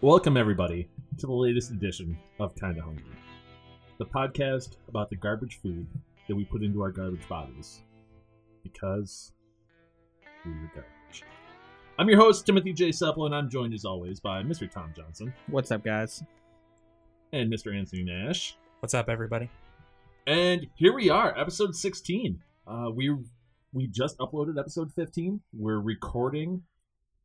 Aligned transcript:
Welcome, 0.00 0.36
everybody, 0.36 0.88
to 1.18 1.26
the 1.26 1.32
latest 1.32 1.70
edition 1.70 2.16
of 2.38 2.54
Kinda 2.54 2.80
Hungry, 2.82 3.04
the 3.98 4.06
podcast 4.06 4.76
about 4.88 5.10
the 5.10 5.16
garbage 5.16 5.58
food 5.60 5.86
that 6.28 6.36
we 6.36 6.44
put 6.44 6.62
into 6.62 6.80
our 6.82 6.92
garbage 6.92 7.26
bodies 7.28 7.82
because 8.62 9.32
we 10.44 10.52
are 10.52 10.70
garbage. 10.74 11.24
I'm 11.98 12.08
your 12.08 12.18
host, 12.20 12.46
Timothy 12.46 12.72
J. 12.72 12.92
Supple, 12.92 13.26
and 13.26 13.34
I'm 13.34 13.50
joined 13.50 13.74
as 13.74 13.84
always 13.84 14.20
by 14.20 14.42
Mr. 14.42 14.70
Tom 14.70 14.92
Johnson 14.96 15.34
What's 15.48 15.70
up, 15.72 15.84
guys? 15.84 16.22
and 17.32 17.52
Mr. 17.52 17.76
Anthony 17.76 18.04
Nash. 18.04 18.56
What's 18.80 18.94
up, 18.94 19.08
everybody? 19.08 19.50
And 20.26 20.66
here 20.76 20.94
we 20.94 21.10
are, 21.10 21.36
episode 21.38 21.74
16. 21.74 22.40
Uh, 22.66 22.90
we 22.94 23.14
we 23.72 23.86
just 23.86 24.16
uploaded 24.18 24.58
episode 24.58 24.92
15. 24.94 25.40
We're 25.52 25.80
recording 25.80 26.62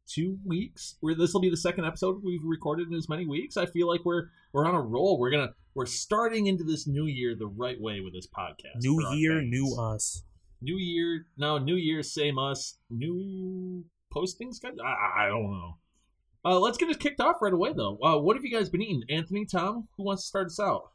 two 0.08 0.38
weeks. 0.46 0.96
Where 1.00 1.16
this 1.16 1.34
will 1.34 1.42
be 1.42 1.50
the 1.50 1.58
second 1.58 1.86
episode 1.86 2.22
we've 2.24 2.44
recorded 2.44 2.88
in 2.88 2.94
as 2.96 3.10
many 3.10 3.26
weeks. 3.26 3.58
I 3.58 3.66
feel 3.66 3.88
like 3.88 4.06
we're 4.06 4.28
we're 4.52 4.66
on 4.66 4.76
a 4.76 4.82
roll. 4.82 5.20
We're 5.20 5.32
gonna 5.32 5.54
we're 5.74 5.86
starting 5.86 6.48
into 6.48 6.64
this 6.64 6.88
new 6.88 7.06
year 7.06 7.36
the 7.36 7.48
right 7.48 7.80
way 7.80 8.00
with 8.00 8.14
this 8.14 8.28
podcast. 8.28 8.82
New 8.82 9.02
year, 9.16 9.40
fans. 9.40 9.50
new 9.50 9.78
us. 9.80 10.24
New 10.62 10.78
year, 10.78 11.26
no, 11.38 11.58
new 11.58 11.76
year, 11.76 12.02
same 12.04 12.40
us. 12.40 12.78
New 12.90 13.84
postings, 14.16 14.62
guys. 14.62 14.74
I, 14.84 15.26
I 15.26 15.28
don't 15.28 15.52
know. 15.52 15.78
Uh, 16.46 16.60
let's 16.60 16.78
get 16.78 16.90
it 16.90 17.00
kicked 17.00 17.22
off 17.22 17.38
right 17.42 17.54
away, 17.54 17.74
though. 17.76 17.98
Uh, 18.02 18.18
what 18.18 18.36
have 18.36 18.46
you 18.46 18.52
guys 18.52 18.70
been 18.70 18.82
eating? 18.82 19.04
Anthony, 19.10 19.46
Tom, 19.46 19.88
who 19.98 20.04
wants 20.04 20.24
to 20.24 20.28
start 20.28 20.48
us 20.48 20.60
out? 20.60 20.92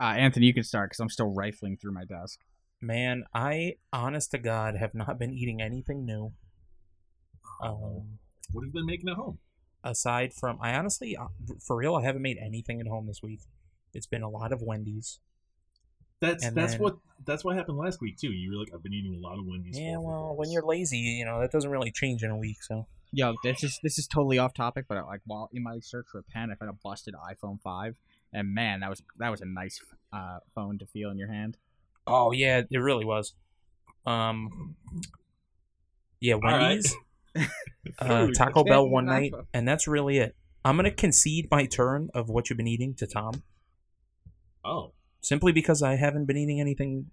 Uh, 0.00 0.14
Anthony, 0.16 0.46
you 0.46 0.54
can 0.54 0.62
start 0.62 0.90
because 0.90 1.00
I'm 1.00 1.08
still 1.08 1.32
rifling 1.34 1.76
through 1.76 1.92
my 1.92 2.04
desk. 2.04 2.40
Man, 2.80 3.24
I, 3.34 3.74
honest 3.92 4.30
to 4.30 4.38
God, 4.38 4.76
have 4.78 4.94
not 4.94 5.18
been 5.18 5.32
eating 5.32 5.60
anything 5.60 6.04
new. 6.06 6.32
Um, 7.62 8.18
What 8.52 8.62
have 8.62 8.68
you 8.68 8.72
been 8.72 8.86
making 8.86 9.08
at 9.08 9.16
home? 9.16 9.38
aside 9.82 10.32
from, 10.34 10.58
I 10.60 10.74
honestly, 10.74 11.16
uh, 11.16 11.28
for 11.58 11.76
real, 11.76 11.94
I 11.94 12.02
haven't 12.02 12.22
made 12.22 12.36
anything 12.38 12.80
at 12.80 12.86
home 12.86 13.06
this 13.06 13.22
week. 13.22 13.40
It's 13.94 14.06
been 14.06 14.22
a 14.22 14.28
lot 14.28 14.52
of 14.52 14.60
Wendy's. 14.62 15.20
That's 16.20 16.44
And 16.44 16.54
that's 16.54 16.72
then- 16.72 16.82
what 16.82 16.96
that's 17.24 17.44
what 17.44 17.56
happened 17.56 17.78
last 17.78 18.00
week 18.00 18.18
too. 18.18 18.30
You 18.30 18.50
were 18.50 18.58
like, 18.58 18.68
I've 18.74 18.82
been 18.82 18.92
eating 18.92 19.14
a 19.14 19.26
lot 19.26 19.38
of 19.38 19.46
Wendy's. 19.46 19.78
Yeah, 19.78 19.96
well, 19.96 20.28
fours." 20.28 20.38
when 20.38 20.50
you're 20.50 20.62
lazy, 20.64 20.98
you 20.98 21.24
know, 21.24 21.40
that 21.40 21.50
doesn't 21.50 21.70
really 21.70 21.90
change 21.90 22.22
in 22.22 22.30
a 22.30 22.36
week, 22.36 22.62
so. 22.62 22.86
Yo, 23.12 23.34
this 23.42 23.64
is 23.64 23.80
this 23.82 23.98
is 23.98 24.06
totally 24.06 24.38
off 24.38 24.52
topic, 24.52 24.84
but 24.86 25.02
like 25.06 25.22
while 25.24 25.48
in 25.52 25.62
my 25.62 25.80
search 25.80 26.06
for 26.12 26.18
a 26.18 26.22
pen, 26.22 26.50
I 26.50 26.54
found 26.56 26.70
a 26.70 26.74
busted 26.74 27.14
iPhone 27.14 27.60
five, 27.60 27.96
and 28.32 28.54
man, 28.54 28.80
that 28.80 28.90
was 28.90 29.02
that 29.18 29.30
was 29.30 29.40
a 29.40 29.46
nice 29.46 29.80
uh, 30.12 30.40
phone 30.54 30.78
to 30.78 30.86
feel 30.86 31.10
in 31.10 31.18
your 31.18 31.32
hand. 31.32 31.56
Oh, 32.06 32.32
yeah, 32.32 32.62
it 32.70 32.78
really 32.78 33.04
was. 33.04 33.34
Um, 34.06 34.76
yeah, 36.20 36.34
right. 36.42 36.84
Uh, 37.98 38.28
Taco 38.34 38.62
Bell 38.64 38.88
one 38.88 39.06
night, 39.06 39.32
and 39.54 39.66
that's 39.66 39.88
really 39.88 40.18
it. 40.18 40.36
I'm 40.64 40.76
going 40.76 40.84
to 40.84 40.90
concede 40.90 41.48
my 41.50 41.66
turn 41.66 42.10
of 42.14 42.28
what 42.28 42.48
you've 42.50 42.56
been 42.58 42.68
eating 42.68 42.94
to 42.94 43.06
Tom. 43.06 43.42
Oh, 44.64 44.92
simply 45.20 45.52
because 45.52 45.82
I 45.82 45.96
haven't 45.96 46.26
been 46.26 46.36
eating 46.36 46.60
anything 46.60 47.06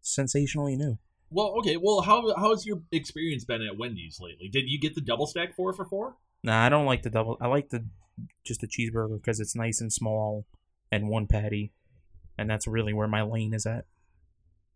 sensationally 0.00 0.76
new. 0.76 0.98
well, 1.30 1.54
okay. 1.58 1.76
Well, 1.76 2.00
how 2.00 2.34
how's 2.36 2.66
your 2.66 2.82
experience 2.92 3.44
been 3.44 3.62
at 3.62 3.78
Wendy's 3.78 4.18
lately? 4.20 4.48
Did 4.48 4.68
you 4.68 4.78
get 4.80 4.94
the 4.94 5.00
double 5.00 5.26
stack 5.26 5.54
four 5.54 5.72
for 5.72 5.84
four? 5.84 6.16
Nah, 6.42 6.64
I 6.64 6.68
don't 6.68 6.86
like 6.86 7.02
the 7.02 7.10
double. 7.10 7.36
I 7.40 7.46
like 7.46 7.70
the 7.70 7.84
just 8.44 8.60
the 8.60 8.68
cheeseburger 8.68 9.20
because 9.20 9.40
it's 9.40 9.54
nice 9.54 9.80
and 9.80 9.92
small 9.92 10.46
and 10.90 11.08
one 11.08 11.26
patty, 11.26 11.72
and 12.36 12.48
that's 12.50 12.66
really 12.66 12.92
where 12.92 13.08
my 13.08 13.22
lane 13.22 13.54
is 13.54 13.66
at. 13.66 13.84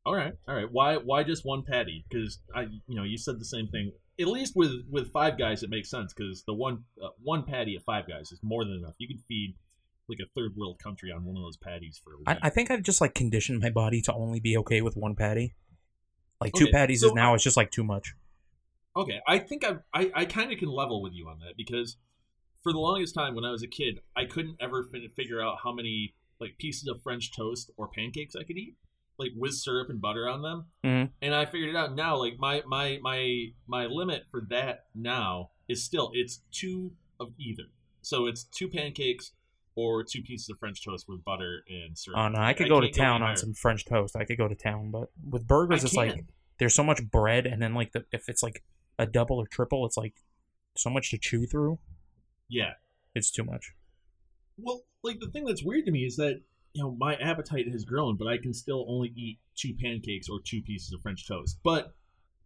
All 0.04 0.14
right, 0.14 0.34
all 0.48 0.54
right. 0.54 0.70
Why 0.70 0.96
why 0.96 1.22
just 1.22 1.44
one 1.44 1.62
patty? 1.62 2.04
Because 2.08 2.38
I 2.54 2.62
you 2.62 2.96
know 2.96 3.04
you 3.04 3.18
said 3.18 3.38
the 3.38 3.44
same 3.44 3.68
thing. 3.68 3.92
At 4.20 4.28
least 4.28 4.52
with 4.54 4.72
with 4.90 5.10
Five 5.12 5.38
Guys, 5.38 5.62
it 5.62 5.70
makes 5.70 5.90
sense 5.90 6.12
because 6.12 6.44
the 6.44 6.54
one 6.54 6.84
uh, 7.02 7.08
one 7.22 7.44
patty 7.44 7.74
at 7.76 7.82
Five 7.84 8.06
Guys 8.08 8.30
is 8.32 8.40
more 8.42 8.64
than 8.64 8.74
enough. 8.74 8.94
You 8.98 9.08
can 9.08 9.18
feed 9.28 9.56
like 10.08 10.18
a 10.22 10.28
third 10.34 10.54
world 10.56 10.78
country 10.82 11.10
on 11.10 11.24
one 11.24 11.36
of 11.36 11.42
those 11.42 11.56
patties 11.56 12.00
for 12.02 12.14
a 12.14 12.16
week. 12.18 12.28
I, 12.28 12.38
I 12.42 12.50
think 12.50 12.70
I've 12.70 12.82
just 12.82 13.00
like 13.00 13.14
conditioned 13.14 13.60
my 13.62 13.70
body 13.70 14.02
to 14.02 14.12
only 14.12 14.40
be 14.40 14.56
okay 14.58 14.82
with 14.82 14.96
one 14.96 15.14
patty. 15.14 15.54
Like 16.40 16.52
two 16.52 16.64
Okay, 16.64 16.72
patties 16.72 17.00
so 17.00 17.06
is 17.08 17.12
now 17.14 17.32
I- 17.32 17.34
it's 17.36 17.44
just 17.44 17.56
like 17.56 17.70
too 17.70 17.84
much. 17.84 18.14
Okay, 18.94 19.20
I 19.26 19.38
think 19.38 19.64
I 19.64 19.76
I, 19.94 20.10
I 20.14 20.24
kind 20.26 20.52
of 20.52 20.58
can 20.58 20.68
level 20.70 21.00
with 21.02 21.14
you 21.14 21.28
on 21.28 21.38
that 21.38 21.56
because 21.56 21.96
for 22.62 22.72
the 22.72 22.78
longest 22.78 23.14
time 23.14 23.34
when 23.34 23.44
I 23.44 23.50
was 23.50 23.62
a 23.62 23.66
kid, 23.68 24.00
I 24.14 24.26
couldn't 24.26 24.56
ever 24.60 24.84
fin- 24.84 25.08
figure 25.16 25.40
out 25.40 25.58
how 25.64 25.72
many 25.72 26.14
like 26.40 26.58
pieces 26.58 26.86
of 26.88 27.00
French 27.02 27.34
toast 27.34 27.70
or 27.78 27.88
pancakes 27.88 28.36
I 28.36 28.42
could 28.44 28.56
eat, 28.58 28.74
like 29.18 29.30
with 29.36 29.54
syrup 29.54 29.88
and 29.90 30.00
butter 30.00 30.28
on 30.28 30.42
them. 30.42 30.66
Mhm. 30.84 31.10
And 31.20 31.34
I 31.34 31.44
figured 31.44 31.70
it 31.70 31.76
out 31.76 31.94
now. 31.94 32.16
Like 32.16 32.38
my 32.38 32.62
my 32.66 32.98
my 33.02 33.52
my 33.66 33.86
limit 33.86 34.24
for 34.30 34.40
that 34.50 34.86
now 34.94 35.50
is 35.68 35.84
still 35.84 36.10
it's 36.14 36.40
two 36.50 36.92
of 37.20 37.32
either. 37.38 37.64
So 38.00 38.26
it's 38.26 38.44
two 38.44 38.68
pancakes 38.68 39.32
or 39.74 40.02
two 40.02 40.22
pieces 40.22 40.48
of 40.50 40.58
French 40.58 40.84
toast 40.84 41.06
with 41.08 41.24
butter 41.24 41.64
and 41.68 41.96
syrup. 41.96 42.18
Oh 42.18 42.28
no, 42.28 42.40
I 42.40 42.52
could 42.52 42.68
go 42.68 42.80
to 42.80 42.90
town 42.90 43.22
on 43.22 43.36
some 43.36 43.54
French 43.54 43.84
toast. 43.84 44.16
I 44.16 44.24
could 44.24 44.36
go 44.38 44.48
to 44.48 44.54
town, 44.54 44.90
but 44.90 45.10
with 45.30 45.46
burgers, 45.46 45.84
I 45.84 45.86
it's 45.86 45.94
like 45.94 46.24
there's 46.58 46.74
so 46.74 46.82
much 46.84 47.02
bread, 47.10 47.46
and 47.46 47.62
then 47.62 47.74
like 47.74 47.92
the 47.92 48.04
if 48.12 48.28
it's 48.28 48.42
like 48.42 48.62
a 48.98 49.06
double 49.06 49.36
or 49.38 49.46
triple, 49.46 49.86
it's 49.86 49.96
like 49.96 50.14
so 50.76 50.90
much 50.90 51.10
to 51.10 51.18
chew 51.18 51.46
through. 51.46 51.78
yeah. 52.48 52.72
It's 53.14 53.30
too 53.30 53.44
much. 53.44 53.72
Well, 54.56 54.84
like 55.02 55.20
the 55.20 55.26
thing 55.28 55.44
that's 55.44 55.62
weird 55.62 55.84
to 55.84 55.90
me 55.92 56.04
is 56.06 56.16
that 56.16 56.40
you 56.74 56.82
know 56.82 56.90
my 56.92 57.14
appetite 57.16 57.68
has 57.70 57.84
grown, 57.84 58.16
but 58.16 58.28
I 58.28 58.38
can 58.38 58.54
still 58.54 58.84
only 58.88 59.12
eat 59.16 59.38
two 59.56 59.74
pancakes 59.80 60.28
or 60.28 60.40
two 60.40 60.62
pieces 60.62 60.92
of 60.92 61.02
French 61.02 61.26
toast. 61.26 61.58
But 61.62 61.94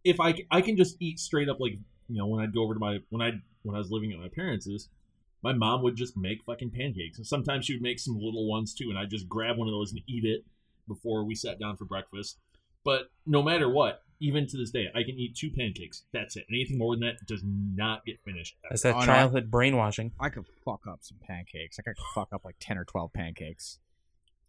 if 0.04 0.20
I 0.20 0.34
I 0.50 0.60
can 0.60 0.76
just 0.76 0.96
eat 1.00 1.18
straight 1.18 1.48
up 1.48 1.60
like 1.60 1.72
you 2.08 2.18
know 2.18 2.26
when 2.26 2.40
I'd 2.40 2.54
go 2.54 2.62
over 2.62 2.74
to 2.74 2.80
my 2.80 2.98
when 3.10 3.22
I 3.22 3.32
when 3.62 3.74
I 3.74 3.78
was 3.78 3.90
living 3.90 4.12
at 4.12 4.18
my 4.18 4.28
parents', 4.28 4.68
my 5.42 5.52
mom 5.52 5.82
would 5.82 5.96
just 5.96 6.16
make 6.16 6.42
fucking 6.44 6.70
pancakes, 6.70 7.18
and 7.18 7.26
sometimes 7.26 7.64
she 7.66 7.74
would 7.74 7.82
make 7.82 7.98
some 7.98 8.14
little 8.14 8.48
ones 8.48 8.74
too, 8.74 8.90
and 8.90 8.98
I'd 8.98 9.10
just 9.10 9.28
grab 9.28 9.56
one 9.56 9.68
of 9.68 9.72
those 9.72 9.92
and 9.92 10.00
eat 10.06 10.24
it 10.24 10.44
before 10.88 11.24
we 11.24 11.34
sat 11.34 11.58
down 11.58 11.76
for 11.76 11.84
breakfast. 11.84 12.38
But 12.84 13.10
no 13.26 13.42
matter 13.42 13.68
what, 13.68 14.02
even 14.20 14.46
to 14.46 14.56
this 14.56 14.70
day, 14.70 14.86
I 14.94 15.02
can 15.02 15.18
eat 15.18 15.34
two 15.36 15.50
pancakes. 15.50 16.04
That's 16.12 16.36
it. 16.36 16.46
Anything 16.48 16.78
more 16.78 16.94
than 16.94 17.00
that 17.00 17.26
does 17.26 17.42
not 17.44 18.04
get 18.06 18.20
finished. 18.24 18.56
That's 18.70 18.82
that 18.82 18.94
I- 18.96 19.04
childhood 19.06 19.50
brainwashing. 19.50 20.12
I 20.20 20.28
could 20.30 20.46
fuck 20.64 20.86
up 20.88 21.00
some 21.02 21.18
pancakes. 21.20 21.78
I 21.78 21.82
could 21.82 21.96
fuck 22.14 22.32
up 22.32 22.44
like 22.44 22.56
ten 22.60 22.78
or 22.78 22.84
twelve 22.84 23.12
pancakes. 23.12 23.78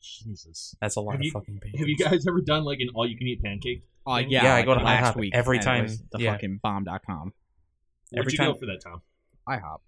Jesus. 0.02 0.76
That's 0.82 0.96
a 0.96 1.02
lot 1.02 1.12
Have 1.14 1.22
of 1.22 1.26
you- 1.26 1.32
fucking 1.32 1.60
pancakes. 1.60 1.80
Have 1.80 1.88
you 1.90 1.98
guys 1.98 2.26
ever 2.28 2.42
done 2.42 2.64
like 2.64 2.80
an 2.80 2.90
all-you-can-eat 2.94 3.42
pancake? 3.44 3.84
Oh 4.06 4.16
thing? 4.18 4.30
yeah, 4.30 4.44
Yeah, 4.44 4.56
I 4.56 4.62
go 4.64 4.74
to 4.74 4.82
last 4.84 5.16
IHOP 5.16 5.20
week 5.20 5.36
every 5.36 5.60
time, 5.60 5.88
The 6.12 6.20
yeah. 6.20 6.32
fucking 6.34 6.60
bomb.com. 6.64 7.34
Where'd 8.12 8.20
Every 8.22 8.32
you 8.34 8.38
time- 8.38 8.52
go 8.54 8.58
for 8.60 8.66
that, 8.68 8.80
Tom? 8.84 9.02
IHOP. 9.50 9.80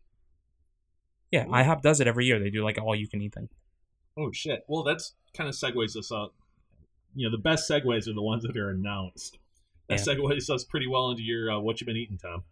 Yeah, 1.31 1.45
IHOP 1.45 1.81
does 1.81 1.99
it 2.01 2.07
every 2.07 2.25
year. 2.25 2.39
They 2.39 2.49
do 2.49 2.63
like 2.63 2.77
all 2.81 2.95
you 2.95 3.07
can 3.07 3.21
eat 3.21 3.33
thing. 3.35 3.49
Oh 4.17 4.31
shit! 4.31 4.63
Well, 4.67 4.83
that's 4.83 5.13
kind 5.33 5.47
of 5.47 5.55
segues 5.55 5.95
us 5.95 6.11
up. 6.11 6.33
You 7.15 7.27
know, 7.27 7.31
the 7.31 7.41
best 7.41 7.69
segues 7.69 8.07
are 8.07 8.13
the 8.13 8.21
ones 8.21 8.43
that 8.43 8.57
are 8.57 8.69
announced. 8.71 9.37
That 9.87 10.05
Yeah. 10.05 10.13
segues 10.15 10.49
us 10.49 10.63
pretty 10.63 10.87
well 10.87 11.11
into 11.11 11.23
your 11.23 11.51
uh, 11.51 11.59
what 11.59 11.79
you've 11.79 11.85
been 11.87 11.95
eating, 11.97 12.17
Tom. 12.17 12.43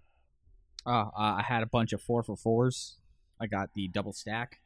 Uh, 0.85 0.89
uh, 1.07 1.11
I 1.17 1.43
had 1.45 1.63
a 1.63 1.65
bunch 1.65 1.91
of 1.91 2.01
four 2.01 2.23
for 2.23 2.35
fours. 2.37 2.97
I 3.41 3.47
got 3.47 3.73
the 3.73 3.87
double 3.89 4.13
stack. 4.13 4.61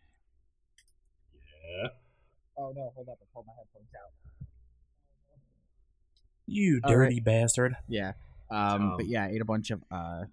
Yeah. 2.58 2.64
Oh 2.64 2.74
no, 2.76 2.92
hold 2.96 3.10
up! 3.10 3.18
I 3.22 3.26
pulled 3.34 3.46
my 3.48 3.54
headphones 3.58 3.90
out. 3.96 4.12
You 6.48 6.82
All 6.84 6.92
dirty 6.92 7.20
bastard. 7.20 7.76
Yeah. 7.88 8.14
Um, 8.50 8.60
Um, 8.60 8.94
but 8.98 9.08
yeah, 9.08 9.24
I 9.26 9.30
ate 9.30 9.42
a 9.42 9.46
bunch 9.46 9.72
of 9.72 9.82
uh, 9.92 10.24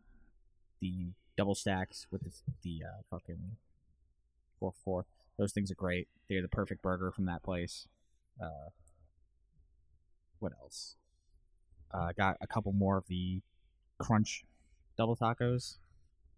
the 0.80 1.12
double 1.36 1.54
stacks 1.54 2.06
with 2.10 2.22
the, 2.22 2.30
the 2.62 2.82
uh, 2.84 3.02
fucking 3.10 3.56
four 4.58 4.72
four. 4.84 5.06
Those 5.38 5.52
things 5.52 5.70
are 5.70 5.76
great. 5.76 6.08
They're 6.28 6.42
the 6.42 6.48
perfect 6.48 6.82
burger 6.82 7.12
from 7.12 7.26
that 7.26 7.42
place. 7.44 7.86
Uh, 8.42 8.70
what 10.40 10.52
else? 10.60 10.96
Uh, 11.92 12.12
got 12.16 12.36
a 12.40 12.46
couple 12.46 12.72
more 12.72 12.96
of 12.98 13.06
the 13.08 13.40
crunch 13.98 14.44
double 14.96 15.16
tacos, 15.16 15.76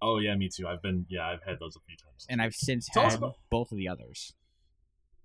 Oh 0.03 0.19
yeah, 0.19 0.35
me 0.35 0.49
too. 0.55 0.67
I've 0.69 0.81
been 0.83 1.07
yeah, 1.09 1.27
I've 1.27 1.43
had 1.43 1.59
those 1.59 1.77
a 1.77 1.81
few 1.81 1.97
times. 1.97 2.27
and 2.29 2.41
I've 2.43 2.55
since 2.55 2.89
Tell 2.93 3.05
us 3.07 3.13
had 3.15 3.19
about- 3.19 3.37
both 3.51 3.73
of 3.73 3.79
the 3.79 3.89
others. 3.89 4.35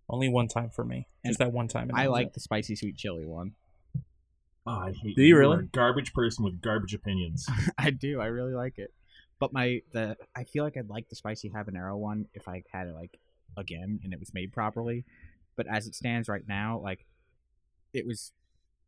Only 0.10 0.30
one 0.30 0.48
time 0.48 0.70
for 0.70 0.86
me. 0.86 1.08
Just 1.26 1.40
that 1.40 1.52
one 1.52 1.68
time. 1.68 1.90
I 1.94 2.08
like 2.08 2.28
it. 2.28 2.34
the 2.34 2.40
spicy 2.40 2.76
sweet 2.76 2.96
chili 2.96 3.26
one. 3.26 3.54
oh, 4.68 4.72
I 4.72 4.94
hate. 4.94 5.16
Do 5.16 5.24
you 5.24 5.36
are 5.36 5.40
really? 5.40 5.60
a 5.60 5.64
garbage 5.64 6.14
person 6.14 6.46
with 6.46 6.62
garbage 6.62 6.94
opinions. 6.94 7.48
I 7.78 7.90
do. 7.90 8.22
I 8.22 8.28
really 8.28 8.54
like 8.54 8.78
it. 8.78 8.94
But 9.40 9.52
my 9.52 9.82
the 9.92 10.16
I 10.36 10.44
feel 10.44 10.64
like 10.64 10.78
I'd 10.78 10.90
like 10.90 11.10
the 11.10 11.16
spicy 11.16 11.50
habanero 11.50 11.98
one 11.98 12.28
if 12.34 12.48
I 12.48 12.64
had 12.72 12.88
it 12.88 12.94
like 12.94 13.20
again 13.58 14.00
and 14.04 14.14
it 14.14 14.20
was 14.20 14.34
made 14.34 14.54
properly. 14.54 15.06
But 15.56 15.68
as 15.68 15.88
it 15.88 15.96
stands 15.96 16.30
right 16.30 16.48
now, 16.48 16.80
like 16.84 17.06
it 17.94 18.06
was 18.06 18.32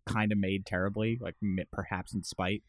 kind 0.05 0.31
of 0.31 0.37
made 0.37 0.65
terribly, 0.65 1.17
like 1.21 1.35
perhaps 1.71 2.13
in 2.13 2.23
spite, 2.23 2.63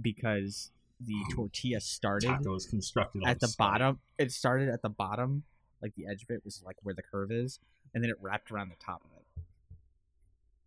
because 0.00 0.70
the 1.00 1.16
tortilla 1.34 1.80
started 1.80 2.30
Tacos 2.30 2.68
constructed 2.68 3.22
at 3.26 3.40
the 3.40 3.48
spot. 3.48 3.72
bottom. 3.72 4.00
It 4.18 4.32
started 4.32 4.68
at 4.68 4.82
the 4.82 4.88
bottom, 4.88 5.44
like 5.80 5.94
the 5.96 6.06
edge 6.06 6.22
of 6.22 6.30
it 6.30 6.42
was 6.44 6.62
like 6.64 6.76
where 6.82 6.94
the 6.94 7.02
curve 7.02 7.32
is, 7.32 7.58
and 7.94 8.02
then 8.02 8.10
it 8.10 8.16
wrapped 8.20 8.50
around 8.50 8.70
the 8.70 8.84
top 8.84 9.02
of 9.04 9.10
it. 9.16 9.42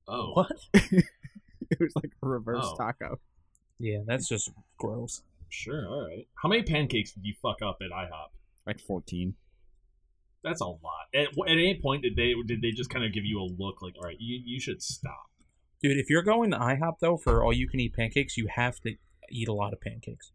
Oh, 0.08 0.32
What? 0.34 0.52
it 0.74 1.80
was 1.80 1.94
like 1.96 2.12
a 2.24 2.28
reverse 2.28 2.64
Oh. 2.66 2.76
taco. 2.78 3.20
Yeah, 3.80 4.00
that's 4.06 4.28
just 4.30 4.52
gross. 4.78 5.22
sure. 5.50 5.88
All 5.88 6.08
right. 6.08 6.28
How 6.42 6.48
many 6.50 6.64
pancakes 6.64 7.12
did 7.12 7.26
you 7.26 7.34
fuck 7.42 7.62
up 7.62 7.78
at 7.82 7.92
IHOP? 7.92 8.30
Like 8.66 8.80
fourteen. 8.80 9.36
that's 10.44 10.62
a 10.62 10.66
lot. 10.66 11.08
At, 11.14 11.28
at 11.30 11.52
any 11.52 11.80
point 11.82 12.04
did 12.04 12.16
they 12.16 12.34
did 12.46 12.62
they 12.62 12.72
just 12.72 12.90
kind 12.90 13.04
of 13.04 13.14
give 13.14 13.26
you 13.26 13.40
a 13.42 13.48
look 13.58 13.82
like, 13.82 13.96
all 13.98 14.04
right, 14.04 14.18
you 14.20 14.40
you 14.46 14.60
should 14.60 14.82
stop. 14.82 15.30
Dude, 15.82 15.98
if 15.98 16.10
you're 16.10 16.24
going 16.24 16.52
to 16.52 16.58
IHOP 16.58 17.00
though 17.00 17.18
for 17.18 17.44
all 17.44 17.52
you 17.54 17.68
can 17.68 17.80
eat 17.80 17.94
pancakes, 17.94 18.38
you 18.38 18.48
have 18.56 18.80
to 18.82 18.96
eat 19.30 19.48
a 19.48 19.54
lot 19.54 19.74
of 19.74 19.82
pancakes. 19.82 20.32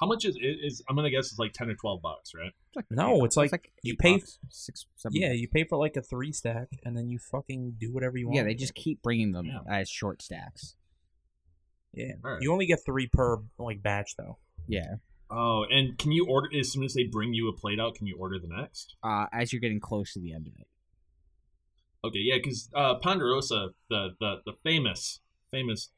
How 0.00 0.06
much 0.06 0.24
is 0.24 0.36
it? 0.36 0.44
Is 0.64 0.82
I'm 0.88 0.96
gonna 0.96 1.10
guess 1.10 1.26
it's 1.30 1.38
like 1.38 1.52
ten 1.52 1.68
or 1.70 1.74
twelve 1.74 2.02
bucks, 2.02 2.32
right? 2.34 2.52
It's 2.68 2.76
like 2.76 2.86
No, 2.90 3.16
eight- 3.18 3.24
it's 3.26 3.36
like 3.36 3.72
you 3.82 3.96
pay- 3.96 4.18
bucks, 4.18 4.38
six, 4.48 4.86
seven. 4.96 5.20
Yeah, 5.20 5.32
you 5.32 5.48
pay 5.48 5.64
for 5.64 5.76
like 5.78 5.96
a 5.96 6.02
three 6.02 6.32
stack, 6.32 6.68
and 6.84 6.96
then 6.96 7.08
you 7.08 7.18
fucking 7.18 7.76
do 7.78 7.92
whatever 7.92 8.16
you 8.18 8.26
want. 8.28 8.36
yeah. 8.36 8.42
They 8.44 8.54
just 8.54 8.74
keep 8.74 9.02
bringing 9.02 9.32
them 9.32 9.46
Yeah. 9.46 9.60
as 9.68 9.88
short 9.88 10.22
stacks. 10.22 10.74
yeah. 11.92 12.12
All 12.24 12.32
right. 12.32 12.42
You 12.42 12.52
only 12.52 12.66
get 12.66 12.80
three 12.84 13.06
per 13.06 13.38
like 13.58 13.82
batch 13.82 14.16
though. 14.16 14.38
Yeah. 14.66 14.96
Oh, 15.30 15.64
and 15.70 15.96
can 15.98 16.12
you 16.12 16.26
order 16.26 16.48
as 16.58 16.70
soon 16.72 16.84
as 16.84 16.94
they 16.94 17.04
bring 17.04 17.32
you 17.32 17.48
a 17.48 17.52
plate 17.52 17.80
out? 17.80 17.94
Can 17.94 18.06
you 18.06 18.16
order 18.18 18.38
the 18.38 18.48
next? 18.48 18.96
Uh, 19.02 19.26
as 19.32 19.52
you're 19.52 19.60
getting 19.60 19.80
close 19.80 20.12
to 20.14 20.20
the 20.20 20.32
end 20.32 20.46
of 20.46 20.52
it. 20.58 20.66
Okay, 22.04 22.18
yeah, 22.18 22.36
because 22.36 22.68
uh, 22.74 22.96
Ponderosa, 22.96 23.68
the, 23.88 24.10
the 24.20 24.36
the 24.44 24.52
famous 24.64 25.20
famous 25.50 25.90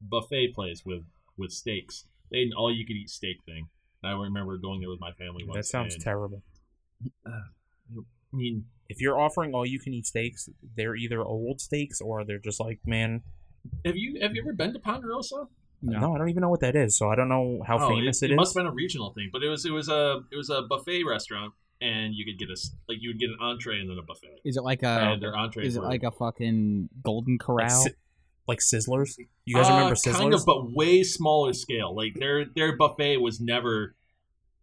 buffet 0.00 0.54
place 0.54 0.84
with 0.86 1.04
with 1.36 1.50
steaks, 1.50 2.06
they 2.30 2.38
had 2.40 2.46
an 2.48 2.52
all 2.56 2.72
you 2.72 2.86
could 2.86 2.96
eat 2.96 3.10
steak 3.10 3.38
thing. 3.44 3.68
I 4.02 4.12
remember 4.12 4.56
going 4.58 4.80
there 4.80 4.90
with 4.90 5.00
my 5.00 5.12
family 5.12 5.44
once. 5.44 5.56
That 5.56 5.64
sounds 5.66 5.94
and, 5.94 6.02
terrible. 6.02 6.42
I 7.26 8.36
mean, 8.36 8.66
If 8.88 9.00
you're 9.00 9.18
offering 9.18 9.54
all 9.54 9.64
you 9.64 9.80
can 9.80 9.94
eat 9.94 10.06
steaks, 10.06 10.48
they're 10.76 10.94
either 10.94 11.22
old 11.22 11.60
steaks 11.60 12.00
or 12.00 12.24
they're 12.24 12.38
just 12.38 12.60
like, 12.60 12.80
man, 12.84 13.22
have 13.84 13.96
you 13.96 14.20
have 14.20 14.34
you 14.34 14.42
ever 14.42 14.52
been 14.52 14.72
to 14.72 14.78
Ponderosa? 14.78 15.46
no, 15.80 16.14
I 16.14 16.18
don't 16.18 16.28
even 16.28 16.40
know 16.40 16.48
what 16.48 16.60
that 16.60 16.74
is, 16.74 16.96
so 16.96 17.08
I 17.08 17.14
don't 17.14 17.28
know 17.28 17.62
how 17.66 17.78
Oh, 17.78 17.88
famous 17.88 18.22
it, 18.22 18.26
it 18.26 18.30
is. 18.30 18.34
It 18.34 18.36
must 18.36 18.54
have 18.54 18.64
been 18.64 18.70
a 18.70 18.74
regional 18.74 19.12
thing, 19.12 19.30
but 19.32 19.42
it 19.42 19.48
was 19.48 19.64
it 19.64 19.72
was 19.72 19.88
a 19.88 20.20
it 20.30 20.36
was 20.36 20.50
a 20.50 20.62
buffet 20.62 21.04
restaurant, 21.04 21.54
and 21.80 22.14
you 22.14 22.24
could 22.24 22.38
get 22.38 22.48
a 22.50 22.56
like 22.88 22.98
you 23.00 23.10
would 23.10 23.18
get 23.18 23.30
an 23.30 23.36
entree 23.40 23.80
and 23.80 23.90
then 23.90 23.98
a 23.98 24.02
buffet. 24.02 24.40
Is 24.44 24.56
it 24.56 24.62
like 24.62 24.82
a? 24.82 24.88
and 24.88 25.22
their 25.22 25.36
entrees 25.36 25.68
Is 25.68 25.76
it 25.76 25.82
like 25.82 26.02
a 26.02 26.10
fucking 26.10 26.88
Golden 27.02 27.38
Corral? 27.38 27.70
si- 27.70 27.94
like 28.48 28.58
Sizzlers. 28.58 29.16
You 29.44 29.54
guys 29.56 29.68
Uh, 29.68 29.74
remember 29.74 29.94
Sizzlers? 29.94 30.12
Kind 30.18 30.34
of, 30.34 30.44
but 30.46 30.72
way 30.72 31.02
smaller 31.04 31.52
scale. 31.52 31.94
Like 31.94 32.14
their 32.14 32.44
their 32.46 32.76
buffet 32.76 33.18
was 33.18 33.40
never 33.40 33.94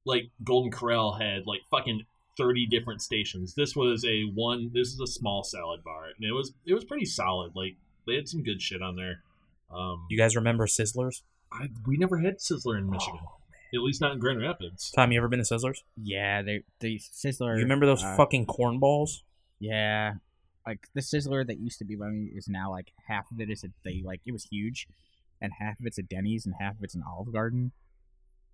like 0.06 0.32
Golden 0.44 0.72
Corral 0.72 1.14
had 1.14 1.46
like 1.46 1.62
fucking 1.72 2.06
thirty 2.38 2.66
different 2.66 3.02
stations. 3.02 3.54
This 3.56 3.76
was 3.76 4.04
a 4.04 4.24
one. 4.24 4.72
This 4.74 4.90
is 4.90 5.00
a 5.00 5.08
small 5.08 5.44
salad 5.44 5.84
bar, 5.84 6.06
and 6.16 6.28
it 6.28 6.34
was 6.34 6.54
it 6.66 6.74
was 6.74 6.84
pretty 6.84 7.06
solid. 7.06 7.54
Like 7.56 7.76
they 8.08 8.16
had 8.16 8.28
some 8.28 8.44
good 8.44 8.62
shit 8.62 8.82
on 8.82 8.96
there. 8.96 9.22
Um, 9.74 10.06
you 10.10 10.18
guys 10.18 10.36
remember 10.36 10.66
Sizzlers? 10.68 11.22
I, 11.52 11.70
we 11.88 11.98
never 11.98 12.18
had 12.20 12.40
Sizzler 12.40 12.78
in 12.78 12.90
Michigan, 12.90 13.20
at 13.74 13.80
least 13.82 14.02
not 14.02 14.12
in 14.14 14.20
Grand 14.20 14.42
Rapids. 14.42 14.92
Tom, 14.92 15.12
you 15.12 15.18
ever 15.20 15.28
been 15.28 15.44
to 15.44 15.46
Sizzlers? 15.46 15.84
yeah, 15.96 16.42
they 16.42 16.64
the 16.82 17.00
Sizzler. 17.00 17.56
You 17.56 17.64
remember 17.64 17.86
those 17.86 18.04
uh, 18.04 18.16
fucking 18.18 18.46
corn 18.48 18.80
balls? 18.80 19.24
Yeah, 19.60 20.16
like 20.66 20.88
the 20.94 21.02
Sizzler 21.02 21.46
that 21.48 21.60
used 21.60 21.80
to 21.80 21.86
be 21.86 21.96
by 21.96 22.10
me 22.10 22.32
is 22.36 22.48
now 22.48 22.72
like 22.72 22.92
half 23.08 23.30
of 23.32 23.40
it 23.40 23.50
is 23.50 23.64
a 23.64 23.68
they 23.84 24.02
like 24.04 24.22
it 24.26 24.32
was 24.32 24.46
huge, 24.46 24.88
and 25.42 25.52
half 25.60 25.80
of 25.80 25.86
it's 25.86 25.98
a 25.98 26.04
Denny's 26.04 26.46
and 26.46 26.56
half 26.60 26.78
of 26.78 26.84
it's 26.84 26.96
an 26.96 27.04
Olive 27.08 27.32
Garden. 27.34 27.72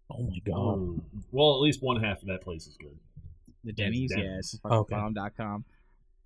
Oh 0.09 0.23
my 0.23 0.39
god. 0.45 0.55
Oh, 0.57 0.99
well, 1.31 1.55
at 1.55 1.61
least 1.61 1.81
one 1.81 2.01
half 2.03 2.21
of 2.21 2.27
that 2.27 2.41
place 2.41 2.67
is 2.67 2.75
good. 2.77 2.97
The 3.63 3.67
Yeah, 3.67 3.69
it's 3.69 3.77
Denny's, 3.77 4.11
yeah, 4.11 4.23
Denny's. 4.23 4.53
it's 4.55 4.65
Okay. 4.65 4.95
fucking 4.95 5.65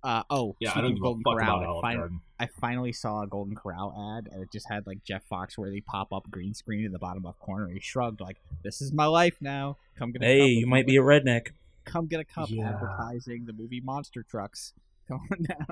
Uh, 0.02 0.22
oh, 0.30 0.56
Yeah, 0.60 0.70
I 0.70 0.72
speaking 0.72 0.82
don't 0.82 0.90
of 0.92 0.96
give 0.96 1.00
a 1.00 1.02
Golden 1.04 1.22
fuck 1.22 1.32
Corral, 1.34 1.56
about 1.58 1.62
I, 1.62 1.66
Olive 1.68 1.84
fin- 1.84 1.98
Garden. 1.98 2.20
I 2.40 2.46
finally 2.60 2.92
saw 2.92 3.22
a 3.22 3.26
Golden 3.26 3.54
Corral 3.54 4.16
ad, 4.16 4.28
and 4.32 4.42
it 4.42 4.50
just 4.52 4.68
had 4.68 4.86
like 4.86 5.04
Jeff 5.04 5.22
Foxworthy 5.30 5.84
pop 5.84 6.12
up 6.12 6.30
green 6.30 6.54
screen 6.54 6.84
in 6.84 6.92
the 6.92 6.98
bottom 6.98 7.22
left 7.22 7.38
corner. 7.38 7.68
He 7.68 7.80
shrugged 7.80 8.20
like, 8.20 8.38
"This 8.62 8.80
is 8.82 8.92
my 8.92 9.06
life 9.06 9.36
now. 9.40 9.76
Come 9.96 10.12
get 10.12 10.22
a 10.22 10.24
Hey, 10.24 10.38
cup 10.40 10.60
you 10.60 10.66
might 10.66 10.86
me. 10.86 10.92
be 10.92 10.96
a 10.96 11.02
redneck. 11.02 11.48
come 11.84 12.06
get 12.06 12.18
a 12.20 12.24
cup." 12.24 12.50
Yeah. 12.50 12.70
Advertising 12.70 13.46
the 13.46 13.52
movie 13.52 13.80
Monster 13.80 14.22
Trucks. 14.22 14.72
Come 15.08 15.20
on 15.30 15.42
down. 15.42 15.66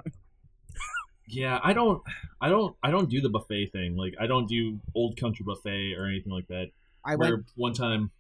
Yeah, 1.27 1.59
I 1.63 1.73
don't, 1.73 2.03
I 2.41 2.49
don't, 2.51 2.77
I 2.83 2.91
don't 2.91 3.09
do 3.09 3.21
the 3.21 3.31
buffet 3.31 3.73
thing. 3.73 3.97
Like, 3.97 4.15
I 4.21 4.27
don't 4.27 4.47
do 4.47 4.79
Old 4.95 5.17
Country 5.19 5.45
Buffet 5.45 5.95
or 5.95 6.07
anything 6.07 6.33
like 6.33 6.47
that. 6.49 6.67
I 7.05 7.17
Where 7.17 7.37
went. 7.37 7.47
one 7.57 7.73
time, 7.73 8.11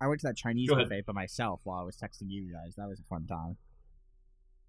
I 0.00 0.08
went 0.08 0.20
to 0.22 0.28
that 0.28 0.36
Chinese 0.36 0.70
buffet 0.70 1.04
by 1.06 1.12
myself 1.12 1.60
while 1.64 1.78
I 1.78 1.84
was 1.84 1.96
texting 1.96 2.28
you 2.28 2.50
guys. 2.52 2.74
That 2.76 2.88
was 2.88 2.98
a 2.98 3.04
fun 3.04 3.26
time. 3.26 3.56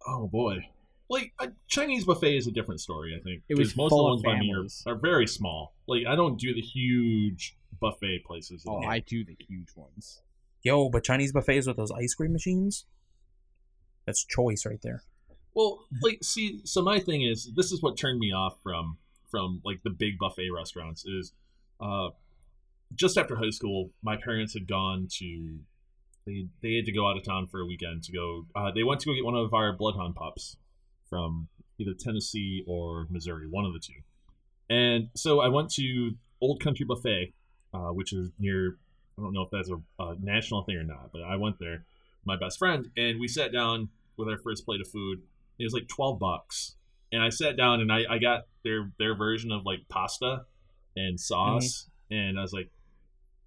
oh 0.05 0.27
boy, 0.27 0.67
like 1.09 1.33
a 1.39 1.49
Chinese 1.67 2.05
buffet 2.05 2.35
is 2.37 2.47
a 2.47 2.51
different 2.51 2.81
story. 2.81 3.15
I 3.17 3.23
think 3.23 3.43
It 3.47 3.57
was 3.57 3.75
most 3.75 3.89
full 3.91 4.07
of 4.07 4.17
of 4.17 4.21
the 4.23 4.29
ones 4.29 4.39
by 4.39 4.41
me 4.41 4.53
are, 4.85 4.93
are 4.93 4.99
very 4.99 5.27
small. 5.27 5.73
Like, 5.87 6.03
I 6.07 6.15
don't 6.15 6.37
do 6.37 6.53
the 6.53 6.61
huge 6.61 7.57
buffet 7.79 8.25
places. 8.25 8.65
Oh, 8.67 8.83
I 8.83 8.99
do 8.99 9.23
the 9.23 9.37
huge 9.47 9.69
ones. 9.75 10.21
Yo, 10.61 10.89
but 10.89 11.03
Chinese 11.03 11.31
buffets 11.31 11.67
with 11.67 11.77
those 11.77 11.91
ice 11.91 12.13
cream 12.13 12.33
machines? 12.33 12.85
That's 14.05 14.25
choice 14.25 14.65
right 14.65 14.81
there. 14.81 15.03
Well, 15.53 15.85
like, 16.01 16.19
see, 16.23 16.61
so 16.63 16.81
my 16.81 16.99
thing 16.99 17.23
is, 17.23 17.51
this 17.55 17.71
is 17.71 17.81
what 17.81 17.97
turned 17.97 18.19
me 18.19 18.31
off 18.31 18.57
from 18.63 18.97
from 19.29 19.61
like 19.63 19.81
the 19.83 19.89
big 19.89 20.17
buffet 20.19 20.49
restaurants 20.53 21.05
is, 21.05 21.31
uh, 21.79 22.09
just 22.93 23.17
after 23.17 23.37
high 23.37 23.49
school, 23.49 23.89
my 24.03 24.17
parents 24.17 24.53
had 24.53 24.67
gone 24.67 25.07
to, 25.19 25.59
they 26.25 26.47
they 26.61 26.75
had 26.75 26.85
to 26.85 26.91
go 26.91 27.07
out 27.09 27.17
of 27.17 27.23
town 27.23 27.47
for 27.47 27.61
a 27.61 27.65
weekend 27.65 28.03
to 28.03 28.11
go. 28.11 28.45
Uh, 28.55 28.71
they 28.71 28.83
went 28.83 28.99
to 29.01 29.05
go 29.07 29.13
get 29.13 29.23
one 29.25 29.35
of 29.35 29.53
our 29.53 29.73
bloodhound 29.73 30.15
pups 30.15 30.57
from 31.09 31.47
either 31.79 31.93
Tennessee 31.97 32.63
or 32.67 33.07
Missouri, 33.09 33.47
one 33.47 33.65
of 33.65 33.73
the 33.73 33.79
two. 33.79 34.01
And 34.69 35.09
so 35.15 35.39
I 35.41 35.49
went 35.49 35.69
to 35.73 36.11
Old 36.39 36.61
Country 36.61 36.85
Buffet, 36.85 37.33
uh, 37.73 37.89
which 37.89 38.13
is 38.13 38.29
near. 38.39 38.77
I 39.17 39.21
don't 39.21 39.33
know 39.33 39.43
if 39.43 39.51
that's 39.51 39.69
a, 39.69 40.03
a 40.03 40.15
national 40.21 40.63
thing 40.63 40.77
or 40.77 40.83
not, 40.83 41.11
but 41.11 41.21
I 41.21 41.35
went 41.35 41.59
there, 41.59 41.83
my 42.25 42.37
best 42.37 42.57
friend, 42.57 42.89
and 42.97 43.19
we 43.19 43.27
sat 43.27 43.51
down 43.51 43.89
with 44.17 44.27
our 44.29 44.37
first 44.37 44.65
plate 44.65 44.81
of 44.81 44.87
food. 44.87 45.21
It 45.61 45.65
was 45.65 45.73
like 45.73 45.87
twelve 45.87 46.19
bucks, 46.19 46.75
and 47.11 47.21
I 47.21 47.29
sat 47.29 47.55
down 47.55 47.81
and 47.81 47.91
I, 47.91 48.01
I 48.09 48.17
got 48.17 48.47
their 48.63 48.91
their 48.97 49.15
version 49.15 49.51
of 49.51 49.65
like 49.65 49.79
pasta 49.89 50.45
and 50.95 51.19
sauce, 51.19 51.87
and 52.09 52.37
I 52.37 52.41
was 52.41 52.51
like, 52.51 52.69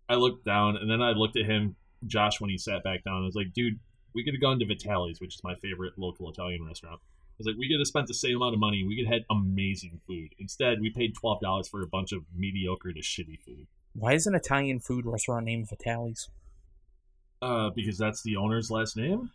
I 0.08 0.14
looked 0.14 0.44
down 0.44 0.76
and 0.76 0.90
then 0.90 1.02
I 1.02 1.10
looked 1.10 1.36
at 1.36 1.46
him, 1.46 1.76
Josh, 2.06 2.40
when 2.40 2.50
he 2.50 2.58
sat 2.58 2.84
back 2.84 3.04
down. 3.04 3.22
I 3.22 3.26
was 3.26 3.34
like, 3.34 3.52
dude, 3.52 3.80
we 4.14 4.24
could 4.24 4.34
have 4.34 4.40
gone 4.40 4.58
to 4.60 4.64
Vitali's, 4.64 5.20
which 5.20 5.34
is 5.34 5.44
my 5.44 5.54
favorite 5.56 5.94
local 5.98 6.30
Italian 6.30 6.64
restaurant. 6.64 7.00
I 7.02 7.36
was 7.38 7.46
like, 7.48 7.56
we 7.58 7.68
could 7.68 7.80
have 7.80 7.86
spent 7.88 8.06
the 8.06 8.14
same 8.14 8.36
amount 8.36 8.54
of 8.54 8.60
money. 8.60 8.84
We 8.86 8.96
could 8.96 9.06
have 9.06 9.14
had 9.14 9.24
amazing 9.28 10.00
food. 10.06 10.36
Instead, 10.38 10.80
we 10.80 10.90
paid 10.90 11.14
twelve 11.16 11.40
dollars 11.40 11.68
for 11.68 11.82
a 11.82 11.86
bunch 11.86 12.12
of 12.12 12.22
mediocre 12.34 12.92
to 12.92 13.00
shitty 13.00 13.40
food. 13.40 13.66
Why 13.92 14.12
is 14.12 14.26
an 14.26 14.36
Italian 14.36 14.78
food 14.78 15.04
restaurant 15.04 15.46
named 15.46 15.68
Vitali's? 15.68 16.28
Uh, 17.42 17.70
because 17.74 17.98
that's 17.98 18.22
the 18.22 18.36
owner's 18.36 18.70
last 18.70 18.96
name. 18.96 19.30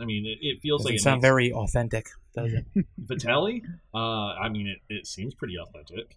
I 0.00 0.04
mean, 0.06 0.24
it, 0.26 0.38
it 0.40 0.60
feels 0.62 0.80
Doesn't 0.82 0.92
like 0.92 0.98
it 0.98 1.02
sound 1.02 1.16
makes- 1.18 1.22
very 1.28 1.52
authentic, 1.52 2.08
does 2.34 2.52
it? 2.54 2.64
Vitelli? 3.04 3.62
Uh, 3.94 3.98
I 3.98 4.48
mean, 4.48 4.66
it, 4.68 4.78
it 4.88 5.06
seems 5.06 5.34
pretty 5.34 5.56
authentic. 5.58 6.16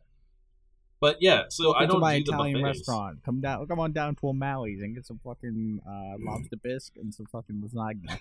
But 1.02 1.18
yeah, 1.20 1.44
so 1.50 1.74
I 1.74 1.82
Welcome 1.82 1.88
don't 1.88 1.96
to 1.96 2.00
my 2.00 2.18
do 2.20 2.24
Italian 2.32 2.62
buffets. 2.62 2.80
restaurant. 2.80 3.20
Come 3.26 3.42
down, 3.42 3.68
come 3.68 3.80
on 3.82 3.92
down 3.92 4.16
to 4.16 4.28
O'Malley's 4.30 4.82
and 4.82 4.96
get 4.96 5.06
some 5.06 5.20
fucking 5.22 5.82
uh, 5.86 6.16
lobster 6.20 6.56
bisque 6.56 6.94
and 6.96 7.14
some 7.14 7.26
fucking 7.26 7.62
lasagna. 7.62 8.20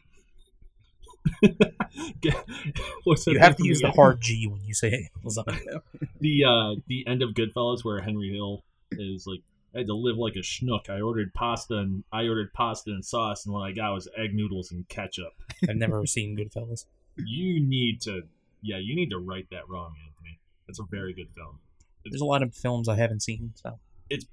What's 3.04 3.26
you 3.26 3.38
have 3.38 3.56
to 3.56 3.64
use 3.64 3.80
the 3.80 3.86
end- 3.86 3.96
hard 3.96 4.20
G 4.20 4.46
when 4.48 4.62
you 4.64 4.74
say 4.74 5.10
lasagna. 5.24 5.80
the 6.20 6.44
uh 6.44 6.74
the 6.88 7.06
end 7.06 7.22
of 7.22 7.30
Goodfellas 7.30 7.84
where 7.84 8.00
Henry 8.00 8.30
Hill 8.30 8.64
is 8.92 9.26
like 9.26 9.40
I 9.74 9.78
had 9.78 9.86
to 9.86 9.94
live 9.94 10.16
like 10.18 10.34
a 10.36 10.40
schnook. 10.40 10.90
I 10.90 11.00
ordered 11.00 11.32
pasta 11.34 11.78
and 11.78 12.04
I 12.12 12.26
ordered 12.26 12.52
pasta 12.52 12.90
and 12.90 13.04
sauce, 13.04 13.46
and 13.46 13.54
what 13.54 13.60
I 13.60 13.72
got 13.72 13.94
was 13.94 14.08
egg 14.16 14.34
noodles 14.34 14.70
and 14.70 14.86
ketchup. 14.88 15.32
I've 15.68 15.76
never 15.76 16.04
seen 16.06 16.36
Goodfellas. 16.36 16.84
You 17.16 17.60
need 17.60 18.00
to, 18.02 18.22
yeah, 18.62 18.78
you 18.78 18.94
need 18.94 19.10
to 19.10 19.18
right 19.18 19.46
that 19.50 19.68
wrong, 19.68 19.94
Anthony. 20.06 20.38
That's 20.66 20.78
a 20.78 20.84
very 20.90 21.12
good 21.14 21.28
film. 21.34 21.58
There's 22.04 22.20
a 22.20 22.26
lot 22.26 22.42
of 22.42 22.54
films 22.54 22.88
I 22.88 22.96
haven't 22.96 23.22
seen, 23.22 23.52
so 23.54 23.78
it's 24.10 24.26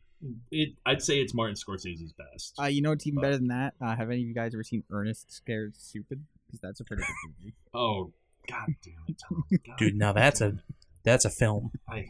It, 0.52 0.74
I'd 0.86 1.02
say 1.02 1.22
it's 1.22 1.34
Martin 1.34 1.56
Scorsese's 1.56 2.14
best. 2.14 2.56
Uh, 2.60 2.66
you 2.66 2.82
know 2.82 2.90
what's 2.90 3.06
even 3.08 3.22
better 3.22 3.38
than 3.38 3.48
that? 3.48 3.74
Uh, 3.82 3.96
have 3.96 4.10
any 4.10 4.22
of 4.22 4.28
you 4.28 4.34
guys 4.34 4.54
ever 4.54 4.64
seen 4.64 4.84
Ernest 4.92 5.32
Scared 5.32 5.76
Stupid? 5.78 6.26
Because 6.48 6.60
that's 6.62 6.80
a 6.80 6.84
pretty 6.84 7.04
good 7.04 7.16
movie. 7.40 7.54
oh, 7.74 8.12
god 8.50 8.74
damn 8.84 8.94
it, 9.08 9.22
Tom. 9.28 9.44
God, 9.52 9.78
dude, 9.78 9.96
now 9.96 10.12
that's 10.14 10.42
a 10.42 10.58
that's 11.04 11.26
a 11.26 11.30
film. 11.30 11.72
I, 11.88 12.08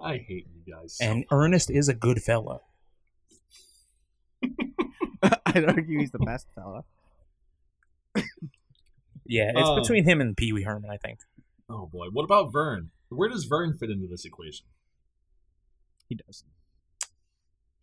I, 0.00 0.12
I 0.12 0.18
hate 0.18 0.46
you 0.54 0.72
guys. 0.72 0.94
so 0.94 1.04
And 1.04 1.24
Ernest 1.30 1.70
is 1.70 1.88
a 1.88 1.94
good 1.94 2.22
fella. 2.22 2.60
I'd 5.22 5.64
argue 5.64 5.98
he's 5.98 6.10
the 6.10 6.18
best 6.18 6.46
fella. 6.54 6.84
Yeah, 9.26 9.52
it's 9.54 9.68
Uh, 9.68 9.76
between 9.76 10.02
him 10.02 10.20
and 10.20 10.36
Pee 10.36 10.52
Wee 10.52 10.64
Herman, 10.64 10.90
I 10.90 10.96
think. 10.96 11.20
Oh 11.68 11.86
boy, 11.86 12.06
what 12.10 12.24
about 12.24 12.52
Vern? 12.52 12.90
Where 13.10 13.28
does 13.28 13.44
Vern 13.44 13.74
fit 13.78 13.88
into 13.88 14.08
this 14.08 14.24
equation? 14.24 14.66
He 16.08 16.16
does. 16.16 16.42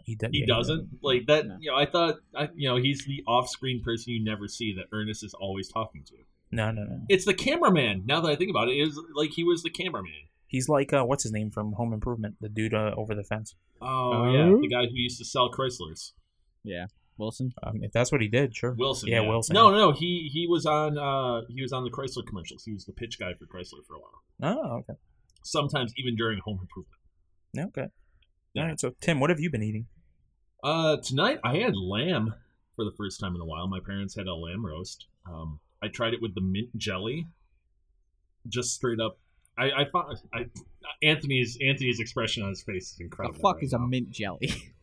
He, 0.04 0.16
does. 0.16 0.30
He 0.34 0.40
yeah, 0.40 0.46
doesn't 0.46 0.90
like 1.02 1.26
that. 1.28 1.48
No. 1.48 1.56
You 1.62 1.72
know, 1.72 1.78
I 1.78 1.86
thought, 1.86 2.16
I, 2.36 2.50
you 2.54 2.68
know, 2.68 2.76
he's 2.76 3.06
the 3.06 3.24
off-screen 3.26 3.82
person 3.82 4.12
you 4.12 4.22
never 4.22 4.50
see 4.50 4.74
that 4.76 4.94
Ernest 4.94 5.24
is 5.24 5.34
always 5.34 5.70
talking 5.70 6.04
to. 6.08 6.16
No, 6.52 6.72
no, 6.72 6.84
no. 6.84 7.02
It's 7.08 7.24
the 7.24 7.34
cameraman. 7.34 8.04
Now 8.06 8.20
that 8.20 8.30
I 8.30 8.36
think 8.36 8.50
about 8.50 8.68
it, 8.68 8.74
it 8.74 8.88
is 8.88 9.00
like 9.16 9.30
he 9.32 9.46
was 9.46 9.64
the 9.64 9.70
cameraman. 9.70 10.28
He's 10.48 10.70
like 10.70 10.94
uh, 10.94 11.04
what's 11.04 11.24
his 11.24 11.32
name 11.32 11.51
from 11.51 11.74
Home 11.74 11.94
Improvement, 11.94 12.36
the 12.42 12.50
dude 12.50 12.74
uh, 12.74 12.94
over 12.98 13.13
the 13.13 13.24
fence. 13.24 13.56
Oh 13.82 14.12
Oh? 14.13 14.32
yeah, 14.34 14.46
the 14.62 14.68
guy 14.70 14.86
who 14.88 14.96
used 14.96 15.20
to 15.20 15.25
sell 15.25 15.51
Chryslers. 15.51 16.12
Yeah. 16.63 16.86
Wilson. 17.18 17.51
Um, 17.63 17.80
if 17.82 17.92
that's 17.92 18.12
what 18.12 18.22
he 18.22 18.27
did, 18.27 18.56
sure. 18.56 18.75
Wilson. 18.77 19.10
Yeah, 19.10 19.22
Wilson. 19.22 19.54
No, 19.56 19.72
no, 19.72 19.77
no. 19.77 19.92
He 19.92 20.30
he 20.32 20.46
was 20.48 20.66
on 20.68 20.98
uh 20.98 21.42
he 21.50 21.62
was 21.62 21.74
on 21.74 21.84
the 21.84 21.89
Chrysler 21.89 22.25
commercials. 22.25 22.63
He 22.63 22.74
was 22.74 22.86
the 22.86 22.94
pitch 22.94 23.18
guy 23.20 23.34
for 23.34 23.46
Chrysler 23.46 23.84
for 23.88 23.96
a 23.96 24.00
while. 24.00 24.56
Oh, 24.56 24.75
okay. 24.80 24.94
Sometimes 25.44 25.94
even 25.98 26.16
during 26.16 26.39
Home 26.46 26.60
Improvement. 26.62 27.00
Yeah, 27.54 27.66
okay. 27.66 27.88
Yeah. 28.54 28.62
All 28.63 28.68
right. 28.70 28.80
So, 28.80 28.94
Tim, 29.01 29.20
what 29.20 29.30
have 29.32 29.39
you 29.39 29.50
been 29.50 29.63
eating? 29.63 29.88
Uh, 30.63 30.98
tonight 30.98 31.39
I 31.44 31.58
had 31.58 31.75
lamb 31.75 32.34
for 32.75 32.86
the 32.86 32.92
first 32.98 33.20
time 33.20 33.34
in 33.36 33.42
a 33.42 33.46
while. 33.46 33.68
My 33.68 33.80
parents 33.84 34.16
had 34.16 34.27
a 34.27 34.36
lamb 34.36 34.63
roast. 34.66 35.08
Um, 35.27 35.60
I 35.82 35.88
tried 35.88 36.13
it 36.13 36.22
with 36.22 36.36
the 36.36 36.42
mint 36.42 36.70
jelly. 36.77 37.27
Just 38.48 38.74
straight 38.75 39.00
up. 39.00 39.18
I, 39.58 39.82
I 39.82 39.86
found 39.86 40.18
I, 40.34 40.46
Anthony's 41.02 41.58
Anthony's 41.62 42.00
expression 42.00 42.44
on 42.44 42.50
his 42.50 42.62
face 42.62 42.94
is 42.94 43.00
incredible. 43.00 43.36
The 43.36 43.42
fuck 43.42 43.56
right 43.56 43.64
is 43.64 43.74
a 43.74 43.80
mint 43.80 44.12
jelly? 44.12 44.52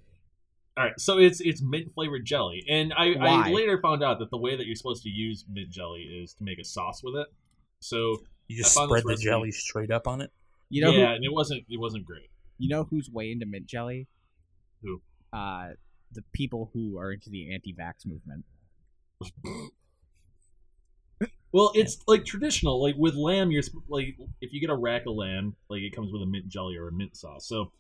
All 0.77 0.85
right, 0.85 0.99
so 0.99 1.19
it's 1.19 1.41
it's 1.41 1.63
mint 1.63 1.93
flavored 1.95 2.25
jelly, 2.25 2.65
and 2.69 2.93
I, 2.97 3.15
I 3.15 3.51
later 3.51 3.81
found 3.81 4.03
out 4.03 4.19
that 4.19 4.31
the 4.31 4.39
way 4.39 4.57
that 4.57 4.67
you're 4.67 4.75
supposed 4.75 5.05
to 5.05 5.09
use 5.09 5.45
mint 5.49 5.71
jelly 5.71 6.01
is 6.01 6.35
to 6.35 6.43
make 6.43 6.59
a 6.59 6.65
sauce 6.65 7.01
with 7.05 7.15
it. 7.15 7.29
So 7.79 8.17
You 8.49 8.57
just 8.57 8.77
I 8.77 8.81
found 8.81 8.89
spread 8.89 9.05
the 9.07 9.23
jelly 9.23 9.53
straight 9.53 9.93
up 9.93 10.09
on 10.09 10.21
it. 10.21 10.33
You 10.71 10.83
know 10.83 10.91
yeah, 10.91 11.11
who? 11.11 11.15
and 11.15 11.25
it 11.25 11.33
wasn't 11.33 11.65
it 11.69 11.79
wasn't 11.79 12.05
great. 12.05 12.29
You 12.59 12.69
know 12.69 12.85
who's 12.91 13.09
way 13.09 13.31
into 13.31 13.47
mint 13.47 13.67
jelly? 13.67 14.09
Who? 14.83 15.01
Uh, 15.33 15.71
the 16.11 16.23
people 16.33 16.71
who 16.73 16.99
are 16.99 17.13
into 17.13 17.31
the 17.31 17.55
anti-vax 17.55 18.07
movement. 18.07 18.45
Well, 21.55 21.71
it's 21.77 21.99
like 22.09 22.25
traditional. 22.25 22.83
Like 22.83 22.97
with 22.99 23.15
lamb, 23.15 23.53
you're 23.53 23.63
like 23.89 24.17
if 24.41 24.53
you 24.53 24.61
get 24.61 24.71
a 24.71 24.75
rack 24.75 25.03
of 25.07 25.15
lamb, 25.15 25.55
like 25.71 25.83
it 25.83 25.95
comes 25.95 26.13
with 26.13 26.21
a 26.21 26.27
mint 26.27 26.49
jelly 26.49 26.77
or 26.77 26.89
a 26.89 26.93
mint 26.93 27.17
sauce. 27.17 27.47
So 27.47 27.71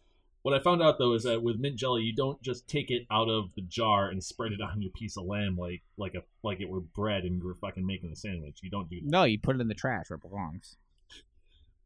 what 0.42 0.54
I 0.54 0.60
found 0.60 0.80
out 0.80 0.96
though 0.96 1.12
is 1.14 1.24
that 1.24 1.42
with 1.42 1.58
mint 1.58 1.74
jelly, 1.74 2.02
you 2.02 2.14
don't 2.14 2.40
just 2.40 2.68
take 2.68 2.92
it 2.92 3.04
out 3.10 3.28
of 3.28 3.46
the 3.56 3.62
jar 3.62 4.10
and 4.10 4.22
spread 4.22 4.52
it 4.52 4.60
on 4.60 4.80
your 4.80 4.92
piece 4.92 5.16
of 5.16 5.24
lamb 5.24 5.56
like 5.58 5.82
like 5.96 6.14
a 6.14 6.22
like 6.44 6.60
it 6.60 6.68
were 6.68 6.82
bread 6.82 7.24
and 7.24 7.38
you 7.38 7.44
were 7.44 7.56
fucking 7.56 7.84
making 7.84 8.12
a 8.12 8.16
sandwich. 8.16 8.60
You 8.62 8.70
don't 8.70 8.88
do 8.88 9.00
that. 9.00 9.10
No, 9.10 9.24
you 9.24 9.40
put 9.40 9.56
it 9.56 9.60
in 9.60 9.66
the 9.66 9.74
trash 9.74 10.08
where 10.08 10.18
it 10.18 10.22
belongs. 10.22 10.76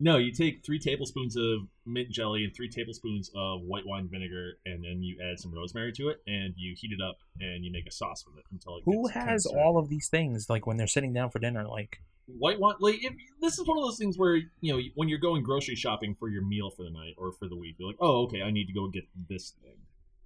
No, 0.00 0.16
you 0.16 0.32
take 0.32 0.64
three 0.64 0.78
tablespoons 0.78 1.36
of 1.36 1.66
mint 1.84 2.10
jelly 2.10 2.44
and 2.44 2.54
three 2.54 2.68
tablespoons 2.68 3.30
of 3.34 3.62
white 3.62 3.84
wine 3.84 4.08
vinegar, 4.10 4.52
and 4.64 4.84
then 4.84 5.02
you 5.02 5.18
add 5.20 5.40
some 5.40 5.52
rosemary 5.52 5.92
to 5.92 6.08
it, 6.08 6.22
and 6.26 6.54
you 6.56 6.74
heat 6.78 6.92
it 6.92 7.02
up, 7.02 7.18
and 7.40 7.64
you 7.64 7.72
make 7.72 7.86
a 7.86 7.90
sauce 7.90 8.24
with 8.24 8.38
it 8.38 8.44
until 8.52 8.76
it. 8.76 8.82
Who 8.84 9.08
has 9.08 9.44
all 9.46 9.76
of 9.76 9.88
these 9.88 10.08
things? 10.08 10.48
Like 10.48 10.66
when 10.66 10.76
they're 10.76 10.86
sitting 10.86 11.12
down 11.12 11.30
for 11.30 11.40
dinner, 11.40 11.66
like 11.66 12.00
white 12.26 12.60
wine? 12.60 12.76
Like 12.78 13.02
if, 13.02 13.12
this 13.40 13.58
is 13.58 13.66
one 13.66 13.76
of 13.76 13.84
those 13.84 13.98
things 13.98 14.16
where 14.16 14.36
you 14.36 14.72
know 14.72 14.80
when 14.94 15.08
you're 15.08 15.18
going 15.18 15.42
grocery 15.42 15.74
shopping 15.74 16.14
for 16.14 16.28
your 16.28 16.42
meal 16.42 16.70
for 16.70 16.84
the 16.84 16.90
night 16.90 17.14
or 17.18 17.32
for 17.32 17.48
the 17.48 17.56
week, 17.56 17.76
you're 17.78 17.88
like, 17.88 17.98
oh, 18.00 18.22
okay, 18.24 18.42
I 18.42 18.52
need 18.52 18.66
to 18.66 18.72
go 18.72 18.86
get 18.88 19.04
this 19.28 19.54
thing. 19.62 19.76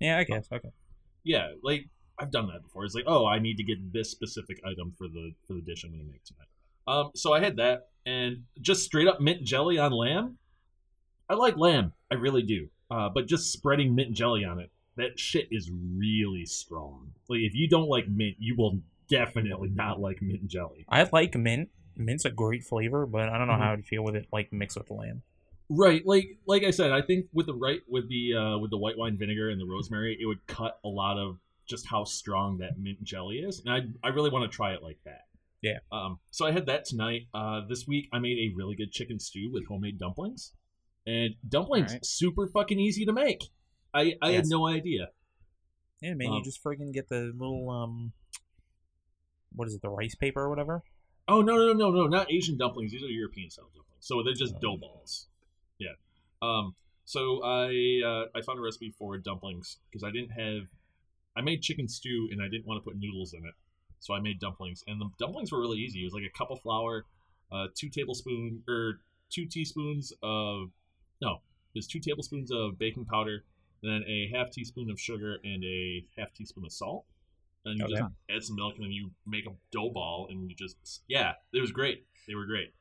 yeah, 0.00 0.18
I 0.18 0.24
guess 0.24 0.48
okay. 0.52 0.70
Yeah, 1.24 1.52
like 1.62 1.86
I've 2.18 2.30
done 2.30 2.48
that 2.48 2.62
before. 2.62 2.84
It's 2.84 2.94
like, 2.94 3.04
oh, 3.06 3.26
I 3.26 3.38
need 3.38 3.56
to 3.56 3.64
get 3.64 3.92
this 3.92 4.10
specific 4.10 4.60
item 4.66 4.92
for 4.98 5.08
the 5.08 5.32
for 5.46 5.54
the 5.54 5.62
dish 5.62 5.84
I'm 5.84 5.90
going 5.90 6.04
to 6.04 6.10
make 6.10 6.24
tonight. 6.24 6.48
Um, 6.86 7.10
so 7.14 7.32
I 7.32 7.40
had 7.40 7.56
that, 7.56 7.88
and 8.06 8.44
just 8.60 8.84
straight 8.84 9.08
up 9.08 9.20
mint 9.20 9.42
jelly 9.44 9.78
on 9.78 9.92
lamb. 9.92 10.38
I 11.28 11.34
like 11.34 11.56
lamb, 11.56 11.92
I 12.10 12.14
really 12.14 12.42
do. 12.42 12.68
Uh, 12.90 13.08
but 13.08 13.26
just 13.26 13.52
spreading 13.52 13.94
mint 13.94 14.12
jelly 14.12 14.44
on 14.44 14.58
it, 14.58 14.70
that 14.96 15.18
shit 15.18 15.48
is 15.50 15.70
really 15.70 16.44
strong. 16.44 17.12
Like 17.28 17.40
if 17.40 17.54
you 17.54 17.68
don't 17.68 17.88
like 17.88 18.06
mint, 18.08 18.36
you 18.38 18.54
will 18.56 18.80
definitely 19.08 19.70
not 19.70 20.00
like 20.00 20.20
mint 20.20 20.46
jelly. 20.46 20.84
I 20.88 21.08
like 21.12 21.34
mint. 21.36 21.70
Mint's 21.96 22.24
a 22.24 22.30
great 22.30 22.64
flavor, 22.64 23.06
but 23.06 23.28
I 23.28 23.38
don't 23.38 23.46
know 23.46 23.54
Mhm. 23.54 23.58
how 23.60 23.72
I'd 23.72 23.84
feel 23.86 24.02
with 24.02 24.16
it 24.16 24.26
like 24.32 24.52
mixed 24.52 24.76
with 24.78 24.90
lamb. 24.90 25.22
Right, 25.70 26.04
like 26.04 26.38
like 26.46 26.64
I 26.64 26.70
said, 26.70 26.90
I 26.92 27.00
think 27.00 27.26
with 27.32 27.46
the 27.46 27.54
right 27.54 27.80
with 27.88 28.08
the 28.08 28.34
uh, 28.34 28.58
with 28.58 28.70
the 28.70 28.76
white 28.78 28.98
wine 28.98 29.16
vinegar 29.16 29.48
and 29.50 29.60
the 29.60 29.64
rosemary, 29.66 30.18
it 30.20 30.26
would 30.26 30.46
cut 30.46 30.78
a 30.84 30.88
lot 30.88 31.16
of 31.18 31.38
just 31.66 31.86
how 31.86 32.04
strong 32.04 32.58
that 32.58 32.78
mint 32.78 33.02
jelly 33.04 33.38
is, 33.38 33.60
and 33.64 33.72
I 33.72 34.06
I 34.06 34.10
really 34.10 34.28
want 34.30 34.50
to 34.50 34.54
try 34.54 34.74
it 34.74 34.82
like 34.82 34.98
that. 35.04 35.26
Yeah. 35.62 35.78
Um. 35.92 36.18
So 36.30 36.44
I 36.46 36.50
had 36.52 36.66
that 36.66 36.84
tonight. 36.84 37.22
Uh. 37.32 37.60
This 37.68 37.86
week 37.86 38.08
I 38.12 38.18
made 38.18 38.38
a 38.38 38.52
really 38.56 38.74
good 38.76 38.90
chicken 38.90 39.18
stew 39.20 39.50
with 39.52 39.64
homemade 39.68 39.98
dumplings, 39.98 40.52
and 41.06 41.34
dumplings 41.48 41.90
Alright. 41.92 42.04
super 42.04 42.46
fucking 42.48 42.80
easy 42.80 43.04
to 43.04 43.12
make. 43.12 43.44
I 43.94 44.14
I 44.20 44.32
had 44.32 44.46
no 44.46 44.66
idea. 44.66 45.08
Yeah, 46.00 46.14
man, 46.14 46.28
Um, 46.28 46.34
you 46.38 46.42
just 46.42 46.62
friggin' 46.64 46.92
get 46.92 47.08
the 47.08 47.32
little 47.36 47.70
um, 47.70 48.12
what 49.52 49.68
is 49.68 49.74
it, 49.74 49.82
the 49.82 49.88
rice 49.90 50.16
paper 50.16 50.40
or 50.40 50.50
whatever? 50.50 50.82
Oh 51.28 51.40
no 51.42 51.54
no 51.56 51.72
no 51.72 51.74
no 51.74 51.90
no 51.90 52.06
not 52.08 52.32
Asian 52.32 52.56
dumplings. 52.58 52.90
These 52.90 53.04
are 53.04 53.06
European 53.06 53.50
style 53.50 53.66
dumplings. 53.74 54.04
So 54.04 54.22
they're 54.24 54.34
just 54.34 54.54
Oh. 54.56 54.60
dough 54.60 54.76
balls. 54.78 55.28
Yeah. 55.78 55.94
Um. 56.40 56.74
So 57.04 57.42
I 57.44 58.00
uh, 58.04 58.24
I 58.36 58.42
found 58.42 58.58
a 58.58 58.62
recipe 58.62 58.92
for 58.98 59.16
dumplings 59.18 59.78
because 59.88 60.02
I 60.02 60.10
didn't 60.10 60.30
have 60.30 60.66
I 61.36 61.40
made 61.42 61.62
chicken 61.62 61.86
stew 61.88 62.28
and 62.32 62.42
I 62.42 62.48
didn't 62.48 62.66
want 62.66 62.82
to 62.82 62.84
put 62.84 62.98
noodles 62.98 63.32
in 63.32 63.40
it, 63.46 63.54
so 64.02 64.12
I 64.14 64.20
made 64.20 64.38
dumplings 64.40 64.84
and 64.86 65.00
the 65.00 65.08
dumplings 65.18 65.52
were 65.52 65.60
really 65.60 65.78
easy. 65.78 66.00
It 66.00 66.04
was 66.04 66.12
like 66.12 66.24
a 66.24 66.36
cup 66.36 66.50
of 66.50 66.60
flour, 66.60 67.06
uh, 67.50 67.68
two 67.74 67.88
tablespoons 67.88 68.60
or 68.68 69.00
two 69.30 69.46
teaspoons 69.46 70.12
of 70.22 70.70
no, 71.22 71.34
it 71.74 71.78
was 71.78 71.86
two 71.86 72.00
tablespoons 72.00 72.50
of 72.50 72.78
baking 72.78 73.06
powder, 73.06 73.44
and 73.82 73.92
then 73.92 74.02
a 74.08 74.28
half 74.36 74.50
teaspoon 74.50 74.90
of 74.90 75.00
sugar 75.00 75.38
and 75.44 75.64
a 75.64 76.04
half 76.18 76.34
teaspoon 76.34 76.64
of 76.66 76.72
salt. 76.72 77.04
And 77.64 77.78
you 77.78 77.84
Okay. 77.84 77.94
just 77.94 78.10
add 78.28 78.42
some 78.42 78.56
milk 78.56 78.74
and 78.74 78.84
then 78.84 78.90
you 78.90 79.12
make 79.24 79.46
a 79.46 79.52
dough 79.70 79.90
ball 79.90 80.26
and 80.28 80.50
you 80.50 80.56
just 80.56 81.02
yeah, 81.08 81.34
it 81.52 81.60
was 81.60 81.70
great. 81.70 82.04
They 82.26 82.34
were 82.34 82.44
great. 82.46 82.74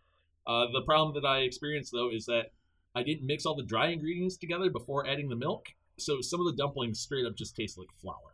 Uh, 0.48 0.66
the 0.74 0.82
problem 0.82 1.14
that 1.14 1.28
I 1.28 1.42
experienced 1.42 1.92
though 1.92 2.10
is 2.12 2.26
that 2.26 2.52
I 2.96 3.04
didn't 3.04 3.28
mix 3.28 3.46
all 3.46 3.56
the 3.56 3.64
dry 3.64 3.88
ingredients 3.90 4.38
together 4.38 4.72
before 4.72 5.08
adding 5.08 5.30
the 5.30 5.36
milk, 5.36 5.68
so 5.98 6.20
some 6.20 6.40
of 6.40 6.48
the 6.48 6.54
dumplings 6.54 7.00
straight 7.00 7.26
up 7.28 7.36
just 7.38 7.56
taste 7.56 7.78
like 7.78 7.92
flour. 8.02 8.34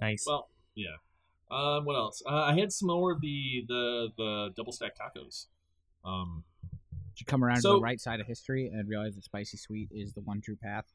Nice. 0.00 0.24
Well, 0.26 0.48
yeah. 0.74 0.96
Um, 1.50 1.84
what 1.84 1.94
else? 1.94 2.22
Uh, 2.28 2.34
I 2.34 2.58
had 2.58 2.72
some 2.72 2.88
more 2.88 3.12
of 3.12 3.20
the 3.20 3.64
the 3.68 4.08
the 4.16 4.50
double 4.56 4.72
stack 4.72 4.92
tacos. 4.96 5.46
Um, 6.04 6.44
Did 7.14 7.20
you 7.20 7.26
come 7.26 7.44
around 7.44 7.62
to 7.62 7.68
the 7.68 7.80
right 7.80 8.00
side 8.00 8.20
of 8.20 8.26
history 8.26 8.68
and 8.72 8.88
realize 8.88 9.14
that 9.14 9.24
spicy 9.24 9.56
sweet 9.56 9.88
is 9.92 10.12
the 10.14 10.22
one 10.22 10.40
true 10.40 10.56
path? 10.56 10.86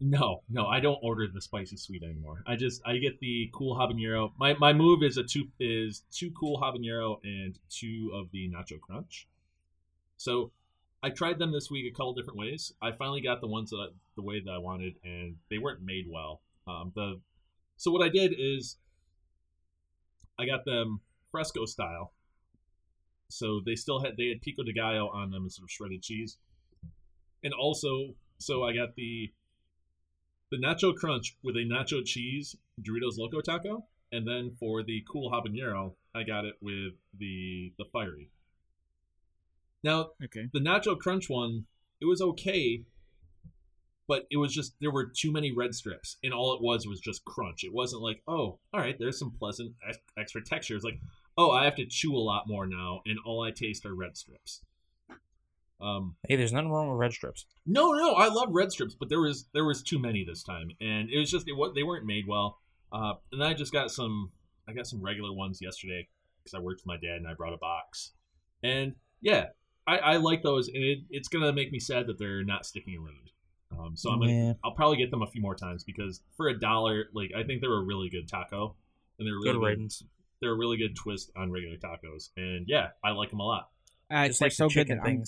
no, 0.00 0.42
no, 0.48 0.66
I 0.66 0.80
don't 0.80 0.98
order 1.02 1.26
the 1.32 1.40
spicy 1.40 1.76
sweet 1.76 2.02
anymore. 2.02 2.42
I 2.46 2.56
just 2.56 2.80
I 2.86 2.98
get 2.98 3.18
the 3.20 3.50
cool 3.52 3.76
habanero. 3.76 4.32
My 4.38 4.54
my 4.54 4.72
move 4.72 5.02
is 5.02 5.16
a 5.16 5.24
two 5.24 5.48
is 5.58 6.04
two 6.12 6.30
cool 6.30 6.60
habanero 6.60 7.18
and 7.24 7.58
two 7.68 8.12
of 8.14 8.30
the 8.30 8.48
nacho 8.48 8.80
crunch. 8.80 9.26
So 10.16 10.52
I 11.02 11.10
tried 11.10 11.38
them 11.38 11.52
this 11.52 11.70
week 11.70 11.92
a 11.92 11.94
couple 11.94 12.14
different 12.14 12.38
ways. 12.38 12.72
I 12.80 12.92
finally 12.92 13.20
got 13.20 13.40
the 13.40 13.48
ones 13.48 13.70
that 13.70 13.76
I, 13.76 13.86
the 14.16 14.22
way 14.22 14.40
that 14.40 14.50
I 14.50 14.58
wanted, 14.58 14.94
and 15.04 15.36
they 15.50 15.58
weren't 15.58 15.82
made 15.82 16.06
well. 16.08 16.42
Um, 16.66 16.92
the 16.94 17.20
so 17.76 17.90
what 17.90 18.02
I 18.02 18.08
did 18.08 18.34
is 18.38 18.76
I 20.38 20.46
got 20.46 20.64
them 20.64 21.00
fresco 21.30 21.66
style. 21.66 22.12
So 23.28 23.60
they 23.64 23.74
still 23.74 24.00
had 24.02 24.16
they 24.16 24.28
had 24.28 24.40
pico 24.40 24.62
de 24.62 24.72
gallo 24.72 25.08
on 25.08 25.30
them 25.30 25.44
instead 25.44 25.62
of 25.62 25.70
shredded 25.70 26.02
cheese, 26.02 26.38
and 27.44 27.52
also 27.52 28.14
so 28.38 28.64
I 28.64 28.72
got 28.72 28.94
the 28.96 29.32
the 30.50 30.56
nacho 30.56 30.94
crunch 30.94 31.36
with 31.42 31.56
a 31.56 31.64
nacho 31.64 32.04
cheese 32.04 32.56
Doritos 32.80 33.18
Loco 33.18 33.40
taco, 33.40 33.86
and 34.12 34.26
then 34.26 34.56
for 34.58 34.82
the 34.82 35.04
cool 35.10 35.30
habanero, 35.30 35.94
I 36.14 36.22
got 36.22 36.44
it 36.46 36.54
with 36.60 36.94
the 37.18 37.72
the 37.76 37.84
fiery. 37.92 38.30
Now 39.84 40.12
Okay. 40.24 40.48
the 40.52 40.60
nacho 40.60 40.98
crunch 40.98 41.28
one, 41.28 41.66
it 42.00 42.06
was 42.06 42.22
okay, 42.22 42.84
but 44.08 44.26
it 44.30 44.38
was 44.38 44.54
just 44.54 44.74
there 44.80 44.90
were 44.90 45.12
too 45.14 45.30
many 45.30 45.52
red 45.52 45.74
strips, 45.74 46.16
and 46.24 46.32
all 46.32 46.54
it 46.54 46.62
was 46.62 46.86
was 46.86 46.98
just 46.98 47.24
crunch. 47.26 47.62
It 47.62 47.72
wasn't 47.72 48.02
like, 48.02 48.22
oh, 48.26 48.58
all 48.72 48.80
right, 48.80 48.96
there's 48.98 49.18
some 49.18 49.30
pleasant 49.30 49.74
extra 50.18 50.42
texture. 50.42 50.74
It's 50.74 50.84
like, 50.84 50.98
oh, 51.36 51.50
I 51.50 51.64
have 51.64 51.76
to 51.76 51.86
chew 51.86 52.16
a 52.16 52.18
lot 52.18 52.48
more 52.48 52.66
now, 52.66 53.02
and 53.04 53.18
all 53.24 53.44
I 53.44 53.50
taste 53.50 53.84
are 53.84 53.94
red 53.94 54.16
strips. 54.16 54.62
Um, 55.80 56.16
hey, 56.26 56.36
there's 56.36 56.52
nothing 56.52 56.70
wrong 56.70 56.90
with 56.90 56.98
red 56.98 57.12
strips. 57.12 57.44
no, 57.66 57.92
no, 57.92 58.14
I 58.14 58.28
love 58.28 58.48
red 58.50 58.72
strips, 58.72 58.96
but 58.98 59.10
there 59.10 59.20
was 59.20 59.46
there 59.52 59.64
was 59.64 59.82
too 59.82 59.98
many 59.98 60.24
this 60.24 60.42
time, 60.42 60.70
and 60.80 61.10
it 61.10 61.18
was 61.18 61.30
just 61.30 61.46
it, 61.46 61.54
they 61.74 61.82
weren't 61.82 62.06
made 62.06 62.26
well. 62.26 62.58
Uh, 62.90 63.12
and 63.30 63.44
I 63.44 63.52
just 63.52 63.72
got 63.72 63.90
some 63.90 64.32
I 64.66 64.72
got 64.72 64.86
some 64.86 65.02
regular 65.02 65.32
ones 65.32 65.60
yesterday 65.60 66.08
because 66.42 66.54
I 66.54 66.62
worked 66.62 66.80
with 66.80 66.86
my 66.86 66.96
dad 66.96 67.18
and 67.18 67.28
I 67.28 67.34
brought 67.34 67.52
a 67.52 67.58
box, 67.58 68.12
and 68.62 68.94
yeah, 69.20 69.48
I, 69.86 69.98
I 69.98 70.16
like 70.16 70.42
those, 70.42 70.68
and 70.68 70.82
it, 70.82 70.98
it's 71.10 71.28
gonna 71.28 71.52
make 71.52 71.70
me 71.70 71.78
sad 71.78 72.06
that 72.06 72.18
they're 72.18 72.42
not 72.42 72.64
sticking 72.64 72.96
around. 72.96 73.30
Um, 73.78 73.96
so 73.96 74.10
I'm 74.10 74.20
gonna 74.20 74.32
Yeah. 74.32 74.52
I'll 74.64 74.72
probably 74.74 74.96
get 74.96 75.10
them 75.10 75.22
a 75.22 75.26
few 75.26 75.40
more 75.40 75.54
times 75.54 75.84
because 75.84 76.20
for 76.36 76.48
a 76.48 76.58
dollar, 76.58 77.06
like 77.14 77.30
I 77.36 77.44
think 77.44 77.60
they're 77.60 77.72
a 77.72 77.82
really 77.82 78.08
good 78.10 78.28
taco, 78.28 78.74
and 79.18 79.26
they're 79.26 79.34
really 79.34 79.74
Good 79.76 79.88
good, 79.88 79.92
they're 80.40 80.52
a 80.52 80.56
really 80.56 80.76
good 80.76 80.96
twist 80.96 81.30
on 81.36 81.50
regular 81.50 81.76
tacos, 81.76 82.30
and 82.36 82.66
yeah, 82.68 82.88
I 83.04 83.10
like 83.10 83.30
them 83.30 83.40
a 83.40 83.46
lot. 83.46 83.70
Uh, 84.10 84.26
Just 84.26 84.40
like 84.40 84.52
so 84.52 84.68
good 84.68 84.74
chicken 84.74 84.98
that 84.98 85.08
I'm. 85.08 85.22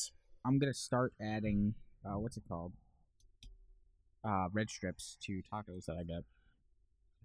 I'm 0.45 0.59
gonna 0.59 0.75
start 0.75 1.13
adding 1.21 1.75
uh, 2.05 2.19
what's 2.19 2.37
it 2.37 2.45
called? 2.49 2.73
Uh, 4.25 4.49
red 4.53 4.69
strips 4.69 5.17
to 5.23 5.41
tacos 5.53 5.87
that 5.87 5.97
I 5.99 6.05
get. 6.05 6.25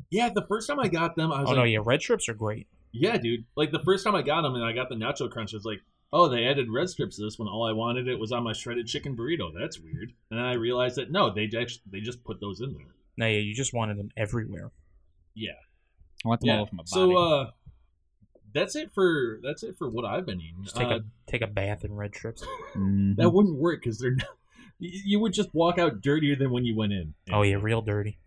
Yeah, 0.10 0.30
the 0.34 0.46
first 0.48 0.68
time 0.68 0.80
I 0.80 0.88
got 0.88 1.16
them, 1.16 1.32
I 1.32 1.42
was 1.42 1.48
Oh 1.48 1.52
like, 1.52 1.58
no, 1.58 1.64
yeah, 1.64 1.80
red 1.84 2.02
strips 2.02 2.30
are 2.30 2.34
great. 2.34 2.68
Yeah, 2.92 3.18
dude. 3.18 3.46
Like 3.56 3.72
the 3.72 3.80
first 3.84 4.06
time 4.06 4.16
I 4.16 4.22
got 4.22 4.42
them 4.44 4.56
and 4.56 4.64
I 4.64 4.72
got 4.74 4.90
the 4.90 4.96
nacho 4.96 5.30
crunch, 5.30 5.54
I 5.54 5.58
was 5.58 5.66
like, 5.66 5.82
oh, 6.18 6.30
they 6.30 6.46
added 6.46 6.68
red 6.72 6.88
strips 6.90 7.18
to 7.18 7.24
this 7.24 7.38
when 7.38 7.48
all 7.50 7.68
I 7.68 7.74
wanted 7.74 8.08
it 8.08 8.18
was 8.18 8.32
on 8.32 8.44
my 8.44 8.54
shredded 8.54 8.88
chicken 8.88 9.16
burrito. 9.18 9.52
That's 9.54 9.80
weird. 9.80 10.14
And 10.32 10.40
then 10.40 10.46
I 10.46 10.54
realized 10.54 10.96
that 10.96 11.12
no, 11.12 11.30
they 11.34 11.46
just 11.48 11.82
they 11.92 12.00
just 12.00 12.24
put 12.24 12.40
those 12.40 12.62
in 12.62 12.74
there. 12.74 12.88
No, 13.18 13.28
yeah, 13.28 13.40
you 13.40 13.54
just 13.54 13.74
wanted 13.74 13.98
them 13.98 14.10
everywhere. 14.16 14.72
Yeah. 15.36 15.52
I 16.24 16.28
want 16.30 16.42
them 16.42 16.48
Yeah. 16.48 16.56
all 16.56 16.62
over 16.64 16.72
my 16.76 16.84
body. 16.84 16.88
So 16.90 17.18
uh, 17.18 17.52
that's 18.54 18.76
it 18.76 18.92
for 18.94 19.40
that's 19.44 19.64
it 19.64 19.76
for 19.78 19.90
what 19.90 20.06
I've 20.06 20.26
been 20.26 20.40
eating. 20.40 20.64
Just 20.64 20.76
take 20.78 20.88
Uh, 20.88 21.00
a 21.00 21.00
take 21.32 21.42
a 21.42 21.48
bath 21.48 21.84
in 21.84 21.94
red 21.94 22.16
strips. 22.16 22.44
Mhm. 22.76 23.16
that 23.18 23.30
wouldn't 23.30 23.58
work 23.58 23.82
because 23.82 24.00
they're 24.00 24.16
not. 24.16 24.28
You 24.78 24.90
you 25.06 25.20
would 25.22 25.32
just 25.34 25.54
walk 25.54 25.78
out 25.80 26.02
dirtier 26.02 26.36
than 26.36 26.52
when 26.52 26.66
you 26.66 26.76
went 26.76 26.92
in. 26.92 27.14
Oh 27.32 27.44
yeah, 27.44 27.56
real 27.62 27.82
dirty. 27.82 28.20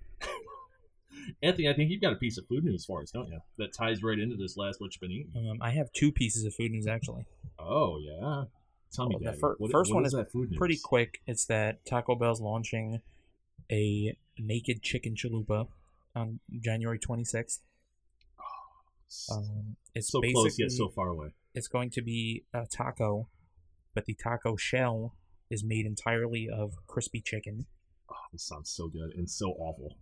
Anthony, 1.42 1.68
I 1.68 1.74
think 1.74 1.90
you've 1.90 2.00
got 2.00 2.12
a 2.12 2.16
piece 2.16 2.38
of 2.38 2.46
food 2.46 2.64
news 2.64 2.84
for 2.84 3.02
us, 3.02 3.10
don't 3.10 3.28
you? 3.28 3.38
That 3.58 3.72
ties 3.72 4.02
right 4.02 4.18
into 4.18 4.36
this 4.36 4.56
last 4.56 4.80
what 4.80 4.94
you've 4.94 5.00
been 5.00 5.12
eating. 5.12 5.32
Um, 5.50 5.58
I 5.60 5.70
have 5.70 5.92
two 5.92 6.12
pieces 6.12 6.44
of 6.44 6.54
food 6.54 6.70
news 6.72 6.86
actually. 6.86 7.24
Oh 7.58 7.98
yeah, 8.00 8.44
tell 8.92 9.08
me 9.08 9.16
Well, 9.20 9.32
the 9.32 9.38
fir- 9.38 9.56
what- 9.58 9.70
first 9.70 9.90
what 9.90 9.96
one 9.96 10.06
is 10.06 10.12
is 10.14 10.18
that 10.18 10.30
food 10.32 10.50
news? 10.50 10.58
Pretty 10.58 10.78
quick. 10.82 11.20
It's 11.26 11.44
that 11.46 11.84
Taco 11.84 12.14
Bell's 12.14 12.40
launching 12.40 13.00
a 13.70 14.16
naked 14.38 14.82
chicken 14.82 15.14
chalupa 15.14 15.68
on 16.14 16.40
January 16.60 16.98
26th. 16.98 17.58
Um, 19.32 19.76
it's 19.94 20.10
so 20.10 20.20
close 20.20 20.58
yet 20.58 20.70
so 20.70 20.88
far 20.88 21.08
away. 21.08 21.28
it's 21.54 21.66
going 21.68 21.90
to 21.90 22.02
be 22.02 22.44
a 22.52 22.66
taco, 22.66 23.28
but 23.94 24.04
the 24.04 24.14
taco 24.14 24.54
shell 24.56 25.14
is 25.50 25.64
made 25.64 25.86
entirely 25.86 26.46
of 26.48 26.74
crispy 26.86 27.22
chicken. 27.22 27.66
Oh, 28.10 28.14
this 28.32 28.42
sounds 28.46 28.70
so 28.70 28.88
good 28.88 29.12
and 29.16 29.28
so 29.28 29.52
awful. 29.52 29.96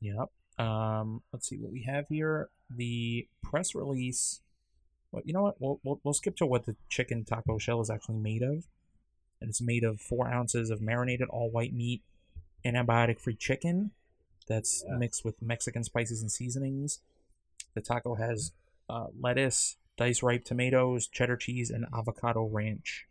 Yep. 0.00 0.30
Um, 0.60 1.22
let's 1.32 1.48
see 1.48 1.56
what 1.56 1.72
we 1.72 1.82
have 1.82 2.08
here. 2.08 2.48
The 2.74 3.26
press 3.42 3.74
release. 3.74 4.40
Well, 5.12 5.22
you 5.24 5.32
know 5.32 5.42
what? 5.42 5.60
We'll, 5.60 5.80
we'll 5.82 6.00
we'll 6.04 6.14
skip 6.14 6.36
to 6.36 6.46
what 6.46 6.66
the 6.66 6.76
chicken 6.88 7.24
taco 7.24 7.58
shell 7.58 7.80
is 7.80 7.90
actually 7.90 8.18
made 8.18 8.42
of, 8.42 8.64
and 9.40 9.48
it's 9.50 9.60
made 9.60 9.84
of 9.84 10.00
four 10.00 10.28
ounces 10.28 10.70
of 10.70 10.80
marinated 10.80 11.28
all 11.28 11.50
white 11.50 11.72
meat, 11.72 12.02
antibiotic-free 12.64 13.34
chicken, 13.36 13.90
that's 14.46 14.84
Yeah. 14.86 14.96
mixed 14.98 15.24
with 15.24 15.40
Mexican 15.42 15.82
spices 15.84 16.20
and 16.20 16.30
seasonings. 16.30 17.00
The 17.74 17.80
taco 17.80 18.14
has 18.16 18.52
uh, 18.88 19.06
lettuce, 19.18 19.76
diced 19.96 20.22
ripe 20.22 20.44
tomatoes, 20.44 21.06
cheddar 21.08 21.36
cheese, 21.36 21.70
and 21.70 21.86
avocado 21.92 22.44
ranch. 22.44 23.06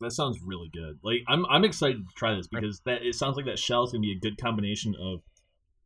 That 0.00 0.10
sounds 0.12 0.42
really 0.42 0.68
good. 0.72 0.98
Like 1.02 1.22
I'm 1.28 1.46
I'm 1.46 1.64
excited 1.64 2.06
to 2.08 2.14
try 2.14 2.34
this 2.34 2.48
because 2.48 2.80
that 2.80 3.02
it 3.02 3.14
sounds 3.14 3.36
like 3.36 3.46
that 3.46 3.58
shell 3.58 3.84
is 3.84 3.92
gonna 3.92 4.02
be 4.02 4.12
a 4.12 4.18
good 4.18 4.36
combination 4.36 4.94
of 4.98 5.22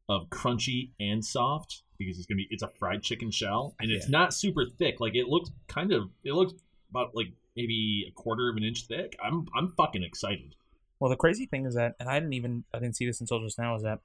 of 0.08 0.28
crunchy 0.30 0.90
and 0.98 1.24
soft 1.24 1.82
because 1.98 2.18
it's 2.18 2.26
gonna 2.26 2.36
be 2.36 2.48
it's 2.50 2.62
a 2.62 2.68
fried 2.68 3.02
chicken 3.02 3.30
shell 3.30 3.74
and 3.80 3.90
it's 3.90 4.08
not 4.08 4.32
super 4.32 4.64
thick. 4.64 5.00
Like 5.00 5.14
it 5.14 5.28
looks 5.28 5.50
kind 5.66 5.92
of 5.92 6.10
it 6.24 6.32
looks 6.32 6.54
about 6.90 7.14
like 7.14 7.28
maybe 7.56 8.06
a 8.08 8.12
quarter 8.12 8.48
of 8.48 8.56
an 8.56 8.64
inch 8.64 8.86
thick. 8.86 9.16
I'm 9.22 9.46
I'm 9.56 9.72
fucking 9.76 10.02
excited. 10.02 10.54
Well, 11.00 11.10
the 11.10 11.16
crazy 11.16 11.46
thing 11.46 11.64
is 11.64 11.74
that, 11.74 11.94
and 12.00 12.08
I 12.08 12.18
didn't 12.18 12.32
even 12.32 12.64
I 12.74 12.78
didn't 12.78 12.96
see 12.96 13.06
this 13.06 13.20
until 13.20 13.40
just 13.40 13.58
now, 13.58 13.74
is 13.76 13.82
that 13.82 14.00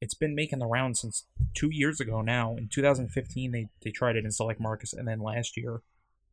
it's 0.00 0.14
been 0.14 0.34
making 0.34 0.58
the 0.58 0.66
rounds 0.66 1.00
since 1.00 1.26
two 1.54 1.70
years 1.70 2.00
ago 2.00 2.20
now. 2.20 2.56
In 2.56 2.68
2015, 2.68 3.50
they 3.50 3.68
they 3.82 3.90
tried 3.90 4.16
it 4.16 4.24
in 4.24 4.30
Select 4.30 4.60
Marcus, 4.60 4.92
and 4.92 5.06
then 5.06 5.20
last 5.20 5.56
year 5.56 5.82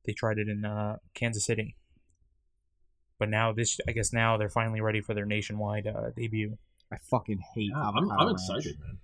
they 0.05 0.13
tried 0.13 0.37
it 0.37 0.49
in 0.49 0.65
uh, 0.65 0.97
Kansas 1.13 1.45
City. 1.45 1.75
But 3.19 3.29
now 3.29 3.53
this, 3.53 3.79
I 3.87 3.91
guess 3.91 4.11
now 4.11 4.37
they're 4.37 4.49
finally 4.49 4.81
ready 4.81 5.01
for 5.01 5.13
their 5.13 5.25
nationwide 5.25 5.87
uh, 5.87 6.09
debut. 6.15 6.57
I 6.93 6.97
fucking 7.09 7.39
hate 7.55 7.71
Yeah, 7.73 7.81
I'm, 7.89 8.09
I'm 8.12 8.27
ranch. 8.27 8.39
excited, 8.39 8.79
man. 8.79 8.97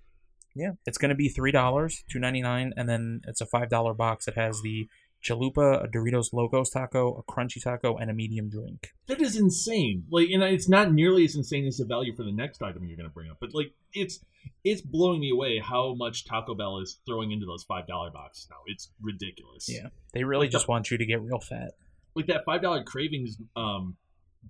Yeah, 0.54 0.70
it's 0.86 0.98
gonna 0.98 1.14
be 1.14 1.28
three 1.28 1.52
dollars, 1.52 2.02
two 2.10 2.18
ninety 2.18 2.42
nine, 2.42 2.72
and 2.76 2.88
then 2.88 3.20
it's 3.26 3.40
a 3.40 3.46
five 3.46 3.68
dollar 3.68 3.94
box 3.94 4.24
that 4.26 4.36
has 4.36 4.60
the 4.62 4.88
chalupa, 5.22 5.84
a 5.84 5.86
Doritos 5.88 6.32
Locos 6.32 6.70
taco, 6.70 7.14
a 7.14 7.22
crunchy 7.30 7.62
taco, 7.62 7.96
and 7.96 8.10
a 8.10 8.14
medium 8.14 8.48
drink. 8.48 8.88
That 9.06 9.20
is 9.20 9.36
insane. 9.36 10.04
Like, 10.10 10.28
and 10.30 10.42
it's 10.42 10.68
not 10.68 10.92
nearly 10.92 11.24
as 11.24 11.34
insane 11.36 11.66
as 11.66 11.76
the 11.76 11.84
value 11.84 12.14
for 12.16 12.24
the 12.24 12.32
next 12.32 12.62
item 12.62 12.84
you're 12.86 12.96
going 12.96 13.08
to 13.08 13.12
bring 13.12 13.30
up. 13.30 13.36
But 13.40 13.50
like, 13.54 13.72
it's 13.92 14.20
it's 14.64 14.80
blowing 14.80 15.20
me 15.20 15.30
away 15.30 15.58
how 15.60 15.94
much 15.94 16.24
Taco 16.24 16.54
Bell 16.54 16.78
is 16.78 16.98
throwing 17.06 17.30
into 17.32 17.44
those 17.46 17.62
five 17.64 17.86
dollar 17.86 18.10
boxes 18.10 18.48
now. 18.50 18.56
It's 18.66 18.90
ridiculous. 19.02 19.66
Yeah, 19.68 19.88
they 20.14 20.24
really 20.24 20.46
Like 20.46 20.52
just 20.52 20.66
the- 20.66 20.70
want 20.72 20.90
you 20.90 20.96
to 20.98 21.04
get 21.06 21.20
real 21.22 21.38
fat. 21.40 21.72
like 22.16 22.26
that 22.26 22.44
five 22.44 22.62
dollar 22.62 22.82
cravings 22.82 23.36
um 23.56 23.96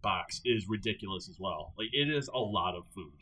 box 0.03 0.41
is 0.45 0.67
ridiculous 0.69 1.29
as 1.29 1.37
well. 1.41 1.75
Like, 1.77 1.89
it 1.93 2.09
is 2.09 2.29
a 2.29 2.39
lot 2.39 2.77
of 2.77 2.85
food. 2.95 3.13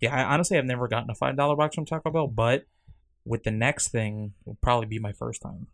Yeah, 0.00 0.14
I 0.14 0.32
honestly 0.32 0.56
have 0.56 0.66
never 0.66 0.88
gotten 0.88 1.10
a 1.10 1.14
five 1.14 1.36
dollar 1.36 1.56
box 1.56 1.74
from 1.74 1.84
Taco 1.84 2.10
Bell, 2.10 2.26
but 2.26 2.66
with 3.24 3.44
the 3.44 3.50
next 3.50 3.88
thing, 3.88 4.34
will 4.44 4.58
probably 4.60 4.86
be 4.86 4.98
my 4.98 5.12
first 5.12 5.42
time. 5.42 5.66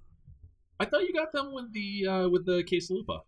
I 0.81 0.87
thought 0.87 1.03
you 1.03 1.13
got 1.13 1.33
them 1.33 1.53
with 1.53 1.73
the 1.73 2.07
uh 2.07 2.29
with 2.29 2.47
the 2.47 2.65
quesalupa. 2.65 3.21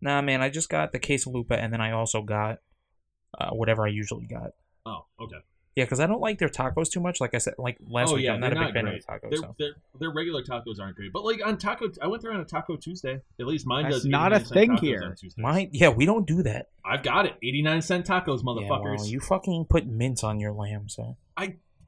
Nah, 0.00 0.20
man, 0.22 0.42
I 0.42 0.50
just 0.50 0.68
got 0.68 0.92
the 0.92 1.00
quesalupa, 1.00 1.52
and 1.52 1.72
then 1.72 1.80
I 1.80 1.92
also 1.92 2.22
got 2.22 2.58
uh, 3.38 3.50
whatever 3.50 3.86
I 3.86 3.90
usually 3.90 4.26
got. 4.26 4.52
Oh, 4.86 5.06
okay. 5.20 5.38
Yeah, 5.76 5.84
because 5.84 5.98
I 5.98 6.06
don't 6.06 6.20
like 6.20 6.38
their 6.38 6.48
tacos 6.48 6.88
too 6.88 7.00
much. 7.00 7.20
Like 7.20 7.34
I 7.34 7.38
said, 7.38 7.54
like 7.58 7.78
last 7.88 8.10
oh 8.10 8.14
week, 8.14 8.24
yeah, 8.26 8.34
I'm 8.34 8.40
not 8.40 8.52
a 8.52 8.54
they're 8.54 8.64
big 8.66 8.74
fan 8.74 8.84
great. 8.84 8.96
of 8.96 9.06
the 9.06 9.12
tacos. 9.12 9.30
Their, 9.30 9.38
so. 9.38 9.54
their 9.58 9.70
their 9.98 10.10
regular 10.10 10.42
tacos 10.42 10.78
aren't 10.80 10.94
great, 10.96 11.12
but 11.12 11.24
like 11.24 11.44
on 11.44 11.58
taco, 11.58 11.90
I 12.00 12.06
went 12.06 12.22
there 12.22 12.32
on 12.32 12.40
a 12.40 12.44
Taco 12.44 12.76
Tuesday. 12.76 13.20
At 13.40 13.46
least 13.46 13.66
mine 13.66 13.84
That's 13.84 13.96
does. 13.96 14.06
not 14.06 14.32
a 14.32 14.38
thing 14.40 14.76
here. 14.76 15.02
on 15.02 15.16
Mine, 15.36 15.70
yeah, 15.72 15.88
we 15.88 16.06
don't 16.06 16.26
do 16.26 16.42
that. 16.44 16.68
I've 16.84 17.02
got 17.02 17.26
it. 17.26 17.34
Eighty 17.42 17.60
nine 17.62 17.82
cent 17.82 18.06
tacos, 18.06 18.38
Yeah, 18.38 18.44
motherfuckers. 18.44 18.98
well, 18.98 19.06
you 19.06 19.18
fucking 19.20 19.66
put 19.68 19.86
mints 19.86 20.22
on 20.22 20.38
your 20.38 20.52
lamb, 20.52 20.88
so 20.88 21.16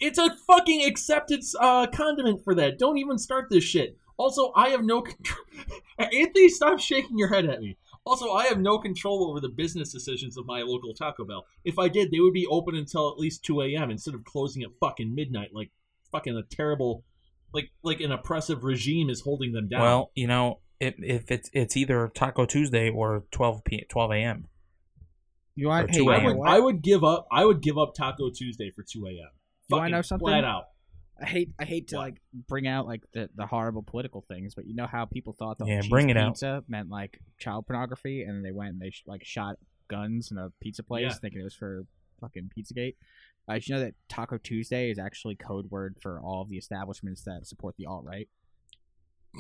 It's 0.01 0.19
a 0.19 0.35
fucking 0.47 0.85
accepted 0.85 1.43
uh, 1.61 1.87
condiment 1.87 2.43
for 2.45 2.55
that. 2.57 2.79
Don't 2.79 2.99
even 2.99 3.19
start 3.19 3.51
this 3.51 3.65
shit. 3.65 3.97
Also, 4.19 4.53
I 4.57 4.71
have 4.71 4.83
no 4.83 5.03
control. 5.03 5.45
Anthony, 5.99 6.49
stop 6.49 6.79
shaking 6.81 7.19
your 7.19 7.29
head 7.29 7.47
at 7.47 7.61
me. 7.61 7.77
Also, 8.07 8.31
I 8.31 8.47
have 8.47 8.61
no 8.61 8.79
control 8.79 9.29
over 9.29 9.41
the 9.41 9.49
business 9.49 9.93
decisions 9.93 10.39
of 10.39 10.47
my 10.47 10.63
local 10.63 10.95
Taco 10.95 11.25
Bell. 11.25 11.45
If 11.65 11.77
I 11.77 11.89
did, 11.89 12.13
they 12.13 12.21
would 12.21 12.33
be 12.33 12.47
open 12.47 12.77
until 12.77 13.11
at 13.11 13.19
least 13.19 13.45
2 13.45 13.63
a.m. 13.63 13.91
instead 13.91 14.15
of 14.15 14.25
closing 14.25 14.63
at 14.63 14.69
fucking 14.79 15.13
midnight 15.13 15.49
like 15.53 15.73
fucking 16.13 16.37
a 16.37 16.43
terrible, 16.43 17.03
like 17.53 17.73
like 17.83 18.01
an 18.01 18.13
oppressive 18.13 18.63
regime 18.63 19.11
is 19.11 19.23
holding 19.23 19.53
them 19.53 19.69
down. 19.69 19.81
well, 19.81 20.11
you 20.15 20.29
know, 20.29 20.61
if, 20.79 20.95
if 20.99 21.33
it's 21.33 21.51
it's 21.53 21.77
either 21.77 22.09
Taco 22.15 22.47
Tuesday 22.47 22.89
or 22.89 23.25
12 23.33 23.65
p 23.65 23.85
12 23.89 24.13
a.m. 24.13 24.47
You 25.57 25.67
want? 25.67 25.91
Hey, 25.91 26.07
I 26.07 26.25
would? 26.25 26.47
I 26.47 26.61
would 26.61 26.83
give 26.83 27.03
up 27.03 27.27
I 27.33 27.45
would 27.45 27.61
give 27.61 27.77
up 27.77 27.95
Taco 27.95 28.31
Tuesday 28.31 28.71
for 28.71 28.85
2 28.85 29.05
a.m. 29.07 29.15
You 29.15 29.23
wanna 29.71 29.83
Fucking 29.83 29.93
know 29.93 30.03
something? 30.03 30.29
Flat 30.29 30.45
out. 30.45 30.65
I 31.21 31.25
hate 31.27 31.51
I 31.59 31.65
hate 31.65 31.89
to 31.89 31.97
What? 31.97 32.03
like 32.03 32.15
bring 32.49 32.67
out 32.67 32.87
like 32.87 33.03
the, 33.13 33.31
the 33.35 33.47
horrible 33.47 33.83
political 33.83 34.21
things, 34.29 34.55
but 34.55 34.67
you 34.67 34.75
know 34.75 34.87
how 34.87 35.07
people 35.07 35.33
thought 35.33 35.59
that 35.59 35.67
Yeah, 35.67 35.81
cheese 35.81 35.91
bring 35.91 36.11
it 36.11 36.17
out. 36.17 36.35
pizza 36.35 36.63
meant 36.69 36.91
like 36.91 37.21
child 37.39 37.67
pornography, 37.67 38.23
and 38.23 38.45
they 38.45 38.53
went 38.53 38.71
and 38.73 38.81
they 38.81 38.91
sh- 38.91 39.05
like 39.07 39.25
shot 39.25 39.57
guns 39.89 40.31
in 40.31 40.37
a 40.39 40.51
pizza 40.61 40.83
place, 40.83 41.03
Yeah. 41.03 41.15
thinking 41.15 41.41
it 41.41 41.45
was 41.45 41.55
for 41.55 41.87
fucking 42.21 42.51
PizzaGate. 42.57 42.97
Uh, 43.49 43.55
did 43.55 43.69
you 43.69 43.75
know 43.77 43.81
that 43.81 43.95
Taco 44.09 44.37
Tuesday 44.39 44.91
is 44.91 44.99
actually 44.99 45.37
code 45.37 45.71
word 45.71 45.97
for 46.03 46.21
all 46.21 46.43
of 46.43 46.49
the 46.51 46.57
establishments 46.59 47.23
that 47.23 47.47
support 47.47 47.77
the 47.79 47.87
alt 47.87 48.05
right? 48.05 48.29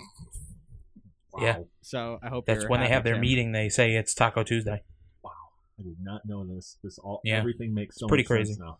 Yeah. 1.39 1.59
So 1.83 2.19
I 2.23 2.29
hope 2.29 2.47
That's 2.47 2.67
when 2.67 2.81
they 2.81 2.89
have 2.89 3.05
their 3.05 3.15
Tim. 3.15 3.21
meeting. 3.21 3.53
They 3.53 3.69
say 3.69 3.95
it's 3.95 4.15
Taco 4.15 4.43
Tuesday. 4.43 4.83
Wow, 5.23 5.31
I 5.79 5.83
did 5.83 5.97
not 6.01 6.23
know 6.25 6.47
this. 6.47 6.79
This 6.83 6.99
all 6.99 7.21
Yeah. 7.25 7.37
everything 7.37 7.75
makes 7.75 7.97
so 7.99 8.07
It's 8.07 8.11
pretty 8.11 8.23
much 8.23 8.29
crazy. 8.29 8.53
sense 8.55 8.61
now. 8.61 8.79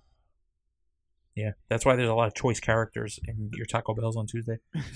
Yeah, 1.37 1.53
that's 1.68 1.85
why 1.85 1.96
there's 1.96 2.09
a 2.09 2.14
lot 2.14 2.27
of 2.29 2.35
choice 2.35 2.61
characters 2.61 3.20
in 3.29 3.51
your 3.53 3.66
Taco 3.66 3.94
Bells 3.94 4.16
on 4.16 4.27
Tuesday. 4.27 4.59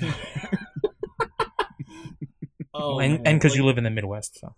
Oh, 2.73 2.99
and 2.99 3.15
man. 3.15 3.27
and 3.27 3.39
because 3.39 3.53
Like, 3.53 3.59
you 3.59 3.67
live 3.67 3.79
in 3.79 3.85
the 3.85 3.91
Midwest, 3.91 4.39
so 4.41 4.55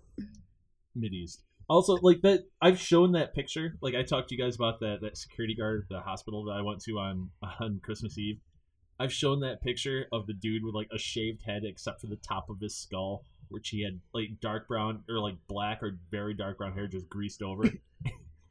Mideast. 0.96 1.38
Also, 1.68 1.94
like 2.02 2.20
that, 2.22 2.44
I've 2.60 2.78
shown 2.78 3.12
that 3.12 3.34
picture. 3.34 3.78
Like 3.80 3.94
I 3.94 4.02
talked 4.02 4.28
to 4.28 4.34
you 4.34 4.42
guys 4.42 4.56
about 4.56 4.80
that 4.80 4.98
that 5.00 5.16
security 5.16 5.54
guard 5.54 5.82
at 5.84 5.88
the 5.88 6.00
hospital 6.00 6.44
that 6.44 6.52
I 6.52 6.60
went 6.62 6.82
to 6.82 6.98
on 6.98 7.30
on 7.60 7.80
Christmas 7.82 8.18
Eve. 8.18 8.38
I've 9.00 9.12
shown 9.12 9.40
that 9.40 9.62
picture 9.62 10.06
of 10.12 10.26
the 10.26 10.34
dude 10.34 10.64
with 10.64 10.74
like 10.74 10.88
a 10.94 10.98
shaved 10.98 11.42
head 11.46 11.62
except 11.64 12.00
for 12.00 12.06
the 12.06 12.16
top 12.16 12.50
of 12.50 12.60
his 12.60 12.76
skull, 12.76 13.24
which 13.48 13.70
he 13.70 13.82
had 13.82 14.00
like 14.12 14.40
dark 14.40 14.68
brown 14.68 15.02
or 15.08 15.18
like 15.18 15.36
black 15.48 15.82
or 15.82 15.98
very 16.10 16.34
dark 16.34 16.58
brown 16.58 16.74
hair 16.74 16.86
just 16.86 17.08
greased 17.08 17.42
over. 17.42 17.64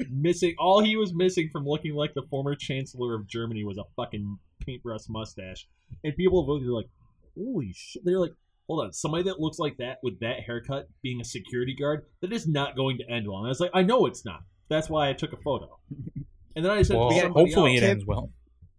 missing 0.09 0.55
all 0.57 0.83
he 0.83 0.95
was 0.95 1.13
missing 1.13 1.49
from 1.51 1.65
looking 1.65 1.93
like 1.93 2.13
the 2.13 2.23
former 2.23 2.55
chancellor 2.55 3.15
of 3.15 3.27
Germany 3.27 3.63
was 3.63 3.77
a 3.77 3.83
fucking 3.95 4.37
paintbrush 4.59 5.09
mustache. 5.09 5.67
And 6.03 6.15
people 6.15 6.45
were 6.45 6.59
like, 6.71 6.89
"Holy 7.35 7.73
shit!" 7.73 8.03
They're 8.05 8.19
like, 8.19 8.33
hold 8.71 8.85
on, 8.85 8.93
somebody 8.93 9.23
that 9.23 9.39
looks 9.39 9.59
like 9.59 9.75
that 9.77 9.97
with 10.01 10.19
that 10.21 10.39
haircut 10.45 10.87
being 11.01 11.19
a 11.19 11.25
security 11.25 11.75
guard, 11.75 12.05
that 12.21 12.31
is 12.31 12.47
not 12.47 12.73
going 12.75 12.97
to 12.97 13.09
end 13.09 13.27
well. 13.27 13.39
And 13.39 13.47
I 13.47 13.49
was 13.49 13.59
like, 13.59 13.71
I 13.73 13.83
know 13.83 14.05
it's 14.05 14.23
not. 14.23 14.43
That's 14.69 14.89
why 14.89 15.09
I 15.09 15.13
took 15.13 15.33
a 15.33 15.37
photo. 15.37 15.77
And 16.53 16.65
then 16.65 16.71
I 16.73 16.81
said, 16.81 16.97
well, 16.97 17.09
hopefully 17.29 17.75
else, 17.75 17.81
it 17.81 17.85
ends 17.85 18.05
well. 18.05 18.29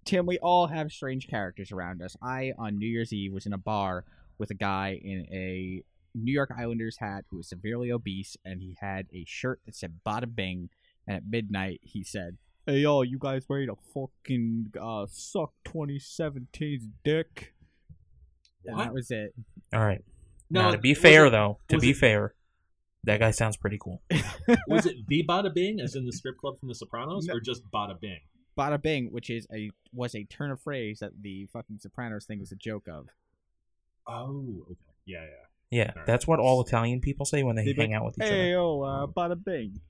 Tim, 0.05 0.27
we 0.27 0.39
all 0.41 0.67
have 0.67 0.93
strange 0.93 1.27
characters 1.27 1.73
around 1.73 2.03
us. 2.03 2.15
I, 2.23 2.53
on 2.59 2.79
New 2.79 2.87
Year's 2.87 3.15
Eve, 3.15 3.33
was 3.33 3.47
in 3.47 3.55
a 3.55 3.59
bar 3.59 4.05
with 4.37 4.51
a 4.51 4.55
guy 4.55 5.01
in 5.03 5.27
a 5.33 5.83
New 6.15 6.33
York 6.33 6.51
Islanders 6.55 6.99
hat 6.99 7.25
who 7.31 7.39
was 7.39 7.49
severely 7.49 7.91
obese, 7.91 8.37
and 8.45 8.61
he 8.61 8.77
had 8.79 9.07
a 9.15 9.25
shirt 9.27 9.61
that 9.65 9.75
said 9.75 10.01
Bada 10.07 10.33
Bing. 10.33 10.69
And 11.07 11.17
at 11.17 11.23
midnight, 11.29 11.81
he 11.83 12.05
said, 12.05 12.39
Hey, 12.67 12.79
yo, 12.81 13.03
you 13.03 13.19
guys 13.19 13.45
ready 13.49 13.67
to 13.67 13.75
fucking 13.93 14.73
uh, 14.81 15.07
suck 15.11 15.53
2017's 15.67 16.87
dick? 17.05 17.55
And 18.65 18.77
What? 18.77 18.85
that 18.85 18.95
was 18.95 19.11
it. 19.11 19.35
All 19.73 19.81
right. 19.85 20.05
No, 20.49 20.63
now, 20.63 20.71
to 20.73 20.79
be 20.79 20.91
was 20.91 20.99
fair, 20.99 21.27
it- 21.27 21.31
though, 21.31 21.59
to 21.69 21.77
was 21.77 21.83
be 21.83 21.91
it- 21.91 21.97
fair, 21.97 22.35
that 23.05 23.19
guy 23.19 23.33
sounds 23.33 23.57
pretty 23.57 23.79
cool. 23.81 24.01
was 24.69 24.87
it 24.87 24.97
the 25.09 25.25
Bada 25.29 25.53
Bing, 25.53 25.81
as 25.81 25.97
in 25.97 26.07
the 26.07 26.13
strip 26.13 26.39
club 26.39 26.59
from 26.59 26.69
The 26.69 26.75
Sopranos, 26.77 27.27
No. 27.27 27.35
or 27.35 27.41
just 27.41 27.63
Bada 27.73 27.99
Bing? 28.01 28.21
bada 28.57 28.81
bing, 28.83 29.07
which 29.11 29.31
is 29.31 29.47
a 29.51 29.71
was 29.95 30.15
a 30.15 30.25
turn 30.25 30.51
of 30.51 30.61
phrase 30.61 30.99
that 31.01 31.11
the 31.23 31.47
fucking 31.55 31.79
Sopranos 31.81 32.27
thing 32.27 32.39
was 32.39 32.53
a 32.53 32.55
joke 32.57 32.87
of. 32.87 33.07
Oh, 34.07 34.67
okay. 34.71 34.77
Yeah, 35.07 35.23
yeah. 35.23 35.29
Yeah, 35.85 35.91
Alright. 35.93 36.07
that's 36.07 36.27
what 36.27 36.39
all 36.39 36.61
Italian 36.61 37.01
people 37.01 37.25
say 37.25 37.43
when 37.43 37.57
they 37.57 37.65
They'd 37.65 37.77
be 37.77 37.81
hang 37.83 37.95
out 37.95 38.05
with 38.05 38.19
each 38.21 38.29
Hey, 38.29 38.53
other. 38.53 38.61
oh, 38.61 38.83
uh, 38.83 39.07
bada 39.07 39.43
bing. 39.43 39.81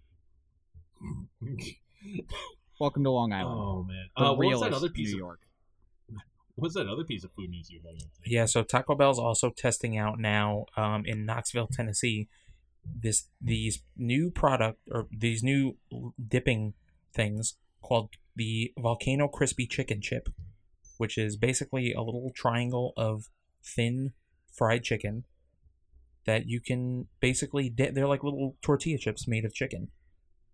Welcome 2.81 3.05
to 3.05 3.11
Long 3.11 3.33
Island. 3.33 3.61
oh 3.61 3.85
man. 3.85 4.09
the 4.17 4.23
Uh, 4.23 4.33
what 4.35 4.47
was 4.49 4.61
that 4.61 4.73
other 4.73 4.88
piece 4.88 5.11
New 5.11 5.17
of 5.17 5.19
York. 5.19 5.41
what 6.55 6.65
was 6.65 6.75
that 6.75 6.88
other 6.88 7.05
piece 7.05 7.25
of 7.25 7.33
food 7.33 7.51
news 7.51 7.71
you 7.71 7.81
had? 7.85 7.95
Yeah, 8.25 8.47
so 8.47 8.62
Taco 8.62 8.95
Bell's 8.95 9.19
also 9.19 9.51
testing 9.51 9.97
out 9.97 10.19
now 10.19 10.67
um, 10.77 11.05
in 11.07 11.25
Knoxville, 11.25 11.69
Tennessee, 11.69 12.29
this 12.85 13.29
these 13.41 13.83
new 13.97 14.31
product 14.31 14.81
or 14.91 15.07
these 15.11 15.43
new 15.43 15.77
dipping 16.29 16.75
things 17.12 17.57
called 17.83 18.11
the 18.35 18.73
Volcano 18.79 19.29
Crispy 19.29 19.67
Chicken 19.67 20.01
Chip, 20.01 20.29
which 20.97 21.19
is 21.19 21.37
basically 21.37 21.93
a 21.93 22.01
little 22.01 22.33
triangle 22.35 22.93
of 22.97 23.29
thin 23.62 24.12
fried 24.53 24.83
chicken 24.83 25.25
that 26.25 26.47
you 26.47 26.61
can 26.61 27.09
basically 27.21 27.69
dip. 27.69 27.95
They're 27.95 28.09
like 28.09 28.23
little 28.23 28.57
tortilla 28.62 28.99
chips 28.99 29.27
made 29.27 29.45
of 29.45 29.55
chicken. 29.55 29.88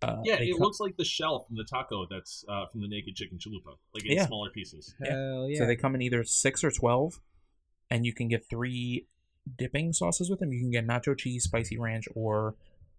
Uh, 0.00 0.20
Yeah, 0.24 0.36
it 0.36 0.52
co- 0.56 0.64
looks 0.64 0.78
like 0.80 0.96
the 0.96 1.04
shell 1.04 1.40
from 1.40 1.56
the 1.56 1.64
taco 1.64 2.06
that's 2.08 2.44
uh, 2.48 2.66
from 2.66 2.80
the 2.82 2.88
naked 2.88 3.16
chicken 3.16 3.38
chalupa, 3.38 3.76
like 3.94 4.04
in 4.06 4.12
Yeah. 4.16 4.26
smaller 4.26 4.50
pieces. 4.50 4.94
Yeah. 5.02 5.10
Hell 5.12 5.48
yeah. 5.48 5.58
So 5.58 5.66
they 5.66 5.76
come 5.76 5.94
in 5.94 6.02
either 6.02 6.22
six 6.24 6.62
or 6.62 6.70
twelve, 6.70 7.20
and 7.90 8.06
you 8.06 8.12
can 8.14 8.28
get 8.28 8.48
three 8.48 9.06
dipping 9.56 9.92
sauces 9.92 10.30
with 10.30 10.38
them. 10.40 10.52
You 10.52 10.60
can 10.60 10.70
get 10.70 10.86
nacho 10.86 11.16
cheese, 11.18 11.44
spicy 11.44 11.78
ranch, 11.78 12.06
or 12.14 12.54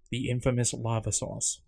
the 0.09 0.29
infamous 0.29 0.73
lava 0.73 1.12
sauce. 1.12 1.62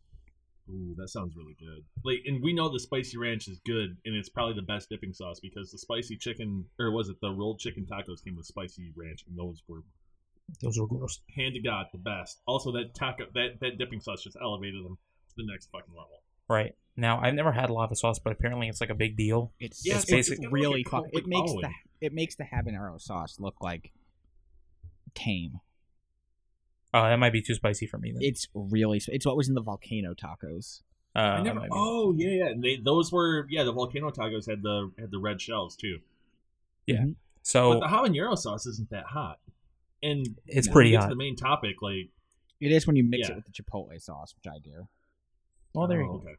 Ooh, 0.70 0.96
that 0.98 1.10
sounds 1.10 1.36
really 1.36 1.56
good. 1.60 1.84
Like, 2.04 2.20
and 2.26 2.42
we 2.42 2.54
know 2.54 2.72
the 2.72 2.80
spicy 2.80 3.18
ranch 3.18 3.48
is 3.48 3.60
good, 3.66 3.98
and 4.06 4.16
it's 4.16 4.30
probably 4.30 4.56
the 4.56 4.62
best 4.62 4.90
dipping 4.90 5.14
sauce 5.14 5.40
because 5.40 5.72
the 5.72 5.78
spicy 5.78 6.18
chicken, 6.18 6.66
or 6.80 6.92
was 6.92 7.10
it 7.10 7.20
the 7.22 7.30
rolled 7.32 7.60
chicken 7.60 7.86
tacos, 7.86 8.24
came 8.24 8.36
with 8.36 8.46
spicy 8.46 8.92
ranch, 8.96 9.24
and 9.28 9.38
those 9.38 9.64
were 9.68 9.82
Those 10.62 10.78
are 10.80 10.88
gross. 10.88 11.20
hand 11.36 11.54
to 11.56 11.62
god 11.62 11.88
the 11.92 11.98
best. 12.00 12.42
Also, 12.48 12.72
that 12.74 12.94
taco, 12.96 13.26
that 13.34 13.60
that 13.62 13.78
dipping 13.78 14.00
sauce 14.02 14.24
just 14.24 14.38
elevated 14.42 14.84
them 14.86 14.98
to 14.98 15.02
the 15.36 15.46
next 15.46 15.70
fucking 15.72 15.94
level. 15.94 16.22
Right 16.50 16.76
now, 16.98 17.20
I've 17.22 17.34
never 17.34 17.52
had 17.52 17.70
lava 17.70 17.96
sauce, 17.96 18.20
but 18.20 18.34
apparently 18.34 18.68
it's 18.68 18.82
like 18.82 18.90
a 18.90 18.96
big 18.96 19.16
deal. 19.16 19.54
It's, 19.60 19.86
Yeah, 19.86 19.96
it's, 19.96 20.12
it's 20.12 20.30
it's 20.30 20.46
really 20.52 20.84
a 20.86 20.90
fuck. 20.90 21.06
It 21.12 21.26
makes 21.28 21.52
the 21.52 21.70
it 22.02 22.14
makes 22.14 22.36
the 22.36 22.44
habanero 22.44 23.00
sauce 23.00 23.38
look 23.40 23.56
like 23.62 23.92
tame. 25.14 25.60
Oh, 26.94 27.04
that 27.04 27.18
might 27.18 27.32
be 27.32 27.42
too 27.42 27.56
spicy 27.56 27.88
for 27.88 27.98
me. 27.98 28.12
Then. 28.12 28.22
It's 28.22 28.48
really 28.54 29.02
it's 29.08 29.26
what 29.26 29.38
was 29.38 29.48
in 29.48 29.56
the 29.56 29.62
volcano 29.62 30.14
tacos. 30.14 30.82
Uh, 31.16 31.20
I 31.20 31.42
never. 31.42 31.62
Oh 31.72 32.14
yeah, 32.18 32.30
yeah. 32.30 32.54
They 32.58 32.78
those 32.78 33.12
were 33.12 33.48
yeah. 33.50 33.64
The 33.64 33.72
volcano 33.72 34.12
tacos 34.12 34.50
had 34.50 34.62
the 34.62 34.92
had 35.00 35.12
the 35.12 35.20
red 35.20 35.40
shells 35.42 35.76
too. 35.76 36.00
Yeah. 36.86 37.06
So 37.44 37.80
But 37.80 37.90
the 37.90 37.96
habanero 37.96 38.38
sauce 38.38 38.66
isn't 38.66 38.90
that 38.92 39.06
hot, 39.06 39.40
and 40.04 40.38
It's 40.46 40.68
pretty 40.68 40.92
we 40.92 40.96
hot. 40.98 41.10
The 41.10 41.16
main 41.16 41.36
topic, 41.36 41.82
like 41.82 42.10
It 42.60 42.72
is 42.72 42.86
when 42.86 42.96
you 42.96 43.04
mix 43.04 43.28
Yeah. 43.28 43.36
it 43.36 43.38
with 43.38 43.46
the 43.46 43.52
chipotle 43.52 44.00
sauce, 44.02 44.36
which 44.36 44.52
I 44.52 44.60
do. 44.60 44.88
Well, 45.74 45.88
there 45.88 46.02
you 46.02 46.08
oh, 46.08 46.18
go. 46.18 46.24
okay. 46.24 46.36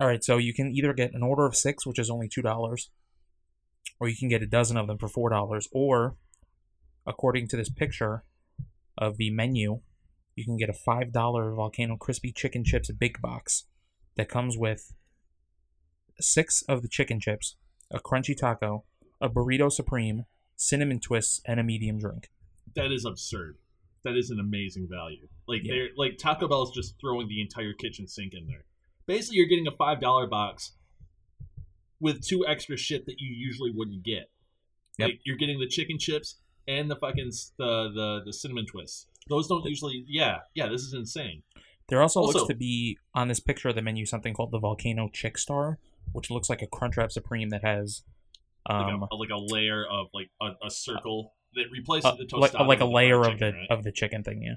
All 0.00 0.08
right, 0.08 0.24
so 0.24 0.38
you 0.38 0.52
can 0.52 0.72
either 0.72 0.92
get 0.92 1.14
an 1.14 1.22
order 1.22 1.46
of 1.46 1.54
six, 1.54 1.86
which 1.86 1.98
is 1.98 2.10
only 2.10 2.28
two 2.28 2.42
dollars, 2.42 2.90
or 4.00 4.08
you 4.08 4.16
can 4.16 4.28
get 4.28 4.42
a 4.42 4.46
dozen 4.46 4.76
of 4.76 4.86
them 4.86 4.98
for 4.98 5.08
four 5.08 5.30
dollars, 5.30 5.68
or 5.72 6.16
according 7.06 7.48
to 7.48 7.56
this 7.56 7.70
picture 7.70 8.24
of 8.98 9.16
the 9.16 9.30
menu, 9.30 9.80
you 10.34 10.44
can 10.44 10.56
get 10.56 10.68
a 10.68 10.74
five 10.74 11.12
dollar 11.12 11.54
volcano 11.54 11.96
crispy 11.96 12.32
chicken 12.32 12.64
chips 12.64 12.90
big 12.90 13.20
box 13.20 13.66
that 14.16 14.28
comes 14.28 14.56
with 14.56 14.94
six 16.20 16.62
of 16.68 16.82
the 16.82 16.88
chicken 16.88 17.20
chips, 17.20 17.56
a 17.90 17.98
crunchy 17.98 18.36
taco, 18.36 18.84
a 19.20 19.28
burrito 19.28 19.70
supreme, 19.70 20.24
cinnamon 20.56 21.00
twists, 21.00 21.40
and 21.46 21.60
a 21.60 21.62
medium 21.62 21.98
drink. 21.98 22.30
That 22.74 22.92
is 22.92 23.04
absurd. 23.04 23.58
That 24.04 24.16
is 24.16 24.30
an 24.30 24.38
amazing 24.38 24.86
value. 24.90 25.26
Like 25.48 25.62
Yeah. 25.64 25.72
they're 25.74 25.88
like 25.96 26.18
Taco 26.18 26.46
Bell's 26.48 26.72
just 26.74 26.94
throwing 27.00 27.28
the 27.28 27.40
entire 27.40 27.72
kitchen 27.72 28.06
sink 28.06 28.34
in 28.34 28.46
there. 28.46 28.64
Basically, 29.06 29.38
you're 29.38 29.48
getting 29.48 29.66
a 29.66 29.70
five 29.72 30.00
dollar 30.00 30.26
box 30.26 30.72
with 32.00 32.24
two 32.26 32.46
extra 32.46 32.76
shit 32.76 33.06
that 33.06 33.16
you 33.18 33.34
usually 33.34 33.70
wouldn't 33.70 34.02
get. 34.02 34.30
Yep. 34.98 35.08
Like 35.08 35.20
you're 35.24 35.36
getting 35.36 35.58
the 35.58 35.66
chicken 35.66 35.98
chips 35.98 36.36
and 36.68 36.90
the 36.90 36.96
fucking 36.96 37.32
the 37.58 37.90
the, 37.94 38.22
the 38.26 38.32
cinnamon 38.32 38.66
twists. 38.66 39.06
Those 39.28 39.48
don't 39.48 39.64
usually. 39.64 40.04
Yeah, 40.06 40.40
yeah. 40.54 40.68
This 40.68 40.82
is 40.82 40.92
insane. 40.94 41.42
There 41.88 42.00
also, 42.00 42.20
Also- 42.20 42.38
looks 42.40 42.48
to 42.48 42.54
be 42.54 42.98
on 43.14 43.28
this 43.28 43.40
picture 43.40 43.68
of 43.68 43.74
the 43.74 43.82
menu 43.82 44.06
something 44.06 44.34
called 44.34 44.50
the 44.52 44.58
volcano 44.58 45.08
chick 45.12 45.36
star, 45.38 45.78
which 46.12 46.30
looks 46.30 46.48
like 46.48 46.62
a 46.62 46.66
Crunchwrap 46.66 47.10
Supreme 47.12 47.50
that 47.50 47.62
has 47.62 48.02
Like, 48.68 48.92
um, 48.92 49.06
a, 49.10 49.14
like 49.16 49.30
a 49.30 49.36
layer 49.38 49.84
of 49.86 50.06
like 50.14 50.30
a, 50.40 50.52
a 50.66 50.70
circle 50.70 51.34
that 51.54 51.70
replaces 51.70 52.06
uh, 52.06 52.14
the 52.16 52.28
like 52.36 52.52
tostada 52.52 52.66
like 52.66 52.80
a 52.80 52.84
layer 52.84 53.22
fried 53.22 53.32
of 53.34 53.38
the 53.38 53.44
chicken, 53.46 53.60
right? 53.60 53.70
of 53.78 53.84
the 53.84 53.92
chicken 53.92 54.22
thing. 54.24 54.42
Yeah. 54.42 54.54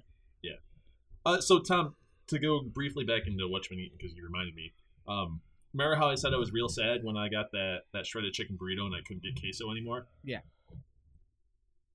Uh, 1.26 1.42
so 1.42 1.60
Tom, 1.60 1.96
to 2.28 2.40
go 2.40 2.62
briefly 2.62 3.04
back 3.04 3.28
into 3.28 3.48
what 3.50 3.70
you've 3.70 3.92
because 3.98 4.16
you 4.16 4.24
reminded 4.24 4.56
me. 4.56 4.72
Um, 5.08 5.42
remember 5.74 5.96
how 5.98 6.10
I 6.10 6.16
said 6.16 6.34
I 6.34 6.38
was 6.38 6.52
real 6.54 6.70
sad 6.70 7.04
when 7.04 7.18
I 7.18 7.28
got 7.28 7.52
that 7.52 7.80
that 7.94 8.06
shredded 8.06 8.34
chicken 8.34 8.58
burrito 8.58 8.86
and 8.86 8.96
I 8.96 9.00
couldn't 9.06 9.24
get 9.24 9.40
queso 9.40 9.70
anymore? 9.72 10.08
Yeah. 10.24 10.40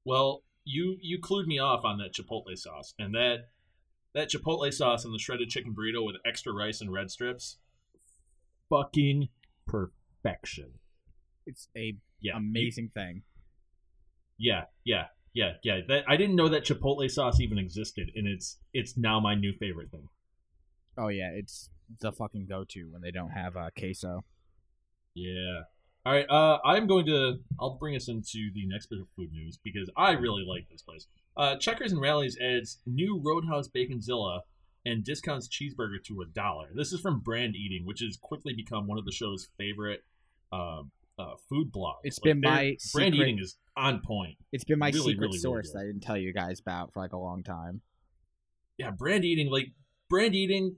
Well, 0.04 0.42
you 0.64 0.98
you 1.00 1.18
clued 1.18 1.46
me 1.46 1.58
off 1.58 1.84
on 1.84 1.98
that 1.98 2.12
chipotle 2.14 2.56
sauce 2.58 2.94
and 2.98 3.14
that 3.14 3.48
that 4.14 4.28
chipotle 4.30 4.72
sauce 4.72 5.04
and 5.04 5.14
the 5.14 5.18
shredded 5.18 5.48
chicken 5.48 5.74
burrito 5.74 6.04
with 6.04 6.16
extra 6.26 6.52
rice 6.52 6.80
and 6.80 6.92
red 6.92 7.10
strips. 7.10 7.56
Fucking 8.68 9.28
perfection. 9.66 10.72
It's 11.46 11.68
a 11.76 11.96
Yeah. 12.20 12.36
amazing 12.36 12.90
thing. 12.90 13.22
Yeah, 14.38 14.64
yeah, 14.84 15.06
yeah, 15.32 15.52
yeah. 15.62 15.80
That 15.86 16.04
I 16.08 16.16
didn't 16.16 16.36
know 16.36 16.48
that 16.48 16.64
chipotle 16.64 17.10
sauce 17.10 17.40
even 17.40 17.58
existed, 17.58 18.10
and 18.14 18.26
it's 18.26 18.58
it's 18.72 18.96
now 18.96 19.20
my 19.20 19.34
new 19.34 19.52
favorite 19.52 19.90
thing. 19.90 20.08
Oh 20.98 21.08
yeah, 21.08 21.30
it's 21.32 21.70
the 22.00 22.12
fucking 22.12 22.46
go 22.46 22.64
to 22.68 22.84
when 22.90 23.02
they 23.02 23.10
don't 23.10 23.30
have 23.30 23.56
uh, 23.56 23.70
queso. 23.78 24.24
Yeah. 25.14 25.62
All 26.04 26.12
right. 26.12 26.28
Uh, 26.28 26.58
I'm 26.64 26.86
going 26.86 27.06
to. 27.06 27.38
I'll 27.60 27.76
bring 27.76 27.94
us 27.94 28.08
into 28.08 28.50
the 28.54 28.66
next 28.66 28.86
bit 28.86 29.00
of 29.00 29.08
food 29.16 29.32
news 29.32 29.58
because 29.62 29.88
I 29.96 30.12
really 30.12 30.44
like 30.44 30.68
this 30.68 30.82
place. 30.82 31.06
Uh, 31.36 31.56
Checkers 31.56 31.92
and 31.92 32.00
Rally's 32.00 32.36
adds 32.40 32.78
new 32.86 33.20
Roadhouse 33.22 33.68
Baconzilla 33.68 34.40
and 34.84 35.04
discounts 35.04 35.48
cheeseburger 35.48 36.02
to 36.06 36.22
a 36.22 36.26
dollar. 36.26 36.68
This 36.74 36.92
is 36.92 37.00
from 37.00 37.20
Brand 37.20 37.54
Eating, 37.54 37.86
which 37.86 38.00
has 38.00 38.16
quickly 38.16 38.52
become 38.52 38.86
one 38.86 38.98
of 38.98 39.04
the 39.04 39.12
show's 39.12 39.48
favorite 39.56 40.02
uh, 40.52 40.82
uh, 41.18 41.34
food 41.48 41.70
blog. 41.72 41.96
It's 42.04 42.18
Like, 42.18 42.24
been 42.34 42.40
my 42.40 42.76
Brand 42.92 43.14
secret- 43.14 43.14
Eating 43.14 43.38
is 43.38 43.56
on 43.76 44.00
point. 44.04 44.36
It's 44.52 44.64
been 44.64 44.78
my 44.78 44.88
Really, 44.88 44.98
secret 44.98 45.16
really, 45.18 45.26
really 45.28 45.38
source 45.38 45.68
good. 45.70 45.78
that 45.78 45.82
I 45.82 45.86
didn't 45.86 46.02
tell 46.02 46.16
you 46.18 46.32
guys 46.32 46.60
about 46.60 46.92
for 46.92 47.00
like 47.00 47.12
a 47.12 47.18
long 47.18 47.42
time. 47.42 47.80
Yeah, 48.78 48.90
Brand 48.90 49.24
Eating, 49.24 49.50
like 49.50 49.68
Brand 50.08 50.34
Eating, 50.34 50.76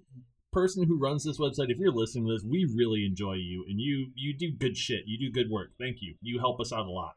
person 0.52 0.86
who 0.86 0.98
runs 0.98 1.24
this 1.24 1.38
website. 1.38 1.70
If 1.70 1.78
you're 1.78 1.92
listening 1.92 2.26
to 2.26 2.32
this, 2.34 2.44
we 2.44 2.64
really 2.76 3.04
enjoy 3.06 3.34
you, 3.34 3.64
and 3.68 3.80
you 3.80 4.10
you 4.14 4.36
do 4.36 4.52
good 4.52 4.76
shit. 4.76 5.02
You 5.06 5.18
do 5.18 5.32
good 5.32 5.50
work. 5.50 5.72
Thank 5.78 5.98
you. 6.00 6.14
You 6.20 6.38
help 6.38 6.60
us 6.60 6.72
out 6.72 6.86
a 6.86 6.90
lot. 6.90 7.14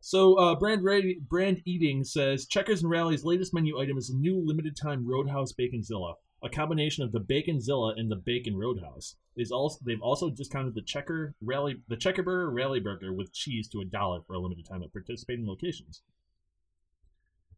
So, 0.00 0.34
uh, 0.38 0.54
Brand 0.54 0.84
Ra- 0.84 1.00
Brand 1.28 1.62
Eating 1.64 2.04
says 2.04 2.46
Checkers 2.46 2.82
and 2.82 2.90
Rally's 2.90 3.24
latest 3.24 3.52
menu 3.52 3.80
item 3.80 3.98
is 3.98 4.10
a 4.10 4.16
new 4.16 4.38
limited 4.38 4.76
time 4.76 5.06
Roadhouse 5.06 5.52
Baconzilla, 5.52 6.14
a 6.42 6.48
combination 6.48 7.02
of 7.02 7.12
the 7.12 7.20
Baconzilla 7.20 7.98
and 7.98 8.10
the 8.10 8.16
Bacon 8.16 8.56
Roadhouse. 8.56 9.16
Is 9.36 9.50
also 9.50 9.78
they've 9.84 10.00
also 10.00 10.30
discounted 10.30 10.74
the 10.74 10.82
Checker 10.82 11.34
Rally 11.42 11.82
the 11.88 11.96
Checker 11.96 12.22
Burger 12.22 12.50
Rally 12.50 12.80
Burger 12.80 13.12
with 13.12 13.32
cheese 13.32 13.68
to 13.68 13.80
a 13.80 13.84
dollar 13.84 14.20
for 14.22 14.34
a 14.34 14.38
limited 14.38 14.64
time 14.64 14.82
at 14.82 14.92
participating 14.92 15.46
locations. 15.46 16.02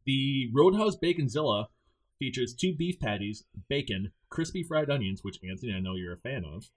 The 0.05 0.51
Roadhouse 0.53 0.97
Baconzilla 0.97 1.67
features 2.19 2.55
two 2.55 2.75
beef 2.75 2.99
patties, 2.99 3.45
bacon, 3.69 4.13
crispy 4.29 4.63
fried 4.63 4.91
onions, 4.91 5.23
which 5.23 5.39
Anthony 5.49 5.73
I 5.73 5.81
know 5.81 5.95
you're 5.95 6.15
a 6.15 6.19
fan 6.19 6.45
of, 6.45 6.71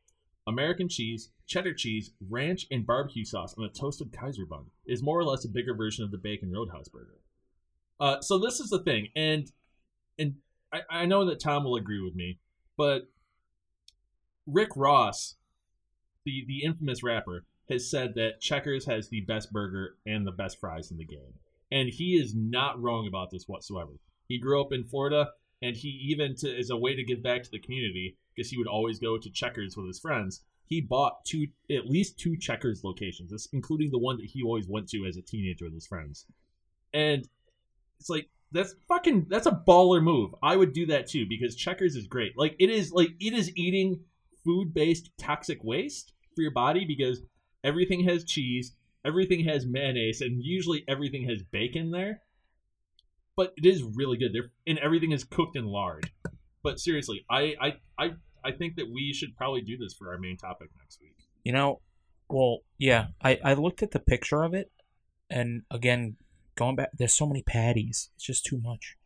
American 0.48 0.90
cheese, 0.90 1.30
cheddar 1.46 1.74
cheese, 1.74 2.12
ranch, 2.30 2.66
and 2.72 2.86
barbecue 2.86 3.26
sauce 3.26 3.54
on 3.58 3.66
a 3.66 3.70
toasted 3.70 4.12
Kaiser 4.12 4.46
bun. 4.46 4.66
Is 4.86 5.04
more 5.04 5.20
or 5.20 5.24
less 5.24 5.46
a 5.46 5.50
bigger 5.50 5.76
version 5.76 6.04
of 6.04 6.12
the 6.12 6.18
Bacon 6.18 6.52
Roadhouse 6.52 6.88
burger. 6.88 7.20
Uh, 8.00 8.20
so 8.22 8.40
this 8.40 8.60
is 8.60 8.70
the 8.70 8.84
thing, 8.84 9.10
and 9.16 9.52
and 10.18 10.36
I, 10.74 10.82
I 10.90 11.06
know 11.06 11.26
that 11.26 11.40
Tom 11.40 11.64
will 11.64 11.76
agree 11.76 12.02
with 12.02 12.16
me, 12.16 12.40
but 12.76 13.04
Rick 14.48 14.70
Ross, 14.76 15.36
the 16.26 16.44
the 16.48 16.64
infamous 16.64 17.04
rapper, 17.04 17.46
has 17.70 17.90
said 17.90 18.16
that 18.16 18.42
Checkers 18.42 18.86
has 18.88 19.10
the 19.10 19.22
best 19.22 19.54
burger 19.54 19.98
and 20.06 20.26
the 20.26 20.32
best 20.32 20.60
fries 20.60 20.90
in 20.90 20.98
the 20.98 21.06
game, 21.06 21.36
and 21.72 21.90
he 21.90 22.16
is 22.16 22.34
not 22.36 22.82
wrong 22.82 23.08
about 23.08 23.30
this 23.30 23.48
whatsoever. 23.48 24.00
He 24.28 24.40
grew 24.40 24.60
up 24.60 24.74
in 24.74 24.84
Florida, 24.84 25.30
and 25.62 25.76
he 25.76 25.90
even 25.90 26.36
to 26.38 26.58
as 26.58 26.72
a 26.72 26.78
way 26.78 26.96
to 26.96 27.04
give 27.04 27.22
back 27.22 27.44
to 27.44 27.52
the 27.52 27.60
community 27.60 28.18
because 28.36 28.50
he 28.50 28.58
would 28.58 28.68
always 28.68 29.00
go 29.00 29.18
to 29.18 29.30
Checkers 29.30 29.76
with 29.76 29.88
his 29.88 30.00
friends. 30.00 30.42
He 30.66 30.82
bought 30.82 31.26
two, 31.26 31.48
at 31.70 31.88
least 31.88 32.18
two 32.18 32.38
Checkers 32.38 32.84
locations, 32.84 33.32
this, 33.32 33.48
including 33.52 33.92
the 33.92 34.00
one 34.00 34.18
that 34.18 34.28
he 34.28 34.42
always 34.42 34.68
went 34.68 34.88
to 34.90 35.06
as 35.06 35.18
a 35.18 35.22
teenager 35.22 35.66
with 35.66 35.74
his 35.74 35.88
friends. 35.88 36.26
And 36.94 37.28
it's 38.00 38.10
like 38.10 38.30
that's 38.52 38.76
fucking 38.88 39.28
that's 39.30 39.48
a 39.48 39.62
baller 39.68 40.02
move. 40.02 40.34
I 40.44 40.56
would 40.56 40.74
do 40.74 40.86
that 40.88 41.08
too 41.08 41.26
because 41.28 41.56
Checkers 41.56 41.96
is 41.96 42.08
great. 42.08 42.38
Like 42.38 42.56
it 42.60 42.70
is 42.70 42.92
like 42.92 43.12
it 43.20 43.34
is 43.34 43.52
eating 43.56 44.02
food-based 44.44 45.12
toxic 45.18 45.64
waste 45.64 46.14
for 46.36 46.42
your 46.42 46.52
body 46.52 46.86
because 46.86 47.22
everything 47.64 48.04
has 48.06 48.24
cheese, 48.24 48.76
everything 49.06 49.46
has 49.46 49.66
mayonnaise, 49.66 50.22
and 50.22 50.44
usually 50.44 50.84
everything 50.88 51.28
has 51.30 51.44
bacon 51.44 51.92
there. 51.92 52.22
But 53.38 53.54
it 53.56 53.66
is 53.66 53.84
really 53.84 54.18
good. 54.18 54.34
They're, 54.34 54.52
and 54.68 54.78
everything 54.80 55.12
is 55.12 55.24
cooked 55.24 55.56
in 55.56 55.66
lard. 55.66 56.10
But 56.64 56.80
seriously, 56.80 57.26
I, 57.30 57.56
I 57.62 57.74
I 57.98 58.10
I 58.44 58.52
think 58.52 58.76
that 58.76 58.90
we 58.92 59.14
should 59.14 59.36
probably 59.36 59.62
do 59.62 59.78
this 59.78 59.94
for 59.94 60.10
our 60.12 60.18
main 60.18 60.38
topic 60.38 60.70
next 60.80 61.00
week. 61.02 61.16
You 61.44 61.54
know, 61.54 61.82
well, 62.30 62.60
yeah, 62.78 63.08
I, 63.22 63.40
I 63.44 63.54
looked 63.54 63.82
at 63.84 63.92
the 63.92 64.00
picture 64.00 64.44
of 64.44 64.54
it, 64.54 64.72
and 65.30 65.64
again, 65.72 66.18
going 66.56 66.76
back, 66.76 66.90
there's 66.98 67.14
so 67.14 67.26
many 67.28 67.42
patties. 67.44 68.10
It's 68.16 68.26
just 68.26 68.46
too 68.46 68.60
much. 68.62 68.98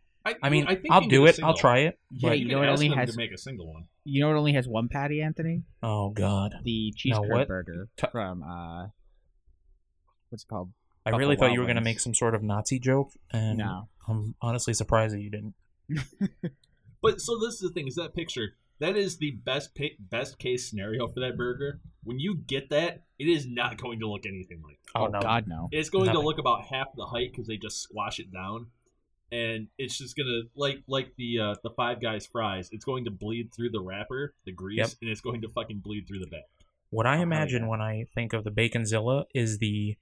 I 0.41 0.49
mean, 0.49 0.65
think 0.65 0.87
I'll 0.89 1.07
do 1.07 1.25
it. 1.27 1.35
get 1.35 1.43
a 1.43 1.45
I'll 1.45 1.53
try 1.53 1.79
it. 1.81 1.99
Yeah, 2.09 2.29
But, 2.29 2.39
you 2.39 2.47
You 2.47 2.51
know 2.53 2.61
can 2.61 2.69
it 2.69 2.71
only 2.71 2.87
has 2.89 3.11
to 3.11 3.17
make 3.17 3.31
a 3.31 3.37
single 3.37 3.71
one. 3.71 3.83
you 4.05 4.21
know 4.21 4.31
it 4.31 4.37
only 4.37 4.53
has 4.53 4.67
one 4.67 4.89
patty, 4.89 5.21
Anthony. 5.21 5.61
oh 5.83 6.09
God, 6.09 6.55
The 6.63 6.91
cheese 6.97 7.13
No, 7.15 7.21
curd 7.29 7.47
burger 7.47 7.87
T- 7.95 8.07
from 8.11 8.41
uh, 8.41 8.87
what's 10.29 10.43
it 10.43 10.47
called? 10.47 10.71
I 11.05 11.11
Buffalo 11.11 11.19
really 11.19 11.35
thought 11.35 11.51
you 11.51 11.61
were 11.61 11.67
gonna 11.67 11.81
make 11.81 11.99
some 11.99 12.15
sort 12.15 12.33
of 12.33 12.41
Nazi 12.41 12.79
joke, 12.79 13.11
and 13.31 13.59
No. 13.59 13.87
I'm 14.07 14.33
honestly 14.41 14.73
surprised 14.73 15.13
that 15.13 15.21
you 15.21 15.29
didn't. 15.29 15.53
But 17.11 17.21
so 17.21 17.37
this 17.39 17.55
is 17.55 17.61
the 17.61 17.69
thing: 17.69 17.87
is 17.87 17.95
that 17.95 18.13
picture 18.15 18.55
that 18.79 18.97
is 18.97 19.17
the 19.17 19.31
best 19.31 19.73
pa- 19.75 19.95
best 19.99 20.37
case 20.39 20.69
scenario 20.69 21.07
for 21.07 21.19
that 21.21 21.37
burger. 21.37 21.79
When 22.03 22.19
you 22.19 22.35
get 22.35 22.69
that, 22.71 23.03
it 23.17 23.25
is 23.27 23.47
not 23.47 23.77
going 23.81 23.99
to 23.99 24.07
look 24.09 24.25
anything 24.25 24.61
like. 24.63 24.77
That. 24.93 24.99
Oh, 24.99 25.05
Oh, 25.05 25.07
no, 25.07 25.19
God, 25.21 25.47
no. 25.47 25.67
It's 25.71 25.89
going 25.89 26.05
Nothing. 26.07 26.21
to 26.21 26.25
look 26.27 26.37
about 26.39 26.65
half 26.65 26.87
the 26.95 27.05
height 27.05 27.31
because 27.31 27.47
they 27.47 27.57
just 27.57 27.81
squash 27.81 28.19
it 28.19 28.31
down, 28.31 28.67
and 29.31 29.67
it's 29.77 29.97
just 29.97 30.15
gonna 30.15 30.41
like 30.55 30.83
like 30.87 31.13
the 31.17 31.39
uh, 31.39 31.55
the 31.63 31.69
Five 31.71 32.01
Guys 32.01 32.25
fries. 32.27 32.69
It's 32.71 32.85
going 32.85 33.05
to 33.05 33.11
bleed 33.11 33.53
through 33.55 33.69
the 33.71 33.81
wrapper, 33.81 34.33
the 34.45 34.51
grease, 34.51 34.77
Yep. 34.79 34.89
and 35.01 35.09
it's 35.09 35.21
going 35.21 35.41
to 35.41 35.49
fucking 35.49 35.79
bleed 35.79 36.07
through 36.07 36.19
the 36.19 36.27
back. 36.27 36.45
What 36.91 37.05
I 37.07 37.19
Oh, 37.19 37.21
imagine 37.23 37.63
yeah. 37.63 37.69
when 37.69 37.81
I 37.81 38.05
think 38.13 38.33
of 38.33 38.43
the 38.43 38.51
Baconzilla 38.51 39.25
is 39.33 39.57
the 39.57 39.97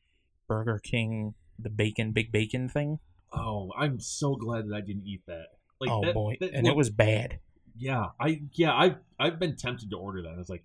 Burger 0.48 0.80
King, 0.84 1.34
the 1.58 1.70
bacon, 1.70 2.12
big 2.12 2.32
bacon 2.32 2.68
thing. 2.70 3.00
Oh, 3.32 3.72
I'm 3.78 4.00
so 4.00 4.36
glad 4.36 4.68
that 4.68 4.76
I 4.76 4.82
didn't 4.82 5.08
eat 5.08 5.22
that. 5.28 5.48
Like 5.88 5.92
oh 5.92 6.02
that, 6.06 6.14
boy, 6.14 6.38
that 6.40 6.52
and 6.54 6.68
it 6.68 6.76
was 6.76 6.90
bad. 6.90 7.40
Yeah, 7.78 8.08
I 8.20 8.42
yeah 8.54 8.74
I've 8.76 8.98
I've 9.20 9.40
been 9.40 9.56
tempted 9.56 9.90
to 9.92 9.98
order 9.98 10.22
that. 10.24 10.30
I 10.36 10.38
was 10.38 10.50
like, 10.50 10.64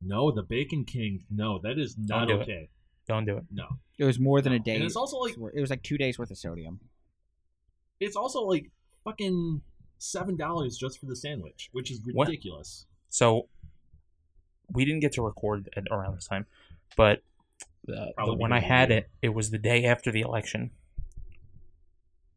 no, 0.00 0.30
the 0.30 0.42
Bacon 0.42 0.84
King, 0.84 1.24
no, 1.30 1.58
that 1.62 1.78
is 1.78 1.96
not 1.98 2.28
do 2.28 2.34
it. 2.34 2.42
okay. 2.42 2.68
Don't 3.08 3.24
do 3.24 3.36
it. 3.38 3.44
No, 3.50 3.66
It 3.98 4.04
was 4.04 4.20
more 4.20 4.40
than 4.40 4.52
a 4.52 4.58
day. 4.60 4.76
And 4.76 4.84
it's 4.84 4.94
also 4.96 5.16
like 5.18 5.34
it 5.54 5.60
was 5.60 5.70
like 5.70 5.82
two 5.82 5.98
days 5.98 6.18
worth 6.18 6.30
of 6.30 6.38
sodium. 6.38 6.78
it's 8.00 8.14
also 8.16 8.42
like 8.42 8.70
fucking 9.04 9.60
seven 9.98 10.36
dollars 10.36 10.76
just 10.76 11.00
for 11.00 11.06
the 11.06 11.16
sandwich, 11.16 11.68
which 11.72 11.90
is 11.90 12.00
What? 12.12 12.28
ridiculous. 12.28 12.86
So 13.08 13.48
we 14.72 14.84
didn't 14.84 15.00
get 15.00 15.12
to 15.12 15.22
record 15.22 15.68
at 15.76 15.84
around 15.90 16.14
this 16.14 16.26
time, 16.28 16.46
but 16.96 17.22
uh, 17.88 18.06
the, 18.24 18.34
when 18.34 18.52
I 18.52 18.60
had 18.60 18.90
it, 18.92 19.10
it 19.20 19.30
was 19.30 19.50
the 19.50 19.58
day 19.58 19.84
after 19.84 20.12
the 20.12 20.20
election, 20.20 20.70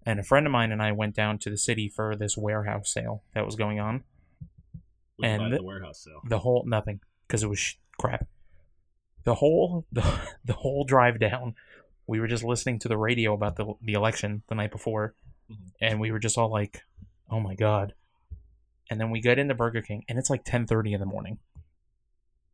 and 0.05 0.19
a 0.19 0.23
friend 0.23 0.45
of 0.45 0.51
mine 0.51 0.71
and 0.71 0.81
I 0.81 0.91
went 0.91 1.15
down 1.15 1.37
to 1.39 1.49
the 1.49 1.57
city 1.57 1.89
for 1.89 2.15
this 2.15 2.37
warehouse 2.37 2.91
sale 2.93 3.23
that 3.33 3.45
was 3.45 3.55
going 3.55 3.79
on. 3.79 4.03
Which 5.17 5.27
And 5.29 5.51
the- 5.53 5.57
the 5.57 5.63
warehouse 5.63 6.03
sale. 6.03 6.21
The 6.27 6.39
whole 6.39 6.63
nothing 6.65 6.99
because 7.27 7.43
it 7.43 7.47
was 7.49 7.59
sh- 7.59 7.75
crap. 7.99 8.27
The 9.23 9.35
whole 9.35 9.85
the, 9.91 10.03
the 10.43 10.53
whole 10.53 10.83
drive 10.83 11.19
down, 11.19 11.55
we 12.07 12.19
were 12.19 12.27
just 12.27 12.43
listening 12.43 12.79
to 12.79 12.87
the 12.87 12.97
radio 12.97 13.33
about 13.33 13.55
the 13.55 13.73
the 13.81 13.93
election 13.93 14.43
the 14.47 14.55
night 14.55 14.71
before, 14.71 15.15
Mhm. 15.51 15.71
and 15.81 15.99
we 15.99 16.11
were 16.11 16.19
just 16.19 16.37
all 16.37 16.51
like, 16.51 16.81
"Oh 17.31 17.39
my 17.39 17.55
god!" 17.55 17.93
And 18.91 18.99
then 18.99 19.09
we 19.09 19.21
get 19.21 19.39
into 19.39 19.55
Burger 19.55 19.81
King, 19.81 20.03
and 20.07 20.19
it's 20.19 20.29
like 20.29 20.43
ten 20.43 20.67
thirty 20.67 20.93
in 20.93 20.99
the 20.99 21.05
morning, 21.07 21.39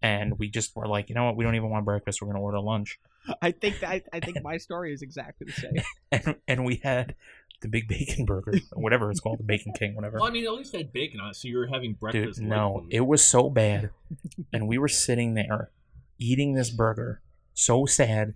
and 0.01 0.39
we 0.39 0.49
just 0.49 0.75
were 0.75 0.87
like, 0.87 1.09
"You 1.09 1.15
know 1.15 1.25
what? 1.25 1.35
We 1.35 1.43
don't 1.43 1.55
even 1.55 1.69
want 1.69 1.83
breakfast. 1.85 2.21
We're 2.21 2.27
gonna 2.29 2.41
order 2.41 2.59
lunch." 2.59 2.99
I 3.41 3.51
think 3.51 3.79
that, 3.81 3.89
I, 3.89 4.01
I 4.13 4.19
think 4.19 4.41
my 4.41 4.57
story 4.57 4.93
is 4.93 5.01
exactly 5.01 5.47
the 5.47 5.53
same. 5.53 5.73
And 6.11 6.35
and 6.47 6.65
we 6.65 6.77
had 6.83 7.15
the 7.61 7.67
Big 7.67 7.87
Bacon 7.87 8.25
Burger, 8.25 8.53
whatever 8.73 9.09
it's 9.11 9.19
called, 9.19 9.39
the 9.39 9.43
Bacon 9.43 9.73
King, 9.73 9.95
whatever. 9.95 10.17
Well, 10.17 10.27
I 10.27 10.31
mean, 10.31 10.45
at 10.45 10.53
least 10.53 10.73
it 10.73 10.77
had 10.77 10.93
bacon 10.93 11.19
on 11.19 11.29
it, 11.29 11.35
so 11.35 11.47
you 11.47 11.57
were 11.57 11.67
having 11.67 11.91
Dude, 11.91 11.99
breakfast. 11.99 12.39
like 12.39 12.49
no, 12.49 12.79
food. 12.81 12.87
it 12.93 13.01
was 13.07 13.23
so 13.23 13.49
bad. 13.49 13.91
and 14.53 14.67
we 14.67 14.77
were 14.77 14.87
sitting 14.87 15.33
there 15.35 15.71
eating 16.19 16.53
this 16.53 16.69
burger, 16.69 17.21
so 17.53 17.85
sad. 17.85 18.33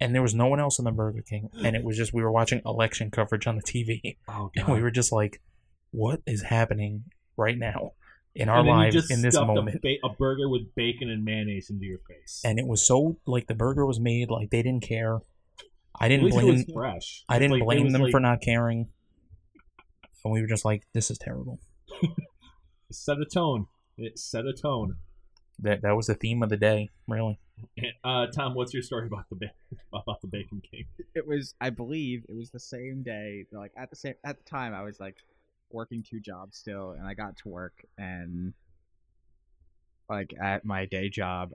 And 0.00 0.14
there 0.14 0.22
was 0.22 0.34
no 0.34 0.46
one 0.48 0.58
else 0.58 0.78
in 0.80 0.84
the 0.84 0.90
Burger 0.90 1.22
King. 1.22 1.48
And 1.62 1.76
it 1.76 1.84
was 1.84 1.96
just, 1.96 2.12
we 2.12 2.22
were 2.22 2.32
watching 2.32 2.60
election 2.66 3.10
coverage 3.10 3.46
on 3.46 3.54
the 3.56 3.62
TV. 3.62 4.16
oh, 4.26 4.50
And 4.56 4.66
we 4.68 4.82
were 4.82 4.90
just 4.90 5.12
like, 5.12 5.40
what 5.92 6.20
is 6.26 6.42
happening 6.42 7.04
right 7.36 7.56
now 7.56 7.92
in 8.34 8.48
our 8.48 8.60
And 8.60 8.68
then 8.68 8.74
you 8.74 8.80
lives 8.82 8.94
just 8.96 9.10
in 9.12 9.22
this 9.22 9.34
stuffed 9.34 9.50
a 9.50 9.54
moment? 9.54 9.80
ba- 9.82 9.98
a, 10.02 10.08
burger 10.08 10.48
with 10.48 10.74
bacon 10.74 11.08
and 11.08 11.24
mayonnaise 11.24 11.70
into 11.70 11.84
your 11.84 11.98
face. 11.98 12.40
And 12.44 12.58
it 12.58 12.66
was 12.66 12.84
so, 12.84 13.16
like, 13.26 13.46
the 13.46 13.54
burger 13.54 13.86
was 13.86 14.00
made 14.00 14.28
like 14.30 14.50
they 14.50 14.62
didn't 14.62 14.82
care. 14.82 15.20
I 16.00 16.08
didn't 16.08 16.24
least 16.26 16.38
it 16.38 16.40
blame, 16.42 16.54
was 16.54 16.64
fresh. 16.72 17.24
I 17.28 17.38
didn't 17.38 17.58
Like, 17.58 17.64
blame 17.64 17.90
them 17.90 18.02
like- 18.02 18.10
for 18.10 18.20
not 18.20 18.40
caring. 18.40 18.88
And 20.24 20.32
we 20.32 20.40
were 20.40 20.46
just 20.46 20.64
like, 20.64 20.84
this 20.94 21.10
is 21.10 21.18
terrible. 21.18 21.58
set 22.92 23.18
a 23.18 23.24
tone. 23.24 23.66
It 23.98 24.18
set 24.18 24.46
a 24.46 24.52
tone. 24.52 24.96
That 25.58 25.82
that 25.82 25.94
was 25.96 26.06
the 26.06 26.14
theme 26.14 26.42
of 26.42 26.48
the 26.48 26.56
day, 26.56 26.88
really. 27.06 27.38
Uh, 28.02 28.26
Tom, 28.34 28.54
what's 28.54 28.72
your 28.72 28.82
story 28.82 29.06
about 29.06 29.24
the 29.30 29.36
ba- 29.36 29.76
about 29.92 30.20
the 30.20 30.26
Bacon 30.28 30.60
King? 30.68 30.86
It 31.14 31.26
was, 31.26 31.54
I 31.60 31.70
believe, 31.70 32.24
it 32.28 32.34
was 32.34 32.50
the 32.50 32.58
same 32.60 33.02
day. 33.04 33.44
Like 33.52 33.72
at 33.76 33.90
the 33.90 33.96
same 33.96 34.14
at 34.24 34.38
the 34.38 34.44
time, 34.44 34.74
I 34.74 34.82
was 34.82 34.98
like 34.98 35.16
working 35.70 36.02
two 36.08 36.20
jobs 36.20 36.56
still, 36.56 36.92
and 36.92 37.06
I 37.06 37.14
got 37.14 37.36
to 37.38 37.48
work 37.48 37.74
and 37.98 38.54
like 40.08 40.34
at 40.42 40.64
my 40.64 40.86
day 40.86 41.08
job, 41.08 41.50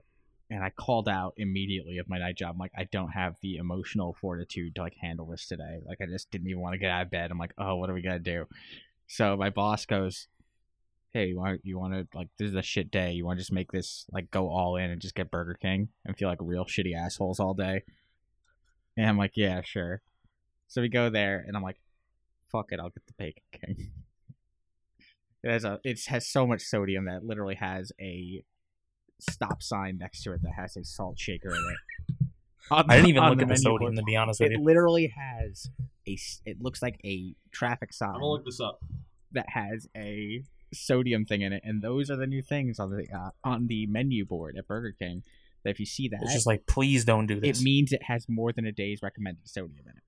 and 0.50 0.64
I 0.64 0.70
called 0.70 1.10
out 1.10 1.34
immediately 1.38 1.98
of 1.98 2.08
my 2.08 2.20
night 2.20 2.38
job. 2.38 2.54
I'm 2.54 2.60
like, 2.60 2.72
I 2.78 2.86
don't 2.86 3.12
have 3.12 3.36
the 3.42 3.58
emotional 3.58 4.16
fortitude 4.20 4.76
to 4.76 4.82
like 4.82 4.96
handle 4.96 5.26
this 5.26 5.46
today. 5.46 5.80
Like 5.86 6.00
I 6.02 6.06
just 6.06 6.32
didn't 6.32 6.48
even 6.48 6.62
want 6.62 6.74
to 6.74 6.80
get 6.80 6.92
out 6.92 7.04
of 7.04 7.12
bed. 7.12 7.32
I'm 7.32 7.38
like, 7.38 7.54
oh, 7.58 7.76
what 7.76 7.90
are 7.90 7.94
we 7.94 8.02
gonna 8.02 8.20
do? 8.20 8.46
So 9.08 9.36
my 9.36 9.50
boss 9.50 9.86
goes, 9.86 10.28
Hey, 11.12 11.28
you 11.28 11.38
want 11.38 11.62
you 11.64 11.80
want 11.80 11.94
to 11.94 12.08
like 12.18 12.28
this 12.38 12.50
is 12.50 12.56
a 12.56 12.62
shit 12.62 12.92
day. 12.92 13.14
You 13.14 13.26
want 13.26 13.40
to 13.40 13.42
just 13.42 13.52
make 13.52 13.72
this 13.72 14.06
like 14.12 14.30
go 14.30 14.50
all 14.50 14.76
in 14.76 14.92
and 14.92 15.02
just 15.02 15.16
get 15.16 15.32
Burger 15.32 15.58
King 15.60 15.90
and 16.06 16.18
feel 16.18 16.30
like 16.30 16.40
real 16.42 16.66
shitty 16.66 16.96
assholes 16.96 17.40
all 17.40 17.54
day? 17.54 17.84
And 18.96 19.08
I'm 19.08 19.18
like, 19.18 19.34
yeah, 19.36 19.62
sure. 19.64 20.02
So 20.68 20.82
we 20.82 20.90
go 20.90 21.10
there, 21.10 21.44
and 21.48 21.56
I'm 21.56 21.64
like, 21.64 21.78
fuck 22.52 22.72
it, 22.72 22.80
I'll 22.80 22.90
get 22.90 23.06
the 23.06 23.14
Bacon 23.18 23.44
King. 23.54 23.92
it 25.44 25.52
has 25.52 25.64
a, 25.64 25.80
it 25.84 26.04
has 26.08 26.28
so 26.28 26.46
much 26.46 26.62
sodium 26.62 27.06
that 27.06 27.18
it 27.18 27.24
literally 27.24 27.56
has 27.56 27.92
a 28.02 28.44
stop 29.20 29.62
sign 29.64 29.98
next 29.98 30.24
to 30.24 30.34
it 30.34 30.42
that 30.44 30.54
has 30.56 30.76
a 30.78 30.84
salt 30.84 31.20
shaker 31.20 31.50
in 31.50 31.56
it. 31.56 32.28
On 32.72 32.86
I 32.90 32.96
didn't 32.98 33.10
even 33.10 33.24
on 33.24 33.30
look 33.32 33.42
at 33.42 33.48
the 33.48 33.58
sodium, 33.58 33.80
board. 33.80 33.96
to 33.98 34.04
be 34.04 34.16
honest 34.16 34.40
with 34.40 34.48
It 34.52 34.54
you. 34.56 34.60
It 34.60 34.64
literally 34.64 35.14
has 35.18 35.70
a. 36.08 36.18
It 36.46 36.62
looks 36.62 36.82
like 36.82 37.00
a 37.06 37.36
traffic 37.52 37.94
sign 37.94 38.10
I'm 38.10 38.16
gonna 38.16 38.28
look 38.28 38.46
this 38.46 38.60
up. 38.60 38.80
that 39.32 39.50
has 39.50 39.88
a 39.96 40.44
sodium 40.74 41.26
thing 41.26 41.42
in 41.42 41.54
it, 41.54 41.62
and 41.66 41.82
those 41.82 42.10
are 42.10 42.16
the 42.18 42.28
new 42.28 42.42
things 42.42 42.80
on 42.80 42.92
the 42.92 43.08
uh, 43.14 43.30
on 43.44 43.68
the 43.68 43.86
menu 43.88 44.26
board 44.26 44.56
at 44.58 44.68
Burger 44.68 44.94
King. 44.98 45.24
That 45.64 45.72
if 45.72 45.80
you 45.80 45.86
see 45.86 46.08
that, 46.10 46.20
It's 46.22 46.34
just 46.34 46.46
like, 46.46 46.68
please 46.68 47.04
don't 47.04 47.26
do 47.26 47.40
this. 47.40 47.60
it 47.60 47.64
means 47.64 47.92
it 47.92 48.04
has 48.04 48.28
more 48.30 48.54
than 48.54 48.66
a 48.66 48.72
day's 48.72 49.02
recommended 49.02 49.48
sodium 49.50 49.86
in 49.86 49.94
it. 49.98 50.04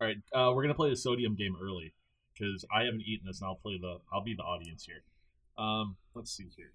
All 0.00 0.06
right, 0.06 0.16
uh, 0.32 0.52
we're 0.54 0.62
gonna 0.62 0.74
play 0.74 0.90
the 0.90 0.96
sodium 0.96 1.34
game 1.34 1.56
early 1.60 1.94
because 2.34 2.64
I 2.74 2.84
haven't 2.84 3.02
eaten 3.02 3.26
this, 3.26 3.40
and 3.40 3.48
I'll 3.48 3.56
play 3.56 3.78
the. 3.78 3.98
I'll 4.12 4.22
be 4.24 4.34
the 4.34 4.42
audience 4.42 4.84
here. 4.84 5.02
Um, 5.58 5.96
let's 6.14 6.30
see 6.30 6.46
here. 6.56 6.72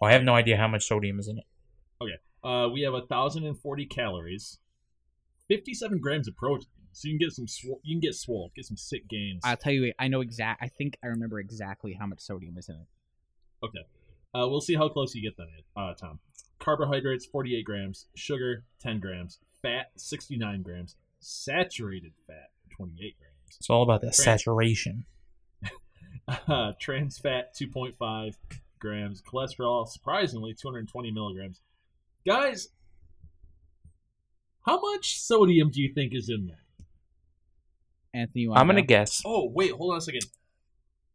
Oh, 0.00 0.06
I 0.06 0.12
have 0.12 0.22
no 0.22 0.34
idea 0.34 0.56
how 0.56 0.68
much 0.68 0.86
sodium 0.86 1.18
is 1.18 1.28
in 1.28 1.38
it. 1.38 1.44
Uh, 2.44 2.68
we 2.68 2.82
have 2.82 2.94
a 2.94 3.00
thousand 3.06 3.44
and 3.44 3.58
forty 3.58 3.84
calories, 3.86 4.58
fifty-seven 5.48 5.98
grams 5.98 6.28
of 6.28 6.36
protein. 6.36 6.68
So 6.92 7.08
you 7.08 7.14
can 7.18 7.26
get 7.26 7.32
some. 7.32 7.48
Sw- 7.48 7.80
you 7.82 7.94
can 7.96 8.00
get 8.00 8.14
swole, 8.14 8.52
get 8.54 8.66
some 8.66 8.76
sick 8.76 9.08
gains. 9.08 9.40
I'll 9.42 9.56
tell 9.56 9.72
you, 9.72 9.92
I 9.98 10.06
know 10.06 10.20
exact. 10.20 10.62
I 10.62 10.68
think 10.68 10.96
I 11.02 11.08
remember 11.08 11.40
exactly 11.40 11.94
how 11.98 12.06
much 12.06 12.20
sodium 12.20 12.56
is 12.56 12.68
in 12.68 12.76
it. 12.76 12.86
Okay. 13.66 13.80
Uh, 14.32 14.46
we'll 14.48 14.60
see 14.60 14.74
how 14.76 14.88
close 14.88 15.12
you 15.14 15.22
get 15.22 15.36
then, 15.36 15.48
uh, 15.76 15.94
Tom. 15.94 16.20
Carbohydrates, 16.60 17.26
48 17.26 17.64
grams. 17.64 18.06
Sugar, 18.14 18.64
10 18.80 19.00
grams. 19.00 19.38
Fat, 19.62 19.90
69 19.96 20.62
grams. 20.62 20.94
Saturated 21.20 22.12
fat, 22.26 22.50
28 22.76 23.16
grams. 23.18 23.56
It's 23.58 23.70
all 23.70 23.82
about 23.82 24.02
that 24.02 24.12
Trans- 24.14 24.42
saturation. 24.42 25.04
Uh, 26.28 26.72
trans 26.80 27.18
fat, 27.18 27.54
2.5 27.54 28.34
grams. 28.78 29.22
Cholesterol, 29.22 29.86
surprisingly, 29.88 30.54
220 30.54 31.10
milligrams. 31.10 31.60
Guys, 32.26 32.68
how 34.66 34.80
much 34.80 35.20
sodium 35.20 35.70
do 35.70 35.80
you 35.80 35.92
think 35.92 36.12
is 36.14 36.28
in 36.28 36.46
there? 36.46 36.56
Anthony, 38.12 38.42
you 38.42 38.54
I'm 38.54 38.66
gonna 38.66 38.82
guess. 38.82 39.22
Oh, 39.24 39.48
wait, 39.52 39.72
hold 39.72 39.92
on 39.92 39.98
a 39.98 40.00
second. 40.00 40.22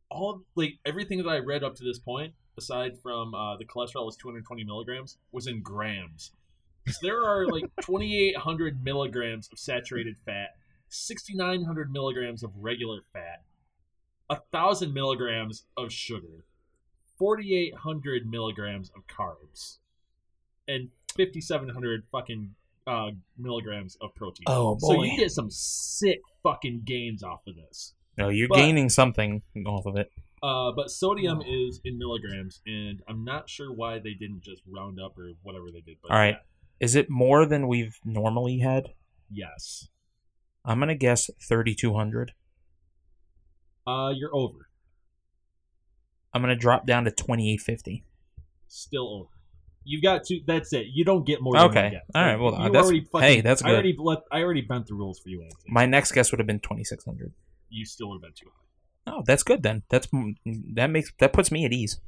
All 0.09 0.43
like 0.55 0.77
everything 0.85 1.17
that 1.17 1.27
I 1.27 1.39
read 1.39 1.63
up 1.63 1.75
to 1.75 1.83
this 1.83 1.99
point, 1.99 2.33
aside 2.57 2.99
from 3.01 3.33
uh, 3.33 3.57
the 3.57 3.65
cholesterol 3.65 4.05
was 4.05 4.15
220 4.17 4.63
milligrams, 4.63 5.17
was 5.31 5.47
in 5.47 5.61
grams. 5.61 6.31
So 6.87 6.97
there 7.01 7.23
are 7.23 7.47
like 7.47 7.65
2,800 7.81 8.83
milligrams 8.83 9.49
of 9.51 9.59
saturated 9.59 10.17
fat, 10.25 10.49
6,900 10.89 11.91
milligrams 11.91 12.43
of 12.43 12.51
regular 12.55 13.01
fat, 13.13 13.43
a 14.29 14.37
thousand 14.51 14.93
milligrams 14.93 15.65
of 15.75 15.91
sugar, 15.91 16.45
4,800 17.21 18.25
milligrams 18.27 18.91
of 18.95 19.03
carbs 19.05 19.77
and 20.67 20.89
5,700 21.15 22.03
fucking 22.11 22.55
uh, 22.87 23.11
milligrams 23.37 23.95
of 24.01 24.15
protein. 24.15 24.45
Oh, 24.47 24.73
boy! 24.75 24.95
So 24.95 25.03
you 25.03 25.17
get 25.17 25.31
some 25.31 25.51
sick 25.51 26.19
fucking 26.41 26.81
gains 26.83 27.21
off 27.21 27.41
of 27.47 27.55
this. 27.55 27.93
No, 28.17 28.29
you're 28.29 28.47
But- 28.47 28.55
gaining 28.57 28.89
something 28.89 29.43
off 29.67 29.85
of 29.85 29.97
it. 29.97 30.09
Uh, 30.41 30.71
but 30.75 30.89
sodium 30.89 31.43
is 31.47 31.79
in 31.85 31.99
milligrams, 31.99 32.61
and 32.65 33.03
I'm 33.07 33.23
not 33.23 33.47
sure 33.47 33.71
why 33.71 33.99
they 33.99 34.15
didn't 34.15 34.41
just 34.41 34.63
round 34.67 34.99
up 34.99 35.15
or 35.15 35.29
whatever 35.43 35.65
they 35.71 35.81
did. 35.81 35.97
But 36.01 36.09
All 36.11 36.17
right. 36.17 36.37
Is 36.79 36.95
it 36.95 37.07
more 37.11 37.45
than 37.45 37.67
we've 37.67 37.99
normally 38.03 38.57
had? 38.59 38.87
yes. 39.29 39.87
I'm 40.65 40.79
gonna 40.79 40.95
guess 40.95 41.29
3,200. 41.47 42.33
Uh, 43.85 44.11
you're 44.15 44.35
over. 44.35 44.69
I'm 46.33 46.41
gonna 46.41 46.55
drop 46.55 46.85
down 46.85 47.05
to 47.05 47.11
2,850. 47.11 48.03
Still 48.67 49.07
over. 49.09 49.29
You've 49.83 50.03
got 50.03 50.23
to. 50.25 50.39
That's 50.45 50.71
it. 50.73 50.87
You 50.93 51.03
don't 51.03 51.25
get 51.25 51.41
more. 51.41 51.55
Than 51.55 51.69
Okay. 51.71 51.99
All 52.13 52.23
right, 52.23 52.35
well, 52.39 52.51
You 52.53 52.65
that's- 52.71 52.83
already 52.85 53.01
fucking- 53.01 53.27
hey, 53.27 53.41
that's 53.41 53.63
I 53.63 53.67
good. 53.69 53.73
already 53.73 53.95
let, 53.97 54.19
I 54.31 54.41
already 54.41 54.61
bent 54.61 54.87
the 54.87 54.93
rules 54.93 55.19
for 55.19 55.29
you, 55.29 55.41
Anthony. 55.41 55.71
My 55.71 55.85
next 55.85 56.11
guess 56.11 56.31
would 56.31 56.39
have 56.39 56.47
been 56.47 56.59
2,600. 56.59 57.33
you 57.69 57.85
still 57.85 58.09
would 58.09 58.15
have 58.17 58.21
been 58.21 58.33
too 58.33 58.49
high. 58.53 59.13
Oh, 59.13 59.23
that's 59.25 59.41
good 59.43 59.63
then. 59.63 59.81
That's 59.89 60.07
that 60.73 60.87
makes 60.91 61.11
that 61.19 61.33
puts 61.33 61.51
me 61.51 61.65
at 61.65 61.73
ease. 61.73 61.99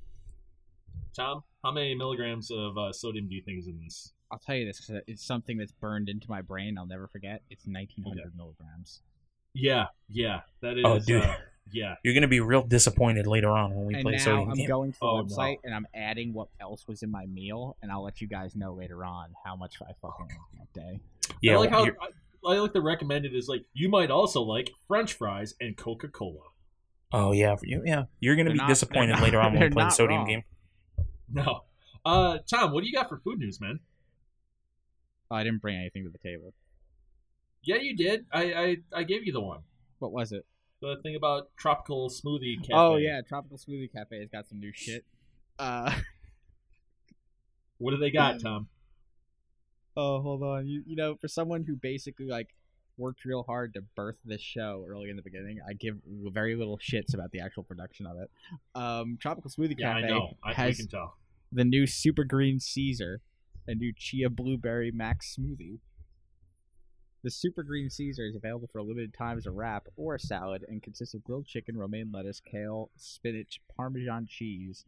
Tom, 1.15 1.43
how 1.63 1.71
many 1.71 1.95
milligrams 1.95 2.51
of 2.51 2.77
uh, 2.77 2.91
sodium 2.93 3.27
do 3.29 3.35
you 3.35 3.41
think 3.43 3.59
is 3.59 3.67
in 3.67 3.79
this? 3.83 4.13
I'll 4.31 4.39
tell 4.39 4.55
you 4.55 4.65
this 4.65 4.79
because 4.85 5.01
it's 5.07 5.25
something 5.25 5.57
that's 5.57 5.71
burned 5.71 6.09
into 6.09 6.29
my 6.29 6.41
brain. 6.41 6.77
I'll 6.77 6.85
never 6.87 7.07
forget. 7.07 7.43
It's 7.49 7.65
1900 7.65 8.19
Okay. 8.21 8.29
milligrams. 8.35 9.01
Yeah, 9.53 9.85
yeah, 10.09 10.41
that 10.61 10.77
is. 10.77 10.83
Oh, 10.85 10.99
dude. 10.99 11.23
Uh, 11.23 11.35
yeah, 11.71 11.95
You're 12.03 12.13
gonna 12.13 12.27
be 12.27 12.39
real 12.39 12.61
disappointed 12.63 13.25
later 13.27 13.49
on 13.49 13.73
when 13.75 13.85
we 13.85 13.93
and 13.95 14.03
play 14.03 14.11
now 14.13 14.17
Sodium 14.19 14.39
game. 14.41 14.49
I'm 14.51 14.57
Game. 14.57 14.67
going 14.67 14.91
to 14.93 14.99
the 14.99 15.05
Oh, 15.05 15.21
no. 15.21 15.23
website 15.23 15.57
and 15.63 15.73
I'm 15.73 15.87
adding 15.95 16.33
what 16.33 16.49
else 16.59 16.87
was 16.87 17.01
in 17.03 17.09
my 17.11 17.25
meal, 17.25 17.77
and 17.81 17.91
I'll 17.91 18.03
let 18.03 18.21
you 18.21 18.27
guys 18.27 18.55
know 18.55 18.73
later 18.73 19.03
on 19.05 19.29
how 19.43 19.55
much 19.55 19.75
I 19.81 19.93
fucking 20.01 20.27
ate 20.31 20.59
that 20.59 20.79
day. 20.79 20.99
yeah, 21.41 21.53
I 21.53 21.57
like 21.57 21.69
how 21.69 21.85
I, 21.85 21.89
I 22.47 22.57
like 22.59 22.73
the 22.73 22.81
recommended 22.81 23.33
is 23.33 23.47
like 23.47 23.63
you 23.73 23.89
might 23.89 24.11
also 24.11 24.41
like 24.41 24.71
French 24.87 25.13
fries 25.13 25.55
and 25.61 25.75
Coca 25.77 26.09
Cola. 26.09 26.41
oh 27.11 27.31
yeah, 27.31 27.55
you, 27.63 27.81
yeah. 27.85 28.03
You're 28.19 28.35
gonna 28.35 28.51
be 28.51 28.57
not- 28.57 28.67
disappointed 28.67 29.19
later 29.21 29.37
not- 29.37 29.47
on 29.47 29.53
when 29.59 29.61
we 29.63 29.69
play 29.69 29.83
the 29.85 29.89
Sodium 29.89 30.19
wrong. 30.19 30.27
Game. 30.27 30.43
No, 31.31 31.61
uh, 32.05 32.37
Tom, 32.47 32.73
what 32.73 32.81
do 32.81 32.87
you 32.87 32.93
got 32.93 33.09
for 33.09 33.17
food 33.17 33.39
news, 33.39 33.59
man? 33.61 33.79
Oh, 35.31 35.35
I 35.35 35.43
didn't 35.43 35.61
bring 35.61 35.77
anything 35.77 36.03
to 36.03 36.09
the 36.11 36.17
table. 36.19 36.53
Yeah, 37.63 37.77
you 37.77 37.95
did. 37.95 38.25
I 38.31 38.43
I, 38.53 38.77
I 38.99 39.03
gave 39.03 39.25
you 39.25 39.31
the 39.33 39.41
one. 39.41 39.61
What 39.99 40.11
was 40.11 40.31
it? 40.33 40.45
The 40.83 40.97
thing 41.01 41.15
about 41.15 41.49
tropical 41.57 42.09
smoothie 42.09 42.59
cafe. 42.59 42.73
Oh 42.73 42.97
yeah, 42.97 43.21
Tropical 43.21 43.57
Smoothie 43.57 43.91
Cafe 43.91 44.19
has 44.19 44.27
got 44.29 44.47
some 44.49 44.59
new 44.59 44.71
shit. 44.73 45.05
Uh, 45.57 45.93
What 47.77 47.91
do 47.91 47.97
they 47.97 48.11
got, 48.11 48.39
Tom? 48.43 48.67
oh 49.95 50.21
hold 50.21 50.43
on, 50.43 50.67
you 50.67 50.83
you 50.85 50.95
know, 50.95 51.15
for 51.15 51.27
someone 51.27 51.63
who 51.63 51.75
basically 51.75 52.25
like 52.27 52.49
worked 52.97 53.25
real 53.25 53.43
hard 53.43 53.73
to 53.75 53.81
birth 53.95 54.17
this 54.25 54.41
show 54.41 54.85
early 54.87 55.09
in 55.09 55.15
the 55.15 55.21
beginning, 55.21 55.59
I 55.67 55.73
give 55.73 55.95
very 56.05 56.55
little 56.55 56.77
shits 56.77 57.13
about 57.13 57.31
the 57.31 57.39
actual 57.39 57.63
production 57.63 58.05
of 58.05 58.17
it. 58.19 58.29
Um, 58.75 59.17
Tropical 59.21 59.49
Smoothie 59.51 59.75
Yeah, 59.77 59.95
I 59.95 60.01
Cafe 60.01 60.13
know. 60.13 60.37
I 60.43 60.53
has 60.53 60.77
can 60.77 60.87
tell. 60.87 61.15
the 61.51 61.63
new 61.63 61.87
Super 61.87 62.23
Green 62.23 62.59
Caesar, 62.59 63.21
a 63.67 63.73
new 63.75 63.93
Chia 63.95 64.29
Blueberry 64.29 64.91
Max 64.91 65.35
smoothie. 65.39 65.79
The 67.23 67.31
Super 67.31 67.63
Green 67.63 67.89
Caesar 67.89 68.25
is 68.25 68.35
available 68.35 68.67
for 68.71 68.79
a 68.79 68.83
limited 68.83 69.13
time 69.13 69.37
as 69.37 69.45
a 69.45 69.51
wrap 69.51 69.87
or 69.95 70.15
a 70.15 70.19
salad 70.19 70.65
and 70.67 70.83
consists 70.83 71.13
of 71.13 71.23
grilled 71.23 71.45
chicken, 71.45 71.77
romaine 71.77 72.11
lettuce, 72.13 72.41
kale, 72.41 72.89
spinach, 72.97 73.61
Parmesan 73.77 74.27
cheese, 74.29 74.83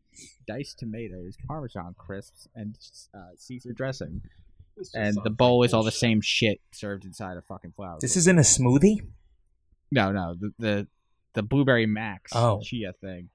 diced 0.46 0.78
tomatoes, 0.78 1.38
Parmesan 1.48 1.96
crisps, 1.98 2.50
and 2.54 2.78
uh, 3.14 3.30
Caesar 3.38 3.72
dressing. 3.72 4.22
And 4.94 5.18
the 5.24 5.30
bowl 5.30 5.64
is 5.64 5.74
all 5.74 5.84
the 5.84 5.92
same 5.92 6.20
shit 6.20 6.60
served 6.72 7.06
inside 7.06 7.38
a 7.38 7.42
fucking 7.42 7.72
flour. 7.72 8.00
This 8.02 8.16
bowl. 8.16 8.20
is 8.20 8.28
in 8.28 8.38
a 8.38 8.42
smoothie. 8.42 8.98
no, 9.92 10.12
no, 10.12 10.36
the 10.38 10.52
the, 10.60 10.88
the 11.34 11.44
Blueberry 11.44 11.86
Max 11.86 12.34
Oh. 12.36 12.60
Chia 12.62 12.92
thing. 12.92 13.30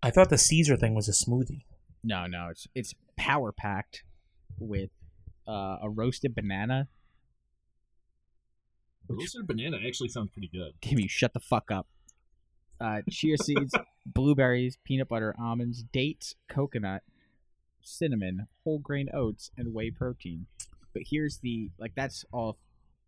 I 0.00 0.10
thought 0.10 0.30
the 0.30 0.38
Caesar 0.38 0.76
thing 0.76 0.94
was 0.94 1.08
a 1.08 1.12
smoothie. 1.12 1.64
No, 2.04 2.26
no, 2.26 2.48
it's 2.52 2.68
it's 2.76 2.94
power 3.16 3.50
packed 3.50 4.04
with 4.60 4.90
uh, 5.48 5.78
a 5.82 5.90
roasted 5.90 6.36
banana. 6.36 6.86
The 9.08 9.14
roasted 9.14 9.46
banana 9.46 9.78
actually 9.86 10.08
sounds 10.08 10.30
pretty 10.30 10.48
good. 10.48 10.72
Give 10.80 10.98
you 11.00 11.08
shut 11.08 11.32
the 11.32 11.40
fuck 11.40 11.70
up. 11.70 11.86
Uh, 12.80 13.00
chia 13.10 13.36
seeds, 13.42 13.74
blueberries, 14.04 14.78
peanut 14.84 15.08
butter, 15.08 15.34
almonds, 15.38 15.82
dates, 15.82 16.34
coconut, 16.48 17.02
cinnamon, 17.82 18.46
whole 18.64 18.78
grain 18.78 19.08
oats, 19.14 19.50
and 19.56 19.72
whey 19.72 19.90
protein. 19.90 20.46
But 20.92 21.02
here's 21.10 21.38
the 21.38 21.70
like 21.78 21.92
that's 21.94 22.24
all 22.32 22.58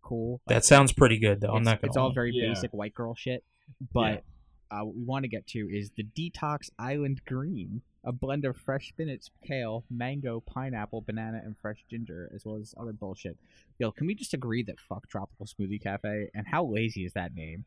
cool. 0.03 0.41
That 0.47 0.65
sounds 0.65 0.93
pretty 0.93 1.19
good 1.19 1.41
though. 1.41 1.55
I'm 1.55 1.63
not 1.65 1.81
gonna. 1.81 1.91
it's 1.91 1.97
all 1.97 2.13
very 2.13 2.33
Yeah. 2.33 2.49
basic 2.49 2.73
white 2.73 2.95
girl 2.95 3.15
shit. 3.15 3.45
But 3.93 4.25
uh, 4.71 4.81
what 4.85 4.95
we 4.97 5.03
want 5.05 5.25
to 5.25 5.29
get 5.29 5.47
to 5.49 5.59
is 5.71 5.91
the 5.97 6.05
Detox 6.05 6.71
Island 6.79 7.23
Green, 7.27 7.83
a 8.09 8.13
blend 8.13 8.47
of 8.47 8.57
fresh 8.57 8.89
spinach, 8.89 9.27
kale, 9.47 9.85
mango, 9.91 10.41
pineapple, 10.41 11.03
banana, 11.03 11.43
and 11.45 11.55
fresh 11.59 11.85
ginger, 11.91 12.33
as 12.35 12.43
well 12.47 12.57
as 12.57 12.75
other 12.81 12.95
bullshit. 12.95 13.37
Yo, 13.79 13.93
can 13.93 14.07
we 14.07 14.15
just 14.15 14.33
agree 14.33 14.63
that 14.63 14.81
fuck 14.81 15.07
Tropical 15.09 15.45
Smoothie 15.45 15.83
Cafe? 15.83 16.31
And 16.35 16.47
how 16.47 16.65
lazy 16.65 17.05
is 17.05 17.13
that 17.13 17.35
name? 17.35 17.67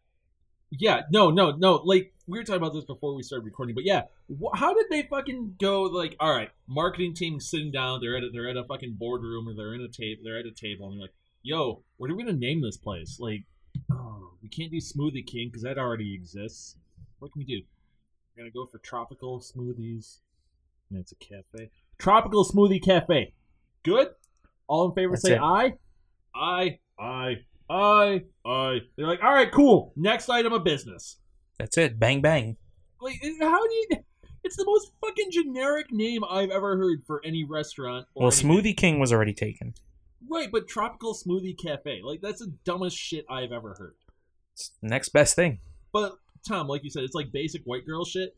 Yeah, 0.71 1.01
no, 1.11 1.29
no, 1.29 1.51
no. 1.51 1.75
Like 1.75 2.13
we 2.27 2.39
were 2.39 2.43
talking 2.43 2.61
about 2.61 2.73
this 2.73 2.85
before 2.85 3.13
we 3.13 3.21
started 3.21 3.45
recording, 3.45 3.75
but 3.75 3.83
yeah, 3.83 4.03
wh- 4.29 4.57
how 4.57 4.73
did 4.73 4.87
they 4.89 5.03
fucking 5.03 5.57
go? 5.59 5.83
Like, 5.83 6.15
all 6.19 6.33
right, 6.33 6.49
marketing 6.67 7.13
team 7.13 7.39
sitting 7.39 7.71
down, 7.71 7.99
they're 8.01 8.17
at 8.17 8.23
a, 8.23 8.29
they're 8.31 8.49
at 8.49 8.57
a 8.57 8.63
fucking 8.63 8.95
boardroom 8.97 9.47
or 9.47 9.53
they're 9.53 9.75
in 9.75 9.81
a 9.81 9.89
table, 9.89 10.23
they're 10.23 10.39
at 10.39 10.45
a 10.45 10.51
table, 10.51 10.87
and 10.87 10.95
they're 10.95 11.03
like, 11.03 11.13
"Yo, 11.43 11.83
what 11.97 12.09
are 12.09 12.15
we 12.15 12.23
gonna 12.23 12.37
name 12.37 12.61
this 12.61 12.77
place?" 12.77 13.19
Like, 13.19 13.43
oh, 13.91 14.31
we 14.41 14.49
can't 14.49 14.71
do 14.71 14.77
Smoothie 14.77 15.27
King 15.27 15.49
because 15.49 15.61
that 15.63 15.77
already 15.77 16.15
exists. 16.15 16.77
What 17.19 17.31
can 17.33 17.39
we 17.39 17.45
do? 17.45 17.61
We're 18.35 18.43
gonna 18.43 18.51
go 18.51 18.65
for 18.65 18.77
tropical 18.79 19.41
smoothies, 19.41 20.19
and 20.91 20.99
it's 20.99 21.11
a 21.11 21.15
cafe. 21.15 21.71
Tropical 21.97 22.45
Smoothie 22.45 22.83
Cafe. 22.83 23.33
Good. 23.83 24.09
All 24.67 24.85
in 24.87 24.93
favor, 24.93 25.13
That's 25.13 25.23
say 25.23 25.33
it. 25.35 25.41
aye. 25.41 25.73
Aye. 26.35 26.79
Aye. 26.99 27.35
Aye. 27.69 28.23
Aye. 28.45 28.79
They're 28.95 29.07
like, 29.07 29.23
all 29.23 29.33
right, 29.33 29.51
cool. 29.51 29.93
Next 29.95 30.29
item 30.29 30.53
of 30.53 30.63
business. 30.63 31.17
That's 31.57 31.77
it. 31.77 31.99
Bang 31.99 32.21
bang. 32.21 32.57
Like, 33.01 33.15
how 33.39 33.67
do 33.67 33.73
you? 33.73 33.87
It's 34.43 34.55
the 34.55 34.65
most 34.65 34.91
fucking 35.01 35.31
generic 35.31 35.91
name 35.91 36.23
I've 36.29 36.49
ever 36.49 36.75
heard 36.77 37.03
for 37.05 37.21
any 37.23 37.43
restaurant. 37.43 38.07
Or 38.15 38.23
Well, 38.23 38.31
anything. 38.31 38.49
Smoothie 38.51 38.77
King 38.77 38.99
was 38.99 39.13
already 39.13 39.33
taken. 39.33 39.73
Right, 40.29 40.51
but 40.51 40.67
tropical 40.67 41.13
smoothie 41.13 41.57
cafe. 41.57 42.01
Like 42.03 42.21
that's 42.21 42.39
the 42.39 42.53
dumbest 42.63 42.97
shit 42.97 43.25
I've 43.29 43.51
ever 43.51 43.75
heard. 43.77 43.95
It's 44.53 44.71
next 44.81 45.09
best 45.09 45.35
thing. 45.35 45.59
But 45.93 46.13
Tom, 46.47 46.67
like 46.67 46.83
you 46.83 46.89
said, 46.89 47.03
it's 47.03 47.13
like 47.15 47.31
basic 47.31 47.61
white 47.65 47.85
girl 47.85 48.05
shit. 48.05 48.35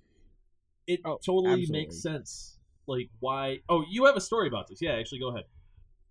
It 0.87 0.99
Oh, 1.05 1.17
totally 1.25 1.51
absolutely. 1.53 1.79
makes 1.79 2.01
sense. 2.01 2.57
Like 2.87 3.09
why? 3.19 3.59
Oh, 3.69 3.83
you 3.89 4.05
have 4.05 4.15
a 4.17 4.21
story 4.21 4.47
about 4.47 4.67
this? 4.67 4.81
Yeah, 4.81 4.91
actually, 4.93 5.19
go 5.19 5.29
ahead. 5.29 5.45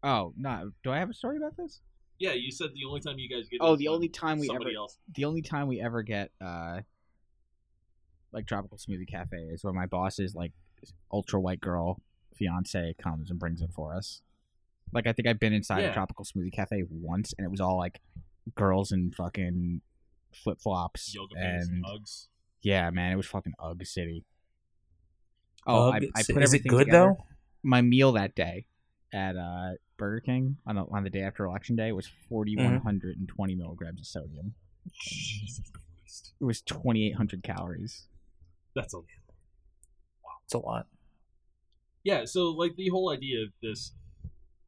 Oh 0.03 0.33
no! 0.37 0.73
Do 0.83 0.91
I 0.91 0.99
have 0.99 1.11
a 1.11 1.15
story 1.15 1.37
about 1.37 1.57
this? 1.57 1.81
Yeah, 2.19 2.33
you 2.33 2.51
said 2.51 2.71
the 2.75 2.85
only 2.89 3.01
time 3.01 3.19
you 3.19 3.29
guys 3.29 3.49
get. 3.49 3.59
Oh, 3.61 3.77
the 3.77 3.89
only 3.89 4.09
time 4.09 4.39
we 4.39 4.49
ever 4.51 4.71
else. 4.77 4.99
the 5.15 5.25
only 5.25 5.43
time 5.43 5.67
we 5.69 5.81
ever 5.81 6.03
get 6.03 6.31
uh 6.41 6.81
like 8.33 8.47
tropical 8.47 8.79
smoothie 8.79 9.09
cafe 9.09 9.37
is 9.53 9.63
when 9.63 9.75
my 9.75 9.87
boss's 9.87 10.35
like 10.35 10.53
ultra 11.13 11.41
white 11.41 11.61
girl 11.61 12.01
fiance 12.35 12.95
comes 12.99 13.31
and 13.31 13.39
brings 13.39 13.61
it 13.61 13.71
for 13.73 13.95
us. 13.95 14.23
Like 14.93 15.07
I 15.07 15.13
think 15.13 15.29
I've 15.29 15.39
been 15.39 15.53
inside 15.53 15.81
Yeah. 15.83 15.91
a 15.91 15.95
tropical 15.95 16.25
smoothie 16.25 16.53
cafe 16.53 16.85
once 16.89 17.35
and 17.37 17.45
it 17.45 17.51
was 17.51 17.61
all 17.61 17.77
like 17.77 18.01
girls 18.55 18.91
in 18.93 19.11
fucking 19.13 19.83
flip 20.33 20.61
flops 20.61 21.15
and 21.37 21.71
and 21.71 21.85
Uggs. 21.85 22.29
yeah, 22.63 22.89
man, 22.91 23.13
it 23.13 23.17
was 23.17 23.27
fucking 23.27 23.53
Ugg 23.61 23.85
City. 23.87 24.25
Oh, 25.67 25.91
I, 25.93 25.97
I 25.97 26.01
put 26.01 26.19
is 26.21 26.29
it 26.29 26.37
everything 26.43 26.71
good 26.71 26.85
together. 26.87 27.15
though? 27.19 27.25
My 27.63 27.81
meal 27.83 28.13
that 28.13 28.35
day 28.35 28.67
at 29.13 29.37
uh, 29.37 29.73
Burger 29.97 30.21
King 30.21 30.57
on, 30.67 30.77
a, 30.79 30.85
on 30.91 31.05
the 31.05 31.11
day 31.11 31.23
after 31.23 31.45
election 31.45 31.77
day 31.77 31.93
was 31.93 32.09
forty 32.29 32.57
one 32.57 32.81
hundred 32.81 33.17
and 33.19 33.29
twenty 33.29 33.55
milligrams 33.55 34.01
of 34.01 34.07
sodium. 34.07 34.55
Jesus 35.01 35.71
Christ, 35.73 36.33
It 36.41 36.45
was 36.45 36.61
twenty 36.63 37.07
eight 37.07 37.15
hundred 37.17 37.43
calories. 37.45 38.07
that's 38.75 38.93
a 38.95 38.99
lot. 38.99 39.07
It's 40.45 40.55
a 40.55 40.59
lot. 40.59 40.87
Yeah, 42.05 42.25
so 42.25 42.51
like 42.51 42.75
the 42.77 42.89
whole 42.89 43.11
idea 43.13 43.43
of 43.43 43.51
this. 43.63 43.93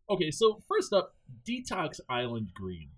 Okay, 0.08 0.30
so 0.30 0.62
first 0.68 0.92
up, 0.92 1.16
detox 1.48 1.98
island 2.08 2.50
green. 2.54 2.90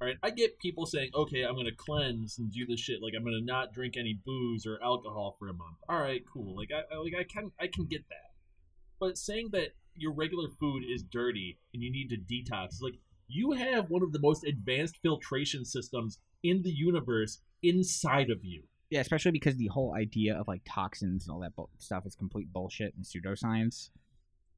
All 0.00 0.06
right, 0.06 0.16
I 0.22 0.30
get 0.30 0.58
people 0.58 0.84
saying, 0.84 1.10
"Okay, 1.14 1.42
I'm 1.42 1.56
gonna 1.56 1.74
cleanse 1.74 2.38
and 2.38 2.52
do 2.52 2.66
this 2.66 2.80
shit. 2.80 3.02
Like 3.02 3.14
I'm 3.16 3.24
gonna 3.24 3.40
not 3.40 3.72
drink 3.72 3.96
any 3.96 4.12
booze 4.24 4.66
or 4.66 4.78
alcohol 4.82 5.36
for 5.38 5.48
a 5.48 5.54
month." 5.54 5.78
All 5.88 5.98
right, 6.00 6.22
cool. 6.30 6.54
Like 6.56 6.70
I 6.70 6.94
I- 6.94 6.98
like 6.98 7.14
I 7.18 7.24
can 7.24 7.50
I 7.58 7.66
can 7.68 7.86
get 7.86 8.06
that. 8.10 8.34
But 9.00 9.16
saying 9.16 9.50
that 9.52 9.74
your 9.94 10.12
regular 10.12 10.48
food 10.60 10.82
is 10.86 11.02
dirty 11.02 11.58
and 11.72 11.82
you 11.82 11.90
need 11.90 12.08
to 12.10 12.16
detox 12.18 12.68
is 12.74 12.80
like 12.82 12.98
you 13.28 13.52
have 13.52 13.88
one 13.90 14.02
of 14.02 14.12
the 14.12 14.20
most 14.20 14.44
advanced 14.44 14.98
filtration 15.02 15.64
systems 15.64 16.18
in 16.42 16.62
the 16.62 16.70
universe 16.70 17.40
inside 17.62 18.28
of 18.30 18.44
you. 18.44 18.64
Yeah, 18.90 19.00
especially 19.00 19.32
because 19.32 19.56
the 19.56 19.66
whole 19.68 19.94
idea 19.96 20.38
of 20.38 20.46
like 20.46 20.62
toxins 20.68 21.26
and 21.26 21.32
all 21.34 21.40
that 21.40 21.56
bu- 21.56 21.66
stuff 21.78 22.06
is 22.06 22.14
complete 22.14 22.52
bullshit 22.52 22.94
and 22.94 23.04
pseudoscience. 23.04 23.88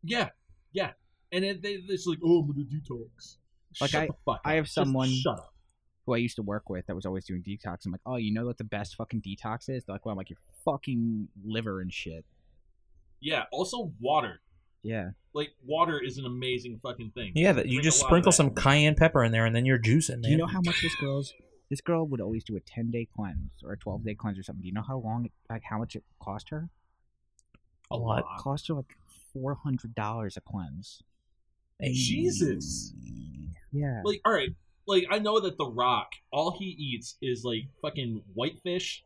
Yeah, 0.02 0.30
yeah. 0.72 0.92
And 1.32 1.44
it, 1.44 1.62
they, 1.62 1.74
it's 1.88 2.06
like, 2.06 2.18
oh, 2.24 2.40
I'm 2.40 2.46
gonna 2.48 2.64
detox. 2.64 3.36
Like, 3.80 3.90
Shut 3.90 4.02
I- 4.02 4.06
the 4.06 4.12
fuck 4.24 4.40
I 4.44 4.54
have 4.54 4.68
someone- 4.68 5.10
shut 5.10 5.38
up. 5.38 5.54
Who 6.06 6.14
I 6.14 6.18
used 6.18 6.36
to 6.36 6.42
work 6.42 6.70
with 6.70 6.86
that 6.86 6.96
was 6.96 7.04
always 7.04 7.26
doing 7.26 7.42
detox. 7.42 7.84
I'm 7.84 7.92
like, 7.92 8.00
oh, 8.06 8.16
you 8.16 8.32
know 8.32 8.46
what 8.46 8.56
the 8.56 8.64
best 8.64 8.96
fucking 8.96 9.20
detox 9.20 9.68
is? 9.68 9.84
They're 9.84 9.94
like, 9.94 10.06
well, 10.06 10.12
I'm 10.12 10.16
like 10.16 10.30
your 10.30 10.38
fucking 10.64 11.28
liver 11.44 11.82
and 11.82 11.92
shit. 11.92 12.24
Yeah. 13.20 13.44
Also, 13.52 13.92
water. 14.00 14.40
Yeah. 14.82 15.10
Like, 15.34 15.50
water 15.66 16.00
is 16.02 16.16
an 16.16 16.24
amazing 16.24 16.80
fucking 16.82 17.10
thing. 17.10 17.32
Yeah, 17.34 17.52
that 17.52 17.66
you 17.66 17.82
just 17.82 18.00
a 18.00 18.04
lot 18.04 18.06
of 18.06 18.10
sprinkle 18.10 18.32
some 18.32 18.54
cayenne 18.54 18.94
pepper 18.94 19.22
in 19.22 19.32
there, 19.32 19.44
and 19.44 19.54
then 19.54 19.66
you're 19.66 19.78
juicing. 19.78 20.22
Do 20.22 20.30
you 20.30 20.38
know 20.38 20.46
how 20.46 20.62
much 20.64 20.80
this 20.80 20.94
girl's? 20.94 21.34
This 21.68 21.82
girl 21.82 22.06
would 22.06 22.22
always 22.22 22.42
do 22.42 22.56
a 22.56 22.60
10 22.60 22.90
day 22.90 23.06
cleanse 23.14 23.62
or 23.62 23.72
a 23.72 23.76
12 23.76 24.02
day 24.02 24.14
mm. 24.14 24.16
cleanse 24.16 24.38
or 24.38 24.42
something. 24.42 24.62
Do 24.62 24.68
you 24.68 24.72
know 24.72 24.84
how 24.88 24.96
long, 24.98 25.28
like 25.50 25.64
how 25.68 25.76
much 25.76 25.94
it 25.94 26.04
cost 26.18 26.48
her? 26.48 26.70
a 27.90 27.96
lot? 27.96 28.20
It 28.20 28.24
cost 28.38 28.68
her 28.68 28.74
like 28.74 28.96
four 29.32 29.54
hundred 29.54 29.94
dollars 29.94 30.36
a 30.36 30.40
cleanse. 30.40 31.02
Jesus. 31.82 32.92
Yeah. 33.72 34.02
Like, 34.04 34.20
all 34.24 34.32
right. 34.32 34.50
Like, 34.86 35.06
I 35.10 35.18
know 35.18 35.38
that 35.40 35.58
The 35.58 35.66
Rock, 35.66 36.12
all 36.32 36.56
he 36.58 36.64
eats 36.66 37.16
is 37.20 37.44
like 37.44 37.64
fucking 37.82 38.22
whitefish, 38.34 39.04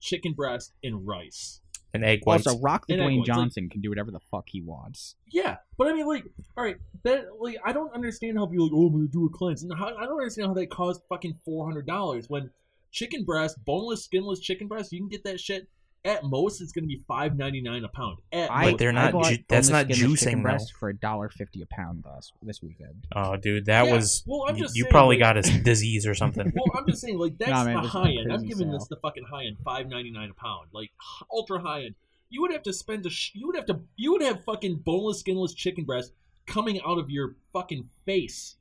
chicken 0.00 0.32
breast, 0.32 0.72
and 0.82 1.06
rice. 1.06 1.60
And 1.94 2.04
egg 2.04 2.20
whites. 2.24 2.46
Also, 2.46 2.60
Rock 2.60 2.86
the 2.86 2.94
And 2.94 3.00
Dwayne 3.02 3.04
everyone's 3.06 3.28
like- 3.28 3.36
Johnson 3.36 3.68
can 3.70 3.80
do 3.80 3.88
whatever 3.88 4.10
the 4.10 4.20
fuck 4.30 4.44
he 4.48 4.60
wants. 4.60 5.16
Yeah, 5.32 5.56
but 5.76 5.88
I 5.88 5.94
mean, 5.94 6.06
like, 6.06 6.24
all 6.56 6.62
right, 6.64 6.76
that 7.04 7.24
like 7.40 7.56
I 7.64 7.72
don't 7.72 7.92
understand 7.94 8.36
how 8.38 8.46
people 8.46 8.66
are 8.66 8.68
like, 8.68 8.74
oh, 8.76 8.86
I'm 8.86 8.92
gonna 8.92 9.08
do 9.08 9.24
a 9.26 9.30
cleanse, 9.30 9.62
and 9.62 9.72
how, 9.76 9.86
I 9.96 10.04
don't 10.04 10.18
understand 10.18 10.48
how 10.48 10.54
they 10.54 10.66
cost 10.66 11.00
fucking 11.08 11.38
four 11.44 11.66
hundred 11.66 11.86
dollars 11.86 12.28
when 12.28 12.50
chicken 12.92 13.24
breast, 13.24 13.56
boneless, 13.64 14.04
skinless 14.04 14.38
chicken 14.40 14.68
breast, 14.68 14.92
you 14.92 15.00
can 15.00 15.08
get 15.08 15.24
that 15.24 15.40
shit 15.40 15.66
at 16.04 16.24
most. 16.24 16.60
It's 16.60 16.72
gonna 16.72 16.86
be 16.86 17.02
five 17.08 17.36
ninety 17.36 17.60
nine 17.60 17.84
a 17.84 17.88
pound. 17.88 18.18
At 18.32 18.50
I, 18.50 18.66
most. 18.70 18.78
they're 18.78 18.92
not 18.92 19.12
ju- 19.24 19.38
that's 19.48 19.68
not 19.68 19.84
skinless 19.92 20.20
chicken 20.20 20.34
juicing, 20.34 20.36
though. 20.38 20.42
breast 20.42 20.72
for 20.78 20.88
a 20.88 20.96
dollar 20.96 21.28
fifty 21.28 21.60
a 21.62 21.66
pound 21.66 22.04
last 22.06 22.32
this 22.42 22.62
weekend. 22.62 23.06
oh, 23.16 23.36
dude, 23.36 23.66
that 23.66 23.86
Yeah, 23.86 23.94
was. 23.94 24.22
well, 24.26 24.44
I'm 24.48 24.56
you 24.56 24.62
just 24.62 24.76
you 24.76 24.82
saying, 24.84 24.90
probably 24.92 25.16
like- 25.18 25.20
got 25.20 25.36
a 25.38 25.42
disease 25.62 26.06
or 26.06 26.14
something. 26.14 26.52
well, 26.54 26.64
I'm 26.76 26.86
just 26.88 27.00
saying, 27.02 27.18
like 27.18 27.36
that's 27.38 27.50
Nah, 27.50 27.64
man, 27.64 27.74
the 27.76 27.80
this 27.82 27.88
is 27.90 27.94
a 27.94 27.98
high 27.98 28.10
end. 28.12 28.32
I'm 28.32 28.42
giving 28.42 28.68
sale. 28.68 28.78
this 28.78 28.88
the 28.88 28.96
fucking 28.96 29.24
high 29.30 29.44
end, 29.46 29.56
five 29.64 29.88
ninety 29.88 30.10
nine 30.10 30.30
a 30.30 30.34
pound, 30.34 30.68
like 30.72 30.90
ultra 31.32 31.60
high 31.60 31.84
end. 31.84 31.94
You 32.30 32.42
would 32.42 32.52
have 32.52 32.62
to 32.64 32.72
spend 32.74 33.06
a, 33.06 33.10
sh- 33.10 33.32
you 33.34 33.46
would 33.46 33.56
have 33.56 33.64
to, 33.66 33.80
you 33.96 34.12
would 34.12 34.20
have 34.22 34.44
fucking 34.44 34.82
boneless, 34.84 35.20
skinless 35.20 35.54
chicken 35.54 35.84
breast 35.84 36.12
coming 36.46 36.78
out 36.86 36.98
of 36.98 37.08
your 37.10 37.36
fucking 37.54 37.88
face. 38.04 38.56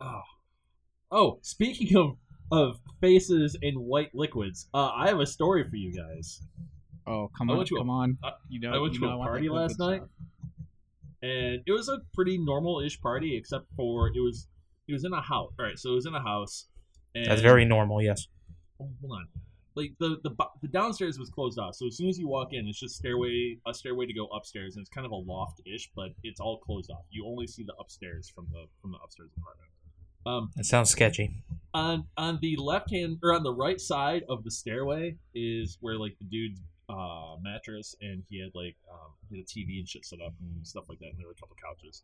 Oh, 0.00 0.22
oh. 1.10 1.38
Speaking 1.42 1.96
of 1.96 2.16
of 2.52 2.78
faces 3.00 3.56
and 3.62 3.76
white 3.78 4.14
liquids, 4.14 4.68
uh, 4.74 4.90
I 4.94 5.08
have 5.08 5.18
a 5.18 5.26
story 5.26 5.64
for 5.68 5.76
you 5.76 5.92
guys. 5.92 6.40
Oh 7.06 7.28
come 7.36 7.50
on, 7.50 7.56
went 7.56 7.70
a- 7.72 7.76
come 7.76 7.90
on! 7.90 8.18
uh, 8.22 8.30
you 8.48 8.60
know, 8.60 8.72
I 8.72 8.78
went 8.78 8.94
you 8.94 9.00
to 9.00 9.06
a 9.08 9.16
party 9.16 9.48
last 9.48 9.78
night, 9.80 10.02
stuff. 10.02 10.08
and 11.22 11.60
it 11.66 11.72
was 11.72 11.88
a 11.88 11.98
pretty 12.14 12.38
normal-ish 12.38 13.00
party, 13.00 13.36
except 13.36 13.66
for 13.74 14.08
it 14.08 14.20
was 14.20 14.46
it 14.86 14.92
was 14.92 15.04
in 15.04 15.12
a 15.12 15.20
house. 15.20 15.52
All 15.58 15.64
right, 15.66 15.78
so 15.78 15.90
it 15.90 15.94
was 15.94 16.06
in 16.06 16.14
a 16.14 16.22
house. 16.22 16.66
That's 17.14 17.40
very 17.42 17.64
normal. 17.64 18.00
Yes. 18.02 18.28
Oh, 18.80 18.88
hold 19.00 19.12
on. 19.18 19.26
Like 19.74 19.92
the, 19.98 20.18
the 20.22 20.30
the 20.60 20.68
downstairs 20.68 21.18
was 21.18 21.30
closed 21.30 21.58
off, 21.58 21.74
so 21.74 21.86
as 21.86 21.96
soon 21.96 22.08
as 22.08 22.18
you 22.18 22.28
walk 22.28 22.48
in, 22.52 22.68
it's 22.68 22.78
just 22.78 22.94
stairway 22.96 23.56
a 23.66 23.72
stairway 23.72 24.04
to 24.06 24.12
go 24.12 24.26
upstairs, 24.26 24.76
and 24.76 24.82
it's 24.82 24.90
kind 24.90 25.06
of 25.06 25.12
a 25.12 25.16
loft 25.16 25.60
ish, 25.66 25.90
but 25.96 26.10
it's 26.22 26.40
all 26.40 26.58
closed 26.58 26.90
off. 26.90 27.04
You 27.10 27.26
only 27.26 27.46
see 27.46 27.64
the 27.64 27.74
upstairs 27.80 28.30
from 28.34 28.46
the 28.52 28.66
from 28.82 28.92
the 28.92 28.98
upstairs 29.02 29.30
apartment. 29.36 29.70
Um, 30.24 30.50
That 30.56 30.66
sounds 30.66 30.90
sketchy. 30.90 31.34
On 31.74 32.04
on 32.16 32.38
the 32.42 32.56
left 32.56 32.90
hand 32.90 33.18
or 33.22 33.34
on 33.34 33.42
the 33.42 33.52
right 33.52 33.80
side 33.80 34.24
of 34.28 34.44
the 34.44 34.50
stairway 34.50 35.16
is 35.34 35.78
where 35.80 35.96
like 35.96 36.16
the 36.18 36.24
dude's 36.24 36.60
uh, 36.88 37.36
mattress, 37.42 37.94
and 38.00 38.22
he 38.28 38.40
had 38.40 38.50
like 38.54 38.76
um, 38.90 39.12
he 39.30 39.38
had 39.38 39.44
a 39.44 39.48
TV 39.48 39.78
and 39.78 39.88
shit 39.88 40.04
set 40.04 40.20
up 40.20 40.34
and 40.40 40.66
stuff 40.66 40.88
like 40.88 40.98
that, 41.00 41.06
and 41.06 41.18
there 41.18 41.26
were 41.26 41.32
a 41.32 41.40
couple 41.40 41.56
couches. 41.62 42.02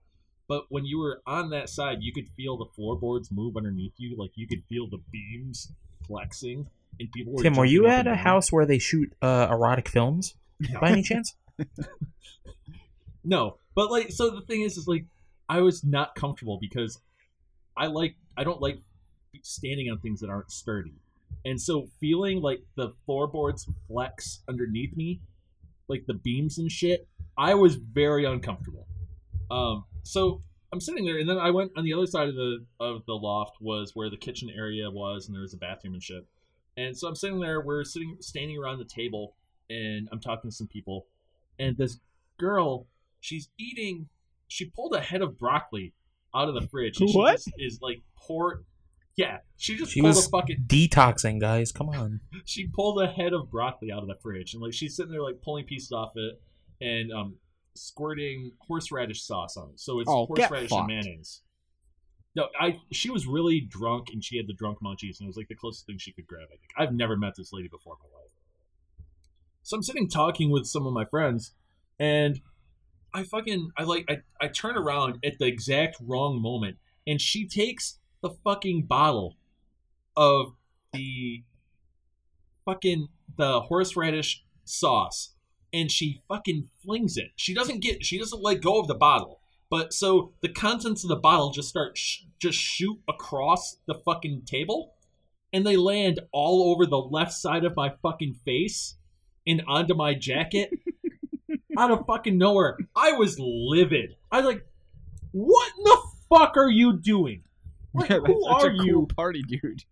But 0.49 0.65
when 0.71 0.87
you 0.87 0.99
were 0.99 1.21
on 1.27 1.51
that 1.51 1.69
side, 1.69 1.99
you 2.01 2.13
could 2.13 2.29
feel 2.29 2.57
the 2.57 2.67
floorboards 2.75 3.31
move 3.31 3.57
underneath 3.57 3.93
you, 3.99 4.17
like 4.17 4.31
you 4.35 4.47
could 4.47 4.65
feel 4.69 4.89
the 4.89 5.01
beams 5.13 5.73
flexing, 6.07 6.67
and 6.99 7.13
people 7.13 7.35
were. 7.35 7.43
Tim, 7.43 7.55
were 7.55 7.65
you 7.65 7.87
at 7.87 8.07
a 8.07 8.11
down. 8.11 8.19
house 8.19 8.51
where 8.51 8.65
they 8.65 8.79
shoot 8.79 9.13
uh, 9.21 9.49
erotic 9.51 9.89
films 9.89 10.35
by 10.81 10.91
any 10.91 11.03
chance? 11.03 11.35
No, 13.29 13.59
but 13.75 13.91
like, 13.91 14.11
so 14.11 14.31
the 14.31 14.41
thing 14.41 14.63
is, 14.63 14.79
is 14.79 14.89
like, 14.89 15.05
I 15.49 15.61
was 15.61 15.85
not 15.85 16.15
comfortable 16.15 16.59
because 16.59 16.99
I 17.77 17.87
like, 17.87 18.17
I 18.37 18.45
don't 18.45 18.61
like 18.61 18.81
standing 19.49 19.91
on 19.91 19.99
things 19.99 20.21
that 20.21 20.31
aren't 20.31 20.51
sturdy, 20.51 20.95
and 21.45 21.61
so 21.61 21.89
feeling 22.01 22.41
like 22.41 22.63
the 22.77 22.93
floorboards 23.07 23.69
flex 23.87 24.41
underneath 24.49 24.97
me, 24.97 25.21
like 25.89 26.05
the 26.07 26.15
beams 26.15 26.59
and 26.59 26.71
shit, 26.71 27.07
I 27.37 27.55
was 27.55 27.77
very 27.77 28.25
uncomfortable. 28.25 28.87
Um, 29.51 29.85
so 30.03 30.43
I'm 30.73 30.81
sitting 30.81 31.05
there, 31.05 31.19
and 31.19 31.29
then 31.29 31.39
I 31.39 31.51
went 31.51 31.73
on 31.77 31.85
the 31.85 31.95
other 31.95 32.07
side 32.07 32.29
of 32.29 32.35
the 32.35 32.65
of 32.81 33.05
the 33.07 33.15
loft 33.15 33.57
was 33.61 33.93
where 33.95 34.11
the 34.11 34.17
kitchen 34.17 34.51
area 34.55 34.91
was, 34.91 35.27
and 35.27 35.35
there 35.35 35.43
was 35.43 35.55
a 35.55 35.59
bathroom 35.59 35.95
and 35.95 36.03
shit. 36.03 36.27
And 36.77 36.97
so 36.97 37.09
I'm 37.09 37.17
sitting 37.17 37.41
there, 37.41 37.61
we're 37.61 37.83
sitting, 37.83 38.17
standing 38.21 38.57
around 38.57 38.79
the 38.79 38.85
table, 38.85 39.35
and 39.69 40.09
I'm 40.13 40.21
talking 40.21 40.51
to 40.51 40.55
some 40.57 40.69
people, 40.69 41.07
and 41.59 41.77
this 41.77 41.99
girl 42.39 42.87
she's 43.21 43.49
eating 43.59 44.09
she 44.47 44.65
pulled 44.67 44.95
a 44.95 45.01
head 45.01 45.23
of 45.23 45.37
broccoli 45.37 45.93
out 46.33 46.49
of 46.49 46.55
the 46.55 46.61
fridge 46.69 47.01
and 47.01 47.11
What? 47.13 47.41
she 47.41 47.51
just 47.51 47.51
is 47.59 47.79
like 47.83 48.01
pour 48.17 48.63
yeah 49.19 49.39
she 49.57 49.77
just 49.77 49.91
She 49.93 50.01
pulled 50.01 50.15
was 50.15 50.27
a 50.27 50.31
fucking 50.31 50.65
detoxing, 50.69 51.41
guys. 51.41 51.73
Come 51.73 51.89
on. 51.89 52.21
she 52.45 52.69
pulled 52.69 53.03
a 53.03 53.09
head 53.09 53.33
of 53.33 53.51
broccoli 53.51 53.91
out 53.91 54.03
of 54.03 54.09
the 54.09 54.15
fridge 54.23 54.55
and 54.55 54.63
like 54.63 54.73
she's 54.73 54.95
sitting 54.97 55.11
there 55.11 55.23
like 55.23 55.43
pulling 55.43 55.65
pieces 55.65 55.91
off 55.91 56.13
it 56.15 56.41
and 56.81 57.13
um 57.13 57.37
squirting 57.75 58.53
horseradish 58.61 59.23
sauce 59.23 59.57
on 59.57 59.71
it. 59.71 59.81
So 59.81 59.99
it's 60.01 60.09
Oh, 60.09 60.27
horseradish 60.27 60.71
and 60.71 60.87
mayonnaise. 60.87 61.43
No 62.37 62.47
i 62.59 62.79
she 62.93 63.11
was 63.11 63.27
really 63.27 63.61
drunk 63.61 64.09
and 64.13 64.23
she 64.23 64.37
had 64.37 64.47
the 64.47 64.55
drunk 64.55 64.79
munchies 64.81 65.19
and 65.19 65.27
it 65.27 65.27
was 65.27 65.37
like 65.37 65.49
the 65.49 65.57
closest 65.57 65.87
thing 65.87 65.99
she 65.99 66.13
could 66.13 66.27
grab 66.27 66.45
i 66.47 66.57
think. 66.57 66.71
I've 66.79 66.95
never 66.95 67.17
met 67.17 67.35
this 67.37 67.53
lady 67.53 67.69
before 67.69 67.95
in 67.95 68.09
my 68.09 68.17
life. 68.17 68.31
So 69.65 69.77
i'm 69.77 69.83
sitting 69.83 70.09
talking 70.09 70.51
with 70.51 70.67
some 70.67 70.87
of 70.87 70.93
my 70.93 71.05
friends 71.05 71.53
and 71.99 72.41
I 73.13 73.25
fucking 73.25 73.71
I 73.77 73.83
like 73.83 74.05
I, 74.09 74.19
I 74.41 74.49
turn 74.49 74.77
around 74.77 75.19
at 75.25 75.39
the 75.39 75.47
exact 75.47 75.97
wrong 76.01 76.41
moment 76.41 76.77
and 77.07 77.21
she 77.21 77.49
takes 77.49 77.99
the 78.21 78.31
fucking 78.45 78.87
bottle 78.87 79.37
of 80.17 80.53
the 80.93 81.45
fucking 82.65 83.09
the 83.37 83.61
horseradish 83.63 84.45
sauce 84.65 85.35
and 85.73 85.91
she 85.91 86.23
fucking 86.29 86.69
flings 86.85 87.17
it. 87.17 87.31
She 87.37 87.55
doesn't 87.55 87.81
get 87.81 88.05
she 88.05 88.19
doesn't 88.19 88.43
let 88.43 88.63
go 88.63 88.79
of 88.81 88.89
the 88.89 88.95
bottle. 88.95 89.41
But 89.71 89.93
so 89.93 90.33
the 90.41 90.49
contents 90.49 91.05
of 91.05 91.09
the 91.09 91.17
bottle 91.17 91.51
just 91.51 91.69
start 91.69 91.97
sh- 91.97 92.23
just 92.39 92.59
shoot 92.59 92.99
across 93.09 93.77
the 93.87 93.95
fucking 93.95 94.43
table 94.47 94.95
and 95.53 95.67
they 95.67 95.77
land 95.77 96.21
all 96.33 96.73
over 96.73 96.87
the 96.87 96.99
left 96.99 97.33
side 97.33 97.65
of 97.65 97.77
my 97.77 97.93
fucking 98.03 98.35
face 98.45 98.97
and 99.47 99.63
onto 99.67 99.95
my 99.95 100.15
jacket 100.15 100.71
out 101.79 101.91
of 101.91 102.07
fucking 102.07 102.37
nowhere. 102.39 102.79
I 102.97 103.13
was 103.13 103.39
livid. 103.39 104.17
I 104.31 104.39
was 104.39 104.47
like, 104.47 104.67
"What 105.33 105.73
in 105.79 105.85
the 105.85 106.03
fuck 106.29 106.57
are 106.57 106.71
you 106.71 106.99
doing? 106.99 107.45
Like, 107.95 108.09
That's 108.09 108.27
who 108.27 108.43
such 108.45 108.63
are 108.63 108.67
a 108.71 108.77
cool 108.77 108.85
you?" 108.87 109.07
party 109.17 109.43
dude? 109.43 109.85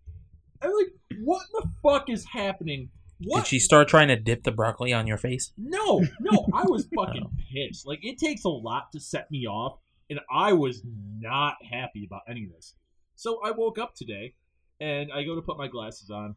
I'm 0.63 0.71
like, 0.73 0.89
"What 1.21 1.43
in 1.43 1.61
the 1.63 1.71
fuck 1.83 2.09
is 2.11 2.25
happening?" 2.25 2.91
What? 3.25 3.41
Did 3.41 3.47
she 3.47 3.59
start 3.59 3.89
trying 3.89 4.09
to 4.09 4.17
dip 4.17 4.43
the 4.43 4.53
broccoli 4.53 4.93
on 4.93 5.07
your 5.07 5.17
face? 5.17 5.53
No, 5.57 6.05
no, 6.21 6.47
I 6.53 6.65
was 6.67 6.87
fucking 6.95 7.25
Oh. 7.25 7.31
pissed. 7.51 7.87
Like, 7.87 8.05
it 8.05 8.19
takes 8.19 8.45
a 8.45 8.51
lot 8.51 8.93
to 8.93 9.01
set 9.01 9.31
me 9.31 9.47
off, 9.47 9.79
and 10.11 10.21
I 10.31 10.53
was 10.53 10.83
not 11.19 11.55
happy 11.65 12.05
about 12.05 12.21
any 12.29 12.45
of 12.45 12.53
this. 12.53 12.75
So 13.15 13.41
I 13.43 13.53
woke 13.53 13.79
up 13.79 13.95
today, 13.95 14.35
and 14.81 15.11
I 15.11 15.25
go 15.25 15.35
to 15.35 15.41
put 15.41 15.57
my 15.57 15.67
glasses 15.69 16.11
on, 16.11 16.37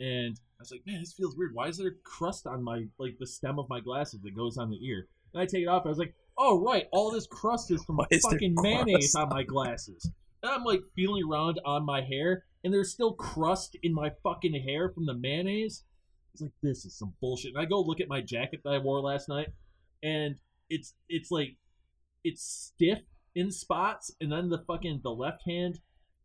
and 0.00 0.36
I 0.58 0.62
was 0.62 0.72
like, 0.72 0.82
man, 0.84 0.98
this 0.98 1.12
feels 1.12 1.36
weird. 1.36 1.54
Why 1.54 1.68
is 1.68 1.76
there 1.78 1.94
crust 2.02 2.48
on 2.48 2.60
my, 2.64 2.86
like, 2.98 3.18
the 3.20 3.26
stem 3.26 3.60
of 3.60 3.68
my 3.68 3.78
glasses 3.78 4.20
that 4.22 4.34
goes 4.34 4.58
on 4.58 4.68
the 4.70 4.84
ear? 4.84 5.06
And 5.32 5.40
I 5.40 5.46
take 5.46 5.62
it 5.62 5.68
off, 5.68 5.82
and 5.82 5.90
I 5.90 5.90
was 5.90 5.98
like, 5.98 6.14
oh, 6.36 6.60
right, 6.60 6.88
all 6.90 7.12
this 7.12 7.28
crust 7.28 7.70
is 7.70 7.84
from 7.84 7.98
Why 7.98 8.06
fucking 8.20 8.54
mayonnaise 8.60 9.12
crust 9.12 9.16
on 9.16 9.28
my 9.28 9.44
glasses. 9.44 10.10
And 10.42 10.52
I'm, 10.52 10.64
like, 10.64 10.82
feeling 10.94 11.24
around 11.28 11.60
on 11.64 11.84
my 11.84 12.02
hair, 12.02 12.44
and 12.62 12.72
there's 12.72 12.90
still 12.90 13.12
crust 13.12 13.76
in 13.82 13.94
my 13.94 14.10
fucking 14.22 14.62
hair 14.62 14.90
from 14.90 15.06
the 15.06 15.14
mayonnaise. 15.14 15.84
It's 16.32 16.42
like 16.42 16.52
this 16.62 16.84
is 16.84 16.94
some 16.94 17.14
bullshit. 17.20 17.54
And 17.54 17.62
I 17.62 17.64
go 17.64 17.80
look 17.80 18.00
at 18.00 18.08
my 18.08 18.20
jacket 18.20 18.60
that 18.64 18.70
I 18.74 18.78
wore 18.78 19.00
last 19.00 19.28
night, 19.28 19.48
and 20.02 20.36
it's 20.68 20.94
it's 21.08 21.30
like 21.30 21.56
it's 22.24 22.42
stiff 22.42 23.00
in 23.34 23.50
spots, 23.50 24.10
and 24.20 24.30
then 24.30 24.50
the 24.50 24.58
fucking 24.58 25.00
the 25.02 25.10
left 25.10 25.42
hand, 25.46 25.80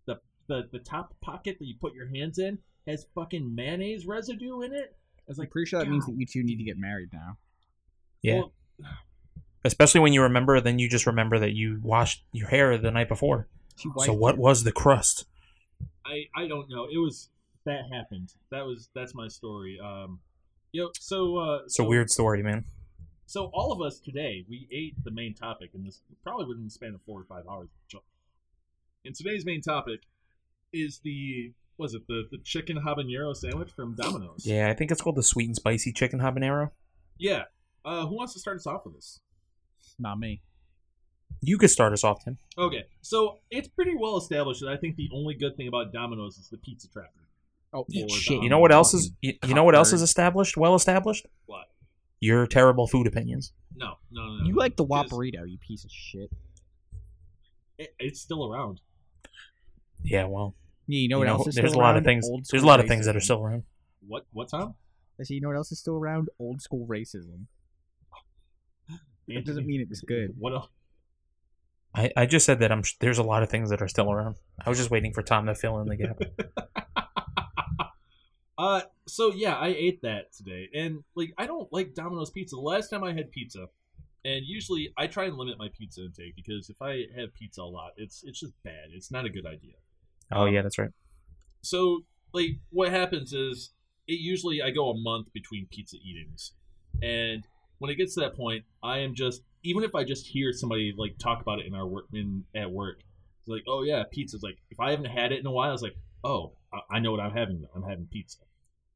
the 0.06 0.20
the 0.48 0.68
the 0.72 0.80
top 0.80 1.16
pocket 1.22 1.58
that 1.60 1.66
you 1.66 1.76
put 1.80 1.94
your 1.94 2.08
hands 2.14 2.40
in 2.40 2.58
has 2.88 3.06
fucking 3.16 3.56
mayonnaise 3.56 4.06
residue 4.06 4.62
in 4.62 4.74
it. 4.74 4.96
I 5.20 5.24
was 5.28 5.38
I'm 5.38 5.44
like, 5.44 5.52
pretty 5.52 5.70
sure 5.70 5.80
that 5.80 5.90
means 5.90 6.06
that 6.06 6.16
you 6.18 6.26
two 6.26 6.44
need 6.44 6.58
to 6.58 6.64
get 6.64 6.78
married 6.78 7.10
now. 7.14 7.38
Yeah. 8.22 8.40
well, 8.40 8.54
Especially 9.64 10.02
when 10.02 10.12
you 10.12 10.24
remember, 10.24 10.60
then 10.60 10.80
you 10.80 10.90
just 10.90 11.06
remember 11.06 11.38
that 11.40 11.54
you 11.54 11.80
washed 11.84 12.26
your 12.34 12.48
hair 12.48 12.78
the 12.78 12.92
night 12.92 13.08
before. 13.08 13.48
She 13.78 13.90
So 14.00 14.14
what 14.14 14.36
it. 14.36 14.40
was 14.42 14.64
the 14.64 14.72
crust? 14.72 15.26
I 16.06 16.26
I 16.36 16.48
don't 16.48 16.70
know. 16.70 16.88
It 16.92 16.98
was 16.98 17.30
that 17.66 17.82
happened. 17.92 18.34
That 18.50 18.66
was 18.66 18.90
that's 18.94 19.14
my 19.14 19.28
story. 19.28 19.80
Um, 19.84 20.20
yo, 20.72 20.90
so 21.00 21.38
uh, 21.38 21.60
It's 21.66 21.80
a 21.80 21.84
weird 21.84 22.10
story, 22.10 22.42
man. 22.44 22.66
So 23.28 23.46
all 23.54 23.72
of 23.72 23.82
us 23.82 24.00
today, 24.00 24.46
we 24.50 24.68
ate 24.74 25.02
the 25.06 25.12
main 25.12 25.34
topic, 25.34 25.70
and 25.74 25.86
this 25.88 26.02
probably 26.24 26.48
within 26.48 26.66
the 26.66 26.70
span 26.72 26.94
of 26.94 27.02
four 27.02 27.22
or 27.22 27.24
five 27.24 27.46
hours. 27.50 27.70
And 29.06 29.16
today's 29.16 29.46
main 29.46 29.62
topic 29.62 30.02
is 30.74 31.00
the 31.04 31.54
was 31.78 31.94
it 31.94 32.08
the 32.08 32.28
the 32.30 32.38
chicken 32.40 32.78
habanero 32.86 33.36
sandwich 33.36 33.72
from 33.72 33.96
Domino's? 33.96 34.46
Yeah, 34.46 34.70
I 34.70 34.74
think 34.74 34.92
it's 34.92 35.02
called 35.02 35.16
the 35.16 35.24
sweet 35.24 35.48
and 35.48 35.56
spicy 35.56 35.92
chicken 35.94 36.20
habanero. 36.20 36.72
Yeah. 37.18 37.44
Uh, 37.84 38.06
who 38.06 38.16
wants 38.16 38.34
to 38.34 38.40
start 38.40 38.58
us 38.58 38.68
off 38.68 38.86
with 38.86 38.96
this? 38.96 39.20
Not 39.98 40.20
me. 40.20 40.42
You 41.42 41.58
could 41.58 41.70
start 41.72 41.92
us 41.92 42.04
off, 42.04 42.24
Tim. 42.24 42.38
Okay, 42.58 42.84
so 43.02 43.40
it's 43.50 43.68
pretty 43.68 43.96
well 44.00 44.18
established 44.18 44.62
that 44.62 44.70
I 44.70 44.78
think 44.78 44.96
the 44.96 45.10
only 45.14 45.34
good 45.34 45.58
thing 45.58 45.68
about 45.68 45.92
Domino's 45.92 46.38
is 46.38 46.50
the 46.50 46.58
pizza 46.58 46.88
tracker. 46.88 47.10
Oh 47.74 47.86
Yeah, 47.90 48.06
shit! 48.08 48.44
You 48.44 48.50
know 48.50 48.60
what 48.60 48.72
else 48.72 48.94
is 48.94 49.12
you, 49.22 49.34
you 49.48 49.54
know 49.56 49.64
what 49.64 49.76
else 49.76 49.92
is 49.94 50.02
established? 50.02 50.56
Well 50.58 50.76
established? 50.76 51.26
What? 51.46 51.66
Your 52.20 52.46
terrible 52.46 52.86
food 52.86 53.08
opinions. 53.08 53.54
No, 53.76 53.94
no, 54.12 54.24
no. 54.26 54.38
no. 54.40 54.46
You 54.46 54.56
like 54.56 54.76
the 54.76 54.84
Because 54.84 55.10
Whopperito, 55.10 55.50
you 55.50 55.58
piece 55.58 55.84
of 55.84 55.92
shit. 55.92 56.30
It, 57.80 57.96
it's 57.98 58.22
still 58.22 58.52
around. 58.54 58.82
Yeah, 60.04 60.26
well, 60.26 60.54
Yeah, 60.86 61.00
you 61.00 61.08
know 61.10 61.20
what 61.20 61.28
else 61.28 61.48
is 61.48 61.56
there's 61.56 61.72
still 61.72 61.80
a 61.80 61.82
lot 61.82 61.90
around? 61.92 61.98
of 61.98 62.04
things. 62.04 62.28
Old 62.30 62.46
There's 62.52 62.62
a 62.64 62.68
lot 62.68 62.80
of 62.80 62.88
things 62.88 63.06
that 63.08 63.16
are 63.16 63.20
still 63.22 63.42
around. 63.42 63.64
What? 64.08 64.26
What 64.34 64.50
Tom? 64.50 64.76
I 65.20 65.24
say, 65.24 65.36
you 65.36 65.42
know 65.42 65.48
what 65.48 65.58
else 65.58 65.72
is 65.72 65.80
still 65.80 65.96
around? 65.96 66.30
Old 66.40 66.62
school 66.62 66.86
racism. 66.88 67.46
It 69.28 69.46
doesn't 69.46 69.66
mean 69.66 69.82
it's 69.90 70.02
good. 70.02 70.34
What 70.38 70.54
else? 70.54 70.68
I, 71.94 72.12
I 72.16 72.26
just 72.26 72.46
said 72.46 72.60
that 72.60 72.72
I'm 72.72 72.84
there's 73.00 73.18
a 73.18 73.24
lot 73.24 73.44
of 73.44 73.50
things 73.50 73.70
that 73.70 73.82
are 73.82 73.88
still 73.88 74.12
around. 74.12 74.36
I 74.64 74.70
was 74.70 74.78
just 74.78 74.92
waiting 74.92 75.14
for 75.14 75.22
Tom 75.22 75.46
to 75.48 75.56
fill 75.56 75.80
in 75.80 75.88
the 75.88 75.98
gap. 75.98 76.22
Uh, 78.62 78.82
so 79.08 79.34
yeah, 79.34 79.56
I 79.56 79.70
ate 79.70 80.04
that 80.04 80.34
today, 80.34 80.70
and 80.76 81.04
like 81.16 81.34
I 81.36 81.48
don't 81.48 81.68
like 81.74 81.96
Domino's 81.96 82.30
pizza. 82.30 82.56
The 82.56 82.62
last 82.62 82.90
time 82.90 83.04
I 83.04 83.12
had 83.12 83.32
pizza, 83.32 83.66
and 84.24 84.46
usually 84.46 84.94
I 84.96 85.08
try 85.08 85.26
and 85.26 85.36
limit 85.36 85.58
my 85.58 85.70
pizza 85.76 86.02
intake 86.02 86.36
because 86.36 86.70
if 86.70 86.80
I 86.80 87.06
have 87.18 87.34
pizza 87.34 87.62
a 87.62 87.64
lot, 87.64 87.94
it's 87.98 88.24
it's 88.24 88.40
just 88.40 88.54
bad. 88.64 88.90
It's 88.94 89.12
not 89.12 89.26
a 89.26 89.30
good 89.30 89.48
idea. 89.48 89.74
oh 90.32 90.46
yeah, 90.46 90.62
that's 90.62 90.78
right. 90.78 90.92
So 91.64 92.02
like 92.36 92.60
what 92.70 92.92
happens 92.92 93.34
is 93.34 93.74
it 94.08 94.20
usually 94.20 94.62
I 94.62 94.70
go 94.70 94.92
a 94.92 94.96
month 94.96 95.34
between 95.34 95.66
pizza 95.72 95.98
eatings, 95.98 96.52
and 97.02 97.44
when 97.80 97.90
it 97.90 97.96
gets 97.96 98.14
to 98.14 98.20
that 98.20 98.36
point, 98.36 98.66
I 98.84 99.00
am 99.00 99.16
just 99.16 99.42
even 99.64 99.84
if 99.84 99.96
I 99.96 100.04
just 100.04 100.28
hear 100.28 100.52
somebody 100.54 100.94
like 100.98 101.18
talk 101.18 101.42
about 101.42 101.60
it 101.60 101.66
in 101.68 101.74
our 101.74 101.88
work 101.88 102.06
in 102.14 102.44
at 102.56 102.72
work, 102.72 103.00
it's 103.40 103.48
like 103.48 103.64
oh 103.68 103.84
yeah, 103.84 104.04
pizza's 104.12 104.44
like 104.44 104.58
if 104.70 104.80
I 104.80 104.92
haven't 104.92 105.06
had 105.06 105.32
it 105.32 105.40
in 105.40 105.46
a 105.46 105.52
while, 105.52 105.74
it's 105.74 105.84
like 105.84 105.96
oh 106.24 106.54
I, 106.74 106.98
I 106.98 107.00
know 107.00 107.12
what 107.12 107.20
I'm 107.20 107.32
having. 107.32 107.66
I'm 107.76 107.84
having 107.84 108.08
pizza, 108.12 108.40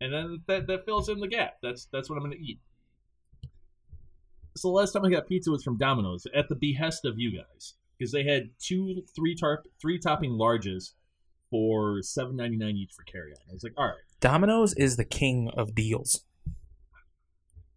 and 0.01 0.13
then 0.13 0.41
that 0.47 0.67
that 0.67 0.85
fills 0.85 1.09
in 1.09 1.19
the 1.19 1.27
gap. 1.27 1.57
That's 1.61 1.87
that's 1.91 2.09
what 2.09 2.17
I'm 2.17 2.23
gonna 2.23 2.35
eat. 2.35 2.59
So 4.57 4.69
the 4.69 4.73
last 4.73 4.91
time 4.93 5.03
I 5.03 5.09
got 5.09 5.27
pizza 5.27 5.51
was 5.51 5.63
from 5.63 5.77
Domino's 5.77 6.25
at 6.33 6.47
the 6.47 6.55
behest 6.55 7.03
of 7.05 7.15
you 7.17 7.37
guys 7.37 7.73
because 7.97 8.11
they 8.11 8.23
had 8.23 8.51
two 8.59 9.03
three 9.15 9.35
tarp 9.35 9.67
three 9.81 9.99
topping 9.99 10.31
larges 10.31 10.93
for 11.51 12.01
seven 12.01 12.35
ninety 12.35 12.57
nine 12.57 12.75
each 12.75 12.93
for 12.95 13.03
carry 13.03 13.31
on. 13.31 13.37
I 13.49 13.53
was 13.53 13.63
like, 13.63 13.73
all 13.77 13.85
right, 13.85 13.95
Domino's 14.21 14.73
is 14.75 14.95
the 14.97 15.05
king 15.05 15.51
of 15.55 15.75
deals. 15.75 16.21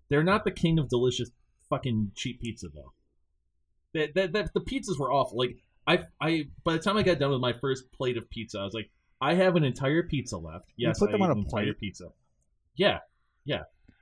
they're 0.08 0.22
not 0.24 0.44
the 0.44 0.50
king 0.50 0.78
of 0.78 0.88
delicious 0.88 1.30
fucking 1.70 2.12
cheap 2.14 2.40
pizza 2.40 2.68
though. 2.74 2.92
That 3.94 4.14
that, 4.14 4.32
that 4.32 4.54
the 4.54 4.60
pizzas 4.60 4.98
were 4.98 5.12
awful. 5.12 5.38
Like 5.38 5.56
I 5.86 6.04
I 6.20 6.48
by 6.64 6.74
the 6.74 6.78
time 6.78 6.96
I 6.96 7.02
got 7.02 7.18
done 7.18 7.30
with 7.30 7.40
my 7.40 7.52
first 7.52 7.90
plate 7.92 8.16
of 8.16 8.28
pizza, 8.30 8.58
I 8.58 8.64
was 8.64 8.74
like, 8.74 8.90
I 9.20 9.34
have 9.34 9.56
an 9.56 9.64
entire 9.64 10.02
pizza 10.02 10.36
left. 10.36 10.66
You 10.76 10.88
Yes, 10.88 10.98
put 10.98 11.08
I 11.08 11.12
them 11.12 11.22
on 11.22 11.30
ate 11.30 11.32
a 11.32 11.38
an 11.38 11.44
entire 11.46 11.64
plate? 11.64 11.78
pizza. 11.80 12.08
Yeah, 12.76 12.98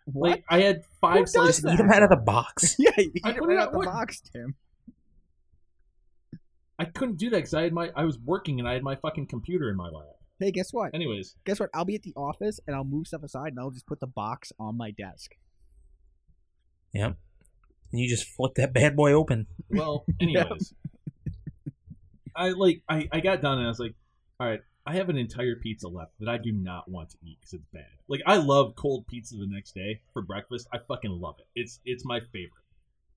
What? 0.05 0.31
like 0.31 0.45
I 0.51 0.61
had 0.61 0.83
five 1.01 1.21
does 1.25 1.33
slices. 1.33 1.63
that? 1.63 1.75
Eat 1.75 1.79
them 1.79 1.91
out 1.91 2.03
of 2.03 2.11
the 2.11 2.17
box. 2.17 2.77
yeah, 2.79 2.91
you 2.97 3.13
I 3.25 3.33
put 3.33 3.41
put 3.43 3.51
it 3.51 3.55
it 3.55 3.59
out 3.59 3.67
out 3.69 3.73
the 3.73 3.79
what? 3.79 3.87
box, 3.87 4.21
Tim. 4.21 4.55
I 6.79 6.85
couldn't 6.85 7.17
do 7.17 7.31
that 7.31 7.37
because 7.39 7.55
I 7.55 7.63
had 7.63 7.73
my 7.73 7.91
I 7.97 8.05
was 8.05 8.19
working 8.19 8.59
and 8.61 8.69
I 8.69 8.75
had 8.75 8.83
my 8.83 8.97
fucking 8.97 9.27
computer 9.29 9.71
in 9.71 9.77
my 9.77 9.89
lap. 9.89 10.05
Hey, 10.39 10.51
guess 10.51 10.71
what? 10.73 10.95
Anyways, 10.95 11.35
Guess 11.47 11.61
what? 11.61 11.71
I'll 11.73 11.87
be 11.87 11.95
at 11.95 12.03
the 12.03 12.13
office 12.15 12.61
and 12.67 12.77
I'll 12.77 12.85
move 12.85 13.07
stuff 13.07 13.23
aside 13.23 13.49
and 13.49 13.59
I'll 13.59 13.71
just 13.71 13.87
put 13.87 14.01
the 14.01 14.07
box 14.07 14.53
on 14.59 14.77
my 14.77 14.91
desk. 14.91 15.31
Yep. 16.93 17.17
And 17.93 18.01
you 18.01 18.09
just 18.09 18.25
flip 18.29 18.55
that 18.57 18.73
bad 18.73 18.97
boy 18.97 19.13
open. 19.13 19.47
Well, 19.71 20.05
anyways, 20.21 20.75
I 22.35 22.51
like 22.51 22.83
I, 22.89 23.09
I 23.13 23.21
got 23.21 23.41
done 23.41 23.59
and 23.59 23.67
I 23.67 23.69
was 23.71 23.79
like, 23.81 23.95
all 24.39 24.47
right, 24.49 24.61
I 24.85 24.95
have 24.95 25.09
an 25.09 25.17
entire 25.17 25.57
pizza 25.57 25.89
left 25.89 26.13
that 26.21 26.29
I 26.29 26.39
do 26.39 26.53
not 26.53 26.89
want 26.91 27.11
to 27.11 27.17
eat 27.25 27.39
because 27.41 27.55
it's 27.55 27.67
bad. 27.73 27.87
Like 28.09 28.21
I 28.27 28.37
love 28.37 28.75
cold 28.77 29.07
pizza 29.07 29.37
the 29.37 29.47
next 29.47 29.73
day 29.75 30.01
for 30.13 30.23
breakfast. 30.23 30.69
I 30.73 30.79
fucking 30.79 31.11
love 31.11 31.37
it. 31.39 31.47
It's 31.55 31.81
it's 31.85 32.05
my 32.05 32.21
favorite. 32.21 32.65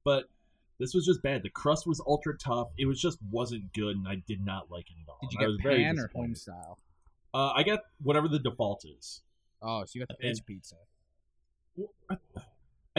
But 0.05 0.25
this 0.79 0.93
was 0.93 1.05
just 1.05 1.21
bad. 1.21 1.43
The 1.43 1.49
crust 1.49 1.85
was 1.85 2.01
ultra 2.07 2.37
tough. 2.37 2.69
It 2.77 2.85
was 2.85 3.01
just 3.01 3.17
wasn't 3.29 3.73
good, 3.73 3.97
and 3.97 4.07
I 4.07 4.15
did 4.27 4.45
not 4.45 4.71
like 4.71 4.85
it 4.89 4.95
at 5.03 5.09
all. 5.09 5.17
Did 5.21 5.33
you 5.33 5.45
was 5.45 5.57
get 5.57 5.71
pan 5.71 5.99
or 5.99 6.09
home 6.15 6.35
style? 6.35 6.79
Uh, 7.33 7.51
I 7.53 7.63
got 7.63 7.81
whatever 8.01 8.27
the 8.29 8.39
default 8.39 8.85
is. 8.85 9.21
Oh, 9.61 9.83
so 9.85 9.91
you 9.99 10.05
got 10.05 10.17
the 10.17 10.27
And- 10.27 10.45
pizza. 10.45 10.75
Well, 11.75 11.89
I, 12.09 12.15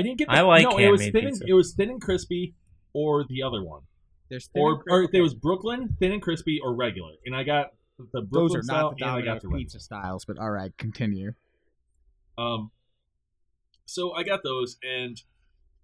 I 0.00 0.02
didn't 0.02 0.18
get. 0.18 0.28
The, 0.28 0.34
I 0.34 0.40
like 0.40 0.64
no. 0.64 0.78
It 0.78 0.90
was 0.90 1.00
handmade 1.02 1.22
thin. 1.22 1.32
And, 1.34 1.48
it 1.48 1.54
was 1.54 1.72
thin 1.74 1.90
and 1.90 2.00
crispy, 2.00 2.54
or 2.92 3.24
the 3.28 3.42
other 3.42 3.62
one. 3.62 3.82
There's 4.28 4.46
thin 4.48 4.62
or 4.62 4.72
and 4.74 4.82
or 4.88 5.08
there 5.12 5.22
was 5.22 5.34
Brooklyn 5.34 5.96
thin 5.98 6.12
and 6.12 6.22
crispy 6.22 6.60
or 6.62 6.74
regular, 6.74 7.12
and 7.26 7.34
I 7.36 7.42
got 7.42 7.72
the 7.98 8.22
Brooklyn 8.22 8.28
Those 8.30 8.54
are 8.56 8.62
style 8.62 8.90
not 8.90 8.98
the 8.98 9.04
and 9.04 9.10
I 9.12 9.14
got 9.16 9.24
Domino's 9.24 9.42
the 9.42 9.48
regular. 9.48 9.58
pizza 9.60 9.80
styles, 9.80 10.24
but 10.24 10.38
all 10.38 10.50
right, 10.50 10.76
continue. 10.78 11.34
Um, 12.38 12.70
so 13.86 14.12
I 14.14 14.22
got 14.22 14.42
those, 14.42 14.76
and 14.82 15.20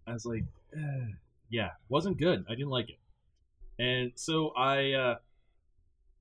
I 0.06 0.12
was 0.12 0.24
like, 0.24 0.44
eh, 0.74 1.12
yeah, 1.50 1.70
wasn't 1.88 2.18
good. 2.18 2.44
I 2.48 2.52
didn't 2.54 2.70
like 2.70 2.88
it, 2.88 2.98
and 3.82 4.12
so 4.14 4.50
I, 4.56 4.92
uh, 4.92 5.14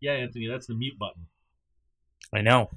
yeah, 0.01 0.13
Anthony, 0.13 0.47
that's 0.47 0.67
the 0.67 0.73
mute 0.73 0.97
button. 0.99 1.27
I 2.33 2.41
know. 2.41 2.71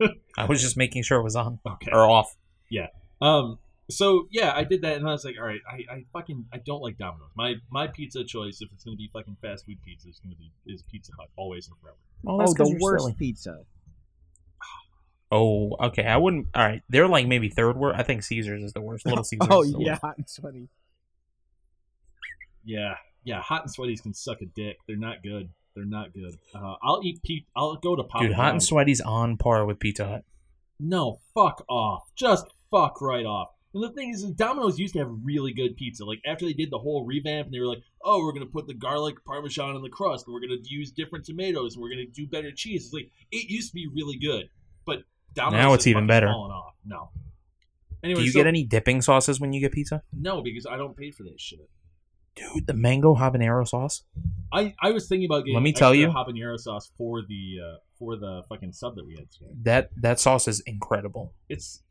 I 0.38 0.44
was 0.46 0.62
just 0.62 0.76
making 0.76 1.02
sure 1.02 1.18
it 1.20 1.24
was 1.24 1.36
on 1.36 1.58
Okay. 1.66 1.90
or 1.92 2.08
off. 2.08 2.34
Yeah. 2.70 2.86
Um. 3.20 3.58
So 3.90 4.26
yeah, 4.30 4.52
I 4.54 4.64
did 4.64 4.82
that, 4.82 4.96
and 4.96 5.08
I 5.08 5.12
was 5.12 5.24
like, 5.24 5.36
all 5.40 5.46
right, 5.46 5.60
I, 5.70 5.94
I 5.94 6.04
fucking 6.12 6.44
I 6.52 6.58
don't 6.58 6.82
like 6.82 6.98
Domino's. 6.98 7.30
My 7.36 7.54
my 7.70 7.86
pizza 7.86 8.22
choice, 8.24 8.58
if 8.60 8.70
it's 8.72 8.84
gonna 8.84 8.96
be 8.96 9.08
fucking 9.12 9.36
fast 9.40 9.64
food 9.64 9.78
pizza, 9.84 10.08
is 10.08 10.20
gonna 10.22 10.36
be 10.36 10.52
is 10.66 10.82
Pizza 10.90 11.12
Hut 11.18 11.28
always 11.36 11.68
and 11.68 11.76
forever. 11.80 11.96
Oh, 12.26 12.38
that's 12.38 12.52
'cause 12.54 12.68
the 12.68 12.78
worst 12.80 13.04
silly. 13.04 13.14
pizza. 13.18 13.64
Oh, 15.30 15.76
okay. 15.80 16.04
I 16.06 16.16
wouldn't. 16.16 16.48
All 16.54 16.62
right, 16.64 16.82
they're 16.88 17.08
like 17.08 17.26
maybe 17.26 17.48
third 17.48 17.76
worst. 17.76 17.98
I 17.98 18.02
think 18.02 18.22
Caesars 18.22 18.62
is 18.62 18.72
the 18.72 18.80
worst. 18.80 19.04
Little 19.06 19.24
Caesars. 19.24 19.48
Oh 19.50 19.62
is 19.62 19.72
the 19.72 19.78
yeah, 19.80 19.90
worst. 19.92 20.02
hot 20.02 20.16
and 20.18 20.28
sweaty. 20.28 20.68
Yeah, 22.64 22.94
yeah, 23.24 23.40
hot 23.40 23.62
and 23.62 23.70
sweaties 23.74 24.02
can 24.02 24.14
suck 24.14 24.40
a 24.42 24.46
dick. 24.46 24.76
They're 24.86 24.96
not 24.96 25.22
good. 25.22 25.50
They're 25.74 25.84
not 25.84 26.12
good. 26.12 26.34
Uh, 26.54 26.74
I'll 26.82 27.00
eat 27.04 27.22
Pete. 27.22 27.46
I'll 27.56 27.76
go 27.76 27.94
to 27.96 28.02
Papa 28.04 28.24
dude. 28.26 28.34
Hot 28.36 28.50
and 28.50 28.54
John's. 28.54 28.68
sweaty's 28.68 29.00
on 29.00 29.36
par 29.36 29.64
with 29.64 29.78
Pizza 29.78 30.06
Hut. 30.06 30.24
No, 30.80 31.20
fuck 31.34 31.64
off. 31.68 32.10
Just 32.16 32.46
fuck 32.70 33.00
right 33.00 33.24
off. 33.26 33.48
The 33.80 33.90
thing 33.90 34.10
is, 34.10 34.24
Domino's 34.24 34.78
used 34.78 34.94
to 34.94 35.00
have 35.00 35.10
really 35.22 35.52
good 35.52 35.76
pizza. 35.76 36.04
Like 36.04 36.20
after 36.26 36.44
they 36.46 36.52
did 36.52 36.70
the 36.70 36.78
whole 36.78 37.04
revamp, 37.04 37.46
and 37.46 37.54
they 37.54 37.60
were 37.60 37.66
like, 37.66 37.82
"Oh, 38.02 38.24
we're 38.24 38.32
gonna 38.32 38.46
put 38.46 38.66
the 38.66 38.74
garlic 38.74 39.24
parmesan 39.24 39.74
on 39.76 39.82
the 39.82 39.88
crust, 39.88 40.26
and 40.26 40.34
we're 40.34 40.40
gonna 40.40 40.60
use 40.64 40.90
different 40.92 41.24
tomatoes, 41.24 41.74
and 41.74 41.82
we're 41.82 41.90
gonna 41.90 42.06
do 42.06 42.26
better 42.26 42.50
cheese." 42.52 42.86
It's 42.86 42.92
like 42.94 43.10
it 43.30 43.50
used 43.50 43.68
to 43.70 43.74
be 43.74 43.86
really 43.86 44.16
good, 44.18 44.48
but 44.84 45.02
Domino's 45.34 45.62
Now 45.62 45.72
it's 45.74 45.86
even 45.86 46.06
better. 46.06 46.28
No. 46.84 47.10
Anyway, 48.02 48.20
Do 48.20 48.24
you 48.26 48.32
so- 48.32 48.38
get 48.40 48.46
any 48.46 48.64
dipping 48.64 49.00
sauces 49.02 49.40
when 49.40 49.52
you 49.52 49.60
get 49.60 49.72
pizza? 49.72 50.02
No, 50.12 50.40
because 50.42 50.66
I 50.66 50.76
don't 50.76 50.96
pay 50.96 51.10
for 51.10 51.24
that 51.24 51.40
shit. 51.40 51.68
Dude, 52.36 52.68
the 52.68 52.74
mango 52.74 53.16
habanero 53.16 53.66
sauce. 53.66 54.04
I, 54.52 54.74
I 54.80 54.92
was 54.92 55.08
thinking 55.08 55.26
about 55.26 55.40
getting 55.40 55.54
Let 55.54 55.62
me 55.64 55.72
tell 55.72 55.92
you- 55.94 56.08
habanero 56.10 56.56
sauce 56.58 56.90
for 56.96 57.22
the 57.22 57.58
uh, 57.62 57.76
for 57.98 58.16
the 58.16 58.42
fucking 58.48 58.72
sub 58.72 58.94
that 58.94 59.04
we 59.04 59.16
had 59.16 59.30
today. 59.32 59.50
That 59.62 59.90
that 60.00 60.20
sauce 60.20 60.46
is 60.46 60.60
incredible. 60.60 61.34
It's 61.48 61.82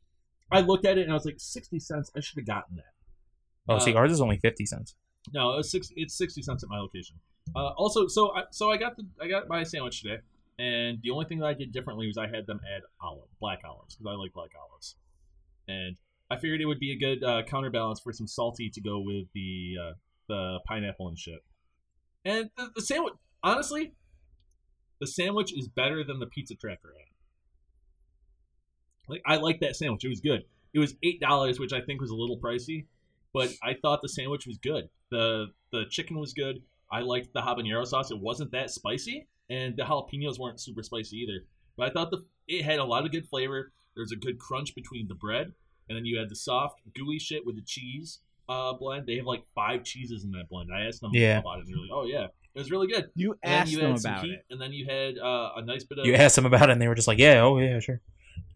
I 0.51 0.61
looked 0.61 0.85
at 0.85 0.97
it 0.97 1.01
and 1.01 1.11
I 1.11 1.13
was 1.13 1.25
like, 1.25 1.39
sixty 1.39 1.79
cents. 1.79 2.11
I 2.15 2.19
should 2.19 2.37
have 2.37 2.47
gotten 2.47 2.77
that. 2.77 2.93
Oh, 3.69 3.79
see, 3.79 3.93
Uh, 3.93 3.97
ours 3.97 4.11
is 4.11 4.21
only 4.21 4.37
fifty 4.37 4.65
cents. 4.65 4.95
No, 5.33 5.57
it 5.57 5.63
six, 5.63 5.91
it's 5.95 6.17
sixty 6.17 6.41
cents 6.41 6.63
at 6.63 6.69
my 6.69 6.79
location. 6.79 7.17
Uh, 7.55 7.69
also, 7.77 8.07
so 8.07 8.35
I, 8.35 8.43
so 8.51 8.71
I 8.71 8.77
got 8.77 8.95
the 8.97 9.05
I 9.21 9.27
got 9.27 9.47
my 9.47 9.63
sandwich 9.63 10.01
today, 10.01 10.19
and 10.59 10.99
the 11.01 11.11
only 11.11 11.25
thing 11.25 11.39
that 11.39 11.47
I 11.47 11.53
did 11.53 11.71
differently 11.71 12.07
was 12.07 12.17
I 12.17 12.27
had 12.27 12.45
them 12.47 12.59
add 12.75 12.81
olive, 13.01 13.29
black 13.39 13.59
olives, 13.65 13.95
because 13.95 14.11
I 14.11 14.15
like 14.15 14.33
black 14.33 14.51
olives, 14.69 14.95
and 15.67 15.97
I 16.29 16.35
figured 16.37 16.61
it 16.61 16.65
would 16.65 16.79
be 16.79 16.91
a 16.91 16.97
good 16.97 17.23
uh, 17.23 17.43
counterbalance 17.43 17.99
for 17.99 18.11
some 18.13 18.27
salty 18.27 18.69
to 18.69 18.81
go 18.81 18.99
with 18.99 19.27
the 19.33 19.75
uh, 19.81 19.93
the 20.27 20.59
pineapple 20.65 21.07
and 21.07 21.17
shit. 21.17 21.39
And 22.25 22.49
the, 22.57 22.71
the 22.75 22.81
sandwich, 22.81 23.13
honestly, 23.43 23.93
the 24.99 25.07
sandwich 25.07 25.53
is 25.53 25.67
better 25.69 26.03
than 26.03 26.19
the 26.19 26.27
pizza 26.27 26.55
tracker. 26.55 26.93
Like 29.07 29.21
I 29.25 29.37
like 29.37 29.59
that 29.61 29.75
sandwich; 29.75 30.03
it 30.05 30.09
was 30.09 30.19
good. 30.21 30.43
It 30.73 30.79
was 30.79 30.95
eight 31.03 31.19
dollars, 31.19 31.59
which 31.59 31.73
I 31.73 31.81
think 31.81 32.01
was 32.01 32.11
a 32.11 32.15
little 32.15 32.37
pricey, 32.37 32.85
but 33.33 33.49
I 33.63 33.73
thought 33.81 34.01
the 34.01 34.09
sandwich 34.09 34.45
was 34.47 34.57
good. 34.57 34.89
the 35.09 35.47
The 35.71 35.85
chicken 35.89 36.17
was 36.19 36.33
good. 36.33 36.61
I 36.91 37.01
liked 37.01 37.33
the 37.33 37.41
habanero 37.41 37.85
sauce. 37.85 38.11
It 38.11 38.19
wasn't 38.19 38.51
that 38.51 38.69
spicy, 38.71 39.27
and 39.49 39.75
the 39.75 39.83
jalapenos 39.83 40.39
weren't 40.39 40.59
super 40.59 40.83
spicy 40.83 41.17
either. 41.17 41.45
But 41.77 41.89
I 41.89 41.93
thought 41.93 42.11
the 42.11 42.23
it 42.47 42.63
had 42.63 42.79
a 42.79 42.83
lot 42.85 43.05
of 43.05 43.11
good 43.11 43.27
flavor. 43.27 43.71
There 43.95 44.01
was 44.03 44.11
a 44.11 44.15
good 44.15 44.39
crunch 44.39 44.75
between 44.75 45.07
the 45.07 45.15
bread, 45.15 45.53
and 45.89 45.97
then 45.97 46.05
you 46.05 46.17
had 46.19 46.29
the 46.29 46.35
soft, 46.35 46.81
gooey 46.95 47.19
shit 47.19 47.45
with 47.45 47.55
the 47.55 47.61
cheese 47.63 48.19
uh, 48.49 48.71
blend. 48.73 49.05
They 49.07 49.15
have 49.17 49.25
like 49.25 49.43
five 49.55 49.83
cheeses 49.83 50.23
in 50.23 50.31
that 50.31 50.47
blend. 50.49 50.69
I 50.73 50.81
asked 50.85 51.01
them 51.01 51.11
Yeah. 51.13 51.39
about 51.39 51.59
it, 51.59 51.65
and 51.65 51.73
they're 51.73 51.81
like, 51.81 51.91
"Oh 51.91 52.05
yeah, 52.05 52.25
it 52.25 52.59
was 52.59 52.71
really 52.71 52.87
good." 52.87 53.09
You 53.15 53.35
And 53.43 53.53
asked 53.53 53.71
you 53.71 53.79
them 53.81 53.95
about 53.95 54.23
heat, 54.23 54.33
it. 54.33 54.45
and 54.49 54.61
then 54.61 54.71
you 54.71 54.85
had 54.85 55.17
uh, 55.17 55.51
a 55.57 55.61
nice 55.61 55.83
bit 55.83 55.99
of 55.99 56.05
You 56.05 56.15
asked 56.15 56.35
them 56.37 56.45
about 56.45 56.69
it, 56.69 56.73
and 56.73 56.81
they 56.81 56.87
were 56.87 56.95
just 56.95 57.07
like, 57.07 57.17
"Yeah, 57.19 57.41
oh 57.41 57.57
yeah, 57.57 57.79
sure." 57.79 57.99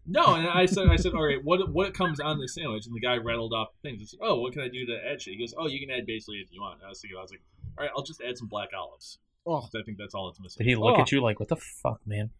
No. 0.06 0.34
And 0.34 0.46
I 0.48 0.66
said, 0.66 0.88
"I 0.88 0.96
said, 0.96 1.12
all 1.14 1.24
right, 1.26 1.42
what 1.42 1.70
what 1.72 1.94
comes 1.94 2.20
on 2.20 2.40
this 2.40 2.54
sandwich?" 2.54 2.86
And 2.86 2.94
the 2.94 3.00
guy 3.00 3.16
rattled 3.16 3.52
off 3.52 3.68
things. 3.82 4.00
I 4.02 4.04
said, 4.06 4.20
"Oh, 4.22 4.40
what 4.40 4.52
can 4.52 4.62
I 4.62 4.68
do 4.68 4.84
to 4.86 4.98
add 5.10 5.20
shit?" 5.22 5.34
He 5.34 5.40
goes, 5.40 5.54
"Oh, 5.56 5.66
you 5.68 5.80
can 5.80 5.90
add 5.90 6.06
basically 6.06 6.36
if 6.38 6.48
you 6.52 6.60
want." 6.60 6.78
And 6.80 6.86
I 6.86 6.88
was 6.90 7.00
thinking, 7.00 7.18
I 7.18 7.22
was 7.22 7.30
like, 7.30 7.42
"All 7.78 7.84
right, 7.84 7.92
I'll 7.96 8.02
just 8.02 8.20
add 8.22 8.36
some 8.38 8.48
black 8.48 8.70
olives." 8.76 9.18
Oh, 9.46 9.62
I 9.74 9.82
think 9.84 9.98
that's 9.98 10.14
all 10.14 10.28
it's 10.28 10.40
missing. 10.40 10.64
Did 10.64 10.70
he 10.70 10.76
look 10.76 10.96
Oh. 10.98 11.02
at 11.02 11.12
you 11.12 11.20
like, 11.20 11.40
"What 11.40 11.48
the 11.48 11.56
fuck, 11.56 12.00
man"? 12.06 12.30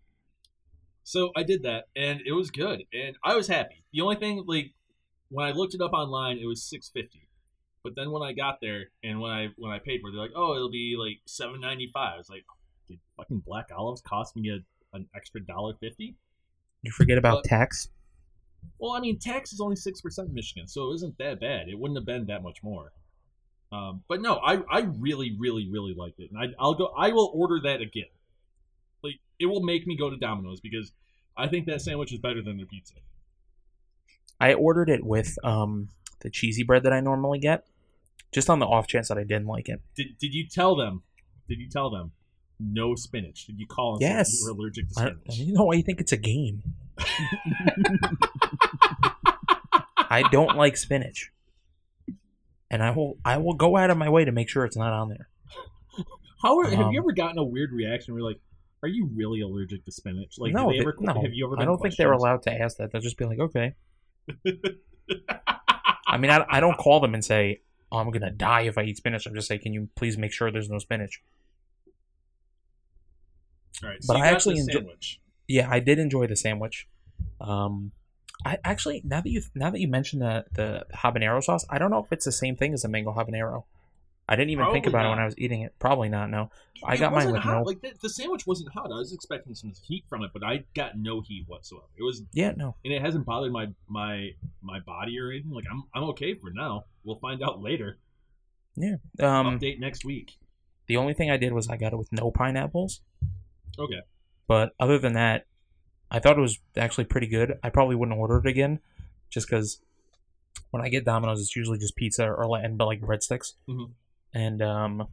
So 1.05 1.33
I 1.35 1.43
did 1.43 1.63
that, 1.65 1.89
and 1.97 2.21
it 2.25 2.33
was 2.33 2.51
good, 2.51 2.85
and 2.93 3.17
I 3.25 3.35
was 3.35 3.49
happy. 3.49 3.83
The 3.93 4.01
only 4.03 4.17
thing, 4.17 4.45
like, 4.47 4.73
when 5.31 5.45
I 5.47 5.51
looked 5.51 5.75
it 5.75 5.81
up 5.81 5.93
online, 5.93 6.39
it 6.39 6.47
was 6.47 6.63
six 6.63 6.89
fifty. 6.89 7.29
But 7.83 7.97
then 7.97 8.13
when 8.13 8.23
I 8.23 8.33
got 8.33 8.61
there 8.61 8.91
and 9.03 9.21
when 9.21 9.33
I 9.33 9.49
when 9.57 9.73
I 9.73 9.81
paid 9.81 10.01
for 10.01 10.09
it, 10.09 10.13
they're 10.13 10.21
like, 10.21 10.31
"Oh, 10.37 10.55
it'll 10.55 10.71
be 10.71 10.95
like 10.97 11.21
seven 11.27 11.61
ninety 11.61 11.89
five. 11.89 12.15
I 12.15 12.19
was 12.19 12.29
like, 12.31 12.45
"Did 12.89 13.01
fucking 13.17 13.41
black 13.45 13.71
olives 13.77 14.01
cost 14.01 14.37
me 14.37 14.51
a, 14.51 14.61
an 14.97 15.09
extra 15.17 15.45
dollar 15.45 15.75
fifty? 15.81 16.15
You 16.83 16.91
forget 16.91 17.19
about 17.19 17.43
But- 17.43 17.45
tax. 17.49 17.89
Well, 18.79 18.93
I 18.93 19.01
mean, 19.01 19.19
tax 19.19 19.53
is 19.53 19.61
only 19.61 19.77
six 19.77 20.01
percent 20.01 20.29
in 20.29 20.35
Michigan, 20.35 20.67
so 20.69 20.91
it 20.91 20.95
isn't 20.97 21.19
that 21.19 21.41
bad. 21.41 21.69
It 21.69 21.79
wouldn't 21.79 21.97
have 21.99 22.07
been 22.07 22.27
that 22.27 22.43
much 22.43 22.63
more. 22.63 22.93
Um, 23.71 24.03
but 24.09 24.21
no, 24.21 24.37
I 24.37 24.59
I 24.71 24.81
really 24.81 25.37
really 25.39 25.69
really 25.71 25.95
liked 25.95 26.21
it, 26.21 26.31
and 26.31 26.39
I, 26.39 26.55
I'll 26.59 26.75
go. 26.75 26.93
I 26.97 27.11
will 27.11 27.31
order 27.35 27.61
that 27.65 27.81
again. 27.81 28.11
Like 29.03 29.19
it 29.39 29.47
will 29.47 29.63
make 29.63 29.87
me 29.87 29.97
go 29.97 30.11
to 30.11 30.17
Domino's 30.17 30.61
because 30.61 30.93
I 31.37 31.49
think 31.49 31.67
that 31.67 31.81
sandwich 31.81 32.13
is 32.13 32.19
better 32.19 32.43
than 32.43 32.57
their 32.57 32.67
pizza. 32.67 32.95
I 34.41 34.55
ordered 34.55 34.91
it 34.91 35.05
with 35.05 35.39
um 35.45 35.89
the 36.21 36.31
cheesy 36.31 36.63
bread 36.63 36.83
that 36.85 36.93
I 36.93 37.01
normally 37.01 37.39
get, 37.39 37.67
just 38.33 38.51
on 38.51 38.59
the 38.59 38.67
off 38.67 38.87
chance 38.87 39.09
that 39.09 39.19
I 39.19 39.23
didn't 39.25 39.47
like 39.47 39.69
it. 39.69 39.81
Did 39.97 40.19
Did 40.19 40.35
you 40.35 40.47
tell 40.47 40.77
them? 40.77 41.03
Did 41.49 41.59
you 41.59 41.69
tell 41.69 41.91
them 41.91 42.13
no 42.61 42.95
spinach? 42.95 43.47
Did 43.47 43.59
you 43.59 43.67
call 43.67 43.95
and 43.95 44.01
Yes. 44.03 44.31
say 44.31 44.37
you 44.41 44.53
were 44.55 44.59
allergic 44.59 44.89
to 44.91 44.95
I, 45.01 45.05
spinach? 45.07 45.39
you 45.39 45.53
know 45.55 45.65
why 45.65 45.75
you 45.75 45.83
think 45.83 46.01
it's 46.01 46.13
a 46.13 46.17
game? 46.17 46.63
I 50.11 50.25
don't 50.31 50.57
like 50.57 50.77
spinach, 50.77 51.33
and 52.71 52.83
I 52.83 52.91
will 52.91 53.17
I 53.25 53.39
will 53.39 53.55
go 53.55 53.77
out 53.77 53.91
of 53.91 53.97
my 53.97 54.09
way 54.11 54.25
to 54.25 54.33
make 54.33 54.49
sure 54.51 54.65
it's 54.65 54.77
not 54.77 54.93
on 54.93 55.09
there. 55.09 55.29
How 56.43 56.59
are, 56.59 56.69
have 56.69 56.79
Um, 56.87 56.93
you 56.93 56.99
ever 57.01 57.13
gotten 57.13 57.39
a 57.39 57.45
weird 57.45 57.73
reaction 57.73 58.13
where 58.15 58.21
you're 58.21 58.29
like, 58.31 58.41
are 58.83 58.89
you 58.89 59.09
really 59.15 59.41
allergic 59.41 59.85
to 59.85 59.93
spinach? 59.93 60.35
Like, 60.39 60.53
no, 60.53 60.71
they 60.71 60.81
ever, 60.81 60.95
no. 60.99 61.15
have 61.15 61.33
you 61.33 61.47
ever? 61.47 61.59
I 61.61 61.65
don't 61.65 61.79
think 61.81 61.97
they're 61.97 62.13
allowed 62.13 62.43
to 62.43 62.53
ask 62.53 62.77
that. 62.79 62.91
They'll 62.93 63.01
just 63.01 63.17
be 63.17 63.25
like, 63.25 63.39
okay. 63.39 63.75
I 66.07 66.19
mean, 66.19 66.31
I, 66.31 66.45
I 66.51 66.61
don't 66.61 66.77
call 66.79 67.01
them 67.01 67.15
and 67.15 67.25
say, 67.25 67.61
oh, 67.91 67.99
I'm 67.99 68.11
gonna 68.11 68.31
die 68.31 68.63
if 68.63 68.77
I 68.77 68.83
eat 68.83 68.97
spinach. 68.99 69.25
I'm 69.27 69.35
just 69.35 69.49
say, 69.49 69.57
can 69.59 69.73
you 69.73 69.89
please 69.95 70.19
make 70.19 70.33
sure 70.33 70.51
there's 70.51 70.69
no 70.69 70.79
spinach? 70.79 71.23
All 73.83 73.89
right, 73.89 73.99
But 74.07 74.15
so 74.15 74.17
you 74.19 74.23
I 74.25 74.27
actually 74.29 74.55
the 74.57 74.61
enjoy- 74.63 74.73
sandwich. 74.81 75.21
Yeah, 75.49 75.69
I 75.71 75.81
did 75.81 75.99
enjoy 75.99 76.27
the 76.27 76.37
sandwich. 76.37 76.89
Um, 77.41 77.93
I 78.45 78.59
actually 78.65 79.03
now 79.05 79.21
that 79.21 79.29
you 79.31 79.43
now 79.55 79.71
that 79.71 79.81
you 79.81 79.89
mentioned 79.89 80.23
the 80.23 80.45
the 80.53 80.85
habanero 80.95 81.43
sauce, 81.43 81.65
I 81.71 81.79
don't 81.79 81.91
know 81.91 81.99
if 82.03 82.13
it's 82.13 82.25
the 82.25 82.33
same 82.33 82.57
thing 82.57 82.73
as 82.75 82.85
a 82.85 82.89
mango 82.89 83.13
habanero. 83.13 83.65
I 84.29 84.37
didn't 84.37 84.51
even 84.51 84.65
think 84.73 84.85
Probably 84.85 85.01
about 85.01 85.07
it 85.07 85.09
when. 85.11 85.19
I 85.19 85.25
was 85.25 85.35
eating 85.37 85.63
it. 85.63 85.75
Probably 85.81 86.09
not. 86.09 86.31
No, 86.31 86.51
I 86.85 86.95
It 86.95 86.99
got 86.99 87.13
mine 87.13 87.33
with 87.33 87.43
hot. 87.43 87.59
no. 87.59 87.63
Like 87.65 87.81
the, 87.83 87.93
the 88.01 88.09
sandwich 88.09 88.47
wasn't 88.47 88.73
hot. 88.73 88.87
I 88.93 88.97
was 88.97 89.13
expecting 89.13 89.55
some 89.55 89.73
heat 89.87 90.05
from 90.09 90.23
it, 90.23 90.31
but 90.33 90.45
I 90.45 90.65
got 90.75 90.97
no 90.97 91.21
heat 91.21 91.45
whatsoever. 91.49 91.87
It 91.99 92.03
was, 92.05 92.23
Yeah, 92.33 92.53
no. 92.57 92.77
and 92.85 92.95
it 92.95 93.03
hasn't 93.03 93.27
bothered 93.27 93.53
my 93.53 93.67
my 93.89 94.31
my 94.63 94.79
body 94.81 95.19
or 95.19 95.31
anything. 95.31 95.51
Like 95.51 95.65
I'm 95.71 95.83
I'm 95.95 96.05
okay 96.11 96.35
for 96.35 96.51
now. 96.51 96.85
We'll 97.05 97.19
find 97.19 97.43
out 97.43 97.61
later. 97.61 97.99
Yeah. 98.77 98.97
Um, 99.21 99.59
Update 99.59 99.81
next 99.81 100.05
week. 100.05 100.33
the 100.87 100.97
only 100.97 101.15
thing 101.15 101.31
I 101.31 101.37
did 101.37 101.53
was 101.53 101.69
I 101.69 101.77
got 101.77 101.93
it 101.93 101.97
with 101.97 102.13
no 102.13 102.31
pineapples. 102.31 103.01
Okay. 103.79 104.01
But 104.47 104.73
other 104.81 104.99
than 104.99 105.13
that, 105.15 105.47
I 106.11 106.19
thought 106.19 106.37
it 106.39 106.43
was 106.43 106.59
actually 106.77 107.05
pretty 107.05 107.27
good. 107.27 107.55
I 107.63 107.71
probably 107.71 107.97
wouldn't 107.97 108.19
order 108.19 108.39
it 108.39 108.47
again, 108.47 108.81
just 109.31 109.47
because 109.49 109.81
when 110.71 110.83
I 110.83 110.89
get 110.89 111.05
Domino's, 111.05 111.41
it's 111.41 111.57
usually 111.57 111.79
just 111.79 111.97
pizza 111.97 112.27
or 112.27 112.47
but 112.47 112.87
like 112.87 113.01
breadsticks, 113.01 113.55
Mhm. 113.69 113.93
and 114.35 114.61
um, 114.63 115.09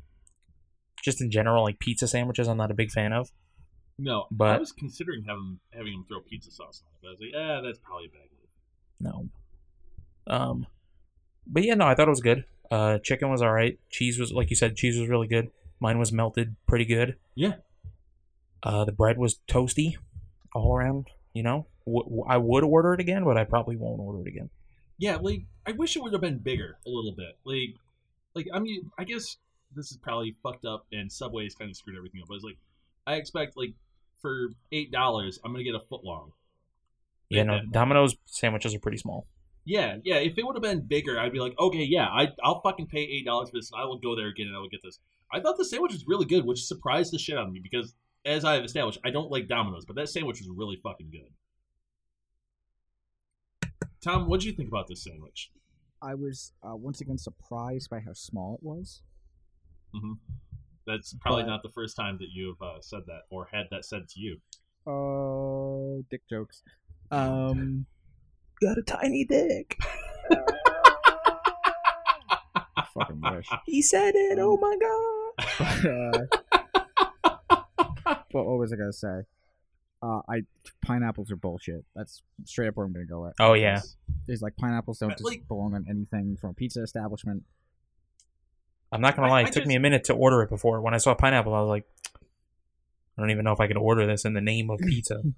just 1.04 1.22
in 1.22 1.32
general, 1.32 1.64
like 1.64 1.80
pizza 1.80 2.08
sandwiches, 2.08 2.48
I'm 2.48 2.58
not 2.58 2.72
a 2.72 2.74
big 2.74 2.92
fan 2.92 3.14
of. 3.14 3.32
No, 3.98 4.28
but 4.32 4.56
I 4.56 4.60
was 4.60 4.72
considering 4.72 5.24
having 5.26 5.60
having 5.74 5.94
him 5.94 6.06
throw 6.08 6.22
pizza 6.22 6.52
sauce 6.52 6.82
on 6.86 6.92
it. 6.94 7.00
But 7.02 7.08
I 7.08 7.12
was 7.12 7.20
like, 7.20 7.30
yeah, 7.34 7.62
that's 7.64 7.80
probably 7.80 8.06
a 8.06 8.10
bad 8.10 8.28
move. 8.32 9.30
No. 10.28 10.34
Um, 10.34 10.68
but 11.48 11.64
yeah, 11.64 11.74
no, 11.76 11.86
I 11.88 11.96
thought 11.96 12.08
it 12.08 12.12
was 12.12 12.22
good. 12.22 12.46
Uh, 12.72 13.00
chicken 13.00 13.30
was 13.30 13.42
all 13.42 13.52
right. 13.52 13.80
Cheese 13.90 14.20
was 14.20 14.32
like 14.32 14.50
you 14.50 14.56
said, 14.56 14.76
cheese 14.76 14.98
was 15.00 15.10
really 15.10 15.28
good. 15.28 15.52
Mine 15.80 15.98
was 16.00 16.12
melted 16.12 16.56
pretty 16.68 16.86
good. 16.86 17.16
Yeah. 17.36 17.56
Uh, 18.64 18.86
the 18.86 18.92
bread 18.92 19.18
was 19.18 19.40
toasty, 19.48 19.96
all 20.54 20.76
around. 20.76 21.08
You 21.34 21.44
know, 21.44 21.68
w- 21.86 22.04
w- 22.04 22.26
I 22.28 22.38
would 22.38 22.64
order 22.64 22.94
it 22.94 23.00
again, 23.00 23.24
but 23.24 23.38
I 23.38 23.44
probably 23.44 23.76
won't 23.76 24.00
order 24.00 24.22
it 24.22 24.28
again. 24.28 24.50
Yeah, 24.98 25.18
like 25.18 25.44
I 25.66 25.72
wish 25.72 25.96
it 25.96 26.04
would 26.04 26.14
have 26.14 26.22
been 26.22 26.40
bigger 26.40 26.78
a 26.86 26.90
little 26.90 27.14
bit. 27.16 27.38
Like, 27.46 27.76
like 28.36 28.48
I 28.54 28.60
mean, 28.60 28.92
I 28.98 29.04
guess 29.04 29.38
this 29.76 29.92
is 29.92 29.98
probably 29.98 30.36
fucked 30.44 30.66
up, 30.66 30.86
and 30.92 31.12
Subway's 31.12 31.56
kind 31.56 31.70
of 31.70 31.78
screwed 31.78 31.98
everything 31.98 32.22
up. 32.22 32.28
But 32.28 32.36
it's 32.36 32.44
like, 32.44 32.58
I 33.08 33.16
expect 33.16 33.56
like 33.56 33.74
for 34.22 34.50
eight 34.72 34.92
dollars, 34.92 35.40
I'm 35.44 35.52
gonna 35.52 35.64
get 35.64 35.76
a 35.76 35.80
foot 35.80 36.04
long. 36.04 36.34
Yeah, 37.30 37.44
no, 37.44 37.62
Domino's 37.72 38.16
sandwiches 38.26 38.74
are 38.74 38.80
pretty 38.80 38.98
small. 38.98 39.28
Yeah, 39.64 39.98
yeah. 40.04 40.16
If 40.16 40.38
it 40.38 40.46
would 40.46 40.56
have 40.56 40.64
been 40.64 40.82
bigger, 40.82 41.20
I'd 41.20 41.32
be 41.32 41.40
like, 41.40 41.54
okay, 41.60 41.84
yeah, 41.84 42.08
I, 42.08 42.30
I'll 42.44 42.60
fucking 42.62 42.88
pay 42.88 43.02
eight 43.02 43.26
dollars 43.26 43.50
for 43.52 43.58
this, 43.58 43.72
and 43.72 43.80
I 43.80 43.86
will 43.86 44.00
go 44.00 44.16
there 44.16 44.28
again, 44.28 44.48
and 44.48 44.56
I 44.56 44.60
will 44.60 44.70
get 44.70 44.82
this. 44.84 45.00
I 45.32 45.40
thought 45.40 45.58
the 45.58 45.66
sandwich 45.66 45.94
was 45.94 46.06
really 46.08 46.26
good, 46.26 46.44
which 46.44 46.64
surprised 46.64 47.14
the 47.14 47.20
shit 47.20 47.38
out 47.38 47.46
of 47.46 47.54
me 47.54 47.60
because, 47.62 47.94
as 48.26 48.44
I 48.46 48.56
have 48.56 48.64
established, 48.66 49.00
I 49.04 49.10
don't 49.12 49.32
like 49.32 49.48
Domino's, 49.48 49.86
but 49.86 49.96
that 49.96 50.10
sandwich 50.10 50.40
was 50.40 50.50
really 50.56 50.78
fucking 50.84 51.10
good. 51.12 51.30
Tom, 54.04 54.28
what 54.30 54.40
did 54.40 54.48
you 54.48 54.54
think 54.54 54.70
about 54.70 54.88
this 54.88 55.04
sandwich? 55.04 55.52
I 56.02 56.16
was 56.16 56.54
uh, 56.64 56.76
once 56.76 57.02
again 57.02 57.18
surprised 57.18 57.90
by 57.90 58.00
how 58.00 58.14
small 58.14 58.56
it 58.56 58.64
was. 58.64 59.02
That's 60.88 61.14
probably 61.20 61.44
But- 61.44 61.50
not 61.50 61.64
the 61.64 61.70
first 61.70 61.96
time 61.98 62.18
that 62.20 62.30
you 62.32 62.56
have 62.60 62.62
uh, 62.68 62.82
said 62.82 63.02
that 63.08 63.24
or 63.30 63.50
had 63.52 63.68
that 63.72 63.84
said 63.86 64.08
to 64.10 64.20
you. 64.20 64.38
Oh, 64.88 66.04
dick 66.10 66.22
jokes. 66.30 66.64
Um, 67.12 67.88
Got 68.62 68.78
a 68.78 68.84
tiny 68.84 69.26
dick. 69.26 69.76
Fucking 72.94 73.20
wish. 73.22 73.48
He 73.66 73.82
said 73.82 74.14
it. 74.16 74.38
Oh 74.40 74.58
my 74.58 74.78
god. 74.80 75.88
uh, 75.88 76.26
what, 78.32 78.46
what 78.46 78.58
was 78.60 78.72
I 78.74 78.76
gonna 78.78 78.94
say? 78.94 79.22
Uh, 80.02 80.22
I 80.30 80.42
pineapples 80.86 81.30
are 81.32 81.36
bullshit. 81.36 81.84
That's 81.96 82.22
straight 82.46 82.68
up 82.70 82.78
where 82.78 82.86
I'm 82.86 82.94
gonna 82.94 83.06
go 83.06 83.24
with. 83.24 83.34
Oh 83.40 83.54
yeah. 83.54 83.82
Is 84.28 84.42
like 84.42 84.56
pineapples 84.58 85.00
don't 85.00 85.12
just 85.12 85.24
like- 85.24 85.48
belong 85.48 85.74
on 85.76 85.86
anything 85.90 86.38
from 86.40 86.52
a 86.52 86.54
pizza 86.54 86.82
establishment. 86.84 87.44
I'm 88.92 89.02
not 89.02 89.16
gonna 89.16 89.28
I- 89.28 89.32
lie. 89.32 89.40
I 89.42 89.44
It 89.48 89.54
took 89.54 89.66
me 89.66 89.76
a 89.76 89.80
minute 89.80 90.04
to 90.06 90.14
order 90.14 90.42
it 90.42 90.50
before. 90.50 90.82
When 90.82 90.94
I 90.94 90.98
saw 90.98 91.14
pineapple, 91.16 91.54
I 91.54 91.62
was 91.62 91.70
like, 91.70 91.86
I 93.18 93.22
don't 93.22 93.32
even 93.32 93.44
know 93.44 93.52
if 93.52 93.60
I 93.60 93.68
could 93.68 93.78
order 93.78 94.06
this 94.08 94.24
in 94.26 94.34
the 94.34 94.42
name 94.42 94.70
of 94.70 94.80
pizza. 94.80 95.22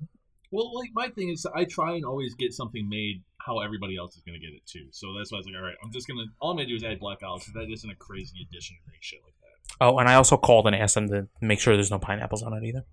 Well, 0.54 0.76
like 0.76 0.90
my 0.94 1.08
thing 1.08 1.30
is, 1.30 1.46
I 1.56 1.64
try 1.64 1.94
and 1.96 2.04
always 2.04 2.36
get 2.36 2.52
something 2.52 2.90
made 2.90 3.24
how 3.38 3.60
everybody 3.60 3.96
else 3.96 4.18
is 4.18 4.22
going 4.24 4.38
to 4.38 4.46
get 4.46 4.54
it 4.54 4.66
too. 4.66 4.88
So 4.92 5.14
that's 5.18 5.32
why 5.32 5.38
I 5.38 5.40
was 5.40 5.46
like, 5.46 5.56
all 5.56 5.62
right, 5.62 5.78
I'm 5.82 5.94
just 5.94 6.10
gonna 6.10 6.26
all 6.42 6.52
I'm 6.52 6.58
gonna 6.58 6.68
do 6.68 6.76
is 6.76 6.84
add 6.84 7.00
black 7.00 7.24
olives. 7.24 7.46
'cause 7.46 7.54
That 7.54 7.72
isn't 7.72 7.90
a 7.90 7.96
crazy 7.96 8.36
addition 8.46 8.76
or 8.86 8.92
any 8.92 8.98
shit 9.00 9.22
like 9.24 9.34
that. 9.40 9.41
Oh, 9.80 9.98
and 9.98 10.08
I 10.08 10.16
also 10.16 10.38
called 10.38 10.68
and 10.68 10.76
asked 10.76 10.96
them 10.96 11.10
to 11.10 11.28
make 11.42 11.60
sure 11.60 11.76
there's 11.76 11.92
no 11.92 12.00
pineapples 12.00 12.44
on 12.44 12.54
it 12.54 12.64
either. 12.64 12.86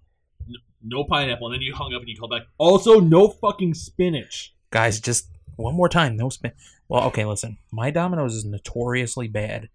No 0.83 1.05
pineapple, 1.05 1.49
and 1.49 1.55
then 1.55 1.63
you 1.63 1.75
hung 1.75 1.93
up 1.95 2.01
and 2.01 2.09
you 2.09 2.17
called 2.17 2.31
back. 2.31 2.43
Also, 2.57 3.01
no 3.01 3.29
fucking 3.29 3.75
spinach. 3.75 4.55
Guys, 4.71 5.01
just 5.01 5.29
one 5.57 5.75
more 5.75 5.89
time. 5.89 6.17
No 6.17 6.29
spin. 6.29 6.53
Well, 6.89 7.05
okay, 7.05 7.25
listen. 7.25 7.59
My 7.73 7.91
Domino's 7.91 8.35
is 8.35 8.45
notoriously 8.45 9.29
bad 9.29 9.69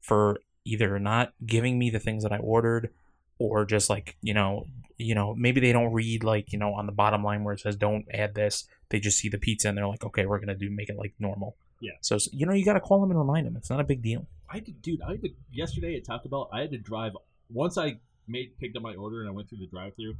for 0.00 0.38
either 0.64 0.98
not 0.98 1.32
giving 1.44 1.78
me 1.78 1.90
the 1.90 1.98
things 1.98 2.22
that 2.22 2.32
I 2.32 2.38
ordered, 2.38 2.90
or 3.38 3.64
just 3.64 3.90
like 3.90 4.16
you 4.22 4.34
know, 4.34 4.66
you 4.96 5.14
know, 5.14 5.34
maybe 5.34 5.60
they 5.60 5.72
don't 5.72 5.92
read 5.92 6.22
like 6.22 6.52
you 6.52 6.58
know 6.58 6.74
on 6.74 6.86
the 6.86 6.92
bottom 6.92 7.24
line 7.24 7.44
where 7.44 7.54
it 7.54 7.60
says 7.60 7.76
don't 7.76 8.06
add 8.12 8.34
this. 8.34 8.66
They 8.88 9.00
just 9.00 9.18
see 9.18 9.28
the 9.28 9.38
pizza 9.38 9.68
and 9.68 9.76
they're 9.76 9.88
like, 9.88 10.04
okay, 10.04 10.26
we're 10.26 10.38
gonna 10.38 10.54
do 10.54 10.70
make 10.70 10.88
it 10.88 10.96
like 10.96 11.14
normal. 11.18 11.56
Yeah. 11.80 11.92
So 12.00 12.18
you 12.32 12.46
know, 12.46 12.52
you 12.52 12.64
got 12.64 12.74
to 12.74 12.80
call 12.80 13.00
them 13.00 13.10
and 13.10 13.18
remind 13.18 13.46
them. 13.46 13.56
It's 13.56 13.70
not 13.70 13.80
a 13.80 13.84
big 13.84 14.02
deal. 14.02 14.26
I 14.48 14.60
did, 14.60 14.80
dude. 14.82 15.02
I 15.02 15.12
had 15.12 15.22
to, 15.22 15.30
yesterday 15.52 15.96
at 15.96 16.04
Taco 16.04 16.28
Bell. 16.28 16.48
I 16.52 16.60
had 16.60 16.70
to 16.70 16.78
drive 16.78 17.12
once 17.50 17.78
I 17.78 17.98
made 18.28 18.58
picked 18.58 18.76
up 18.76 18.82
my 18.82 18.94
order 18.94 19.20
and 19.20 19.28
I 19.28 19.32
went 19.32 19.48
through 19.48 19.58
the 19.58 19.66
drive-through. 19.66 20.14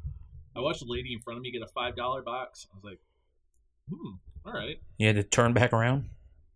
I 0.57 0.61
watched 0.61 0.83
a 0.83 0.87
lady 0.87 1.13
in 1.13 1.21
front 1.21 1.39
of 1.39 1.43
me 1.43 1.51
get 1.51 1.63
a 1.63 1.67
five 1.67 1.97
dollar 1.97 2.23
box. 2.23 2.67
I 2.73 2.77
was 2.77 2.85
like, 2.85 2.99
hmm, 3.91 4.15
all 4.45 4.53
right. 4.53 4.81
You 4.99 5.07
had 5.09 5.17
to 5.17 5.23
turn 5.23 5.53
back 5.53 5.73
around. 5.73 6.09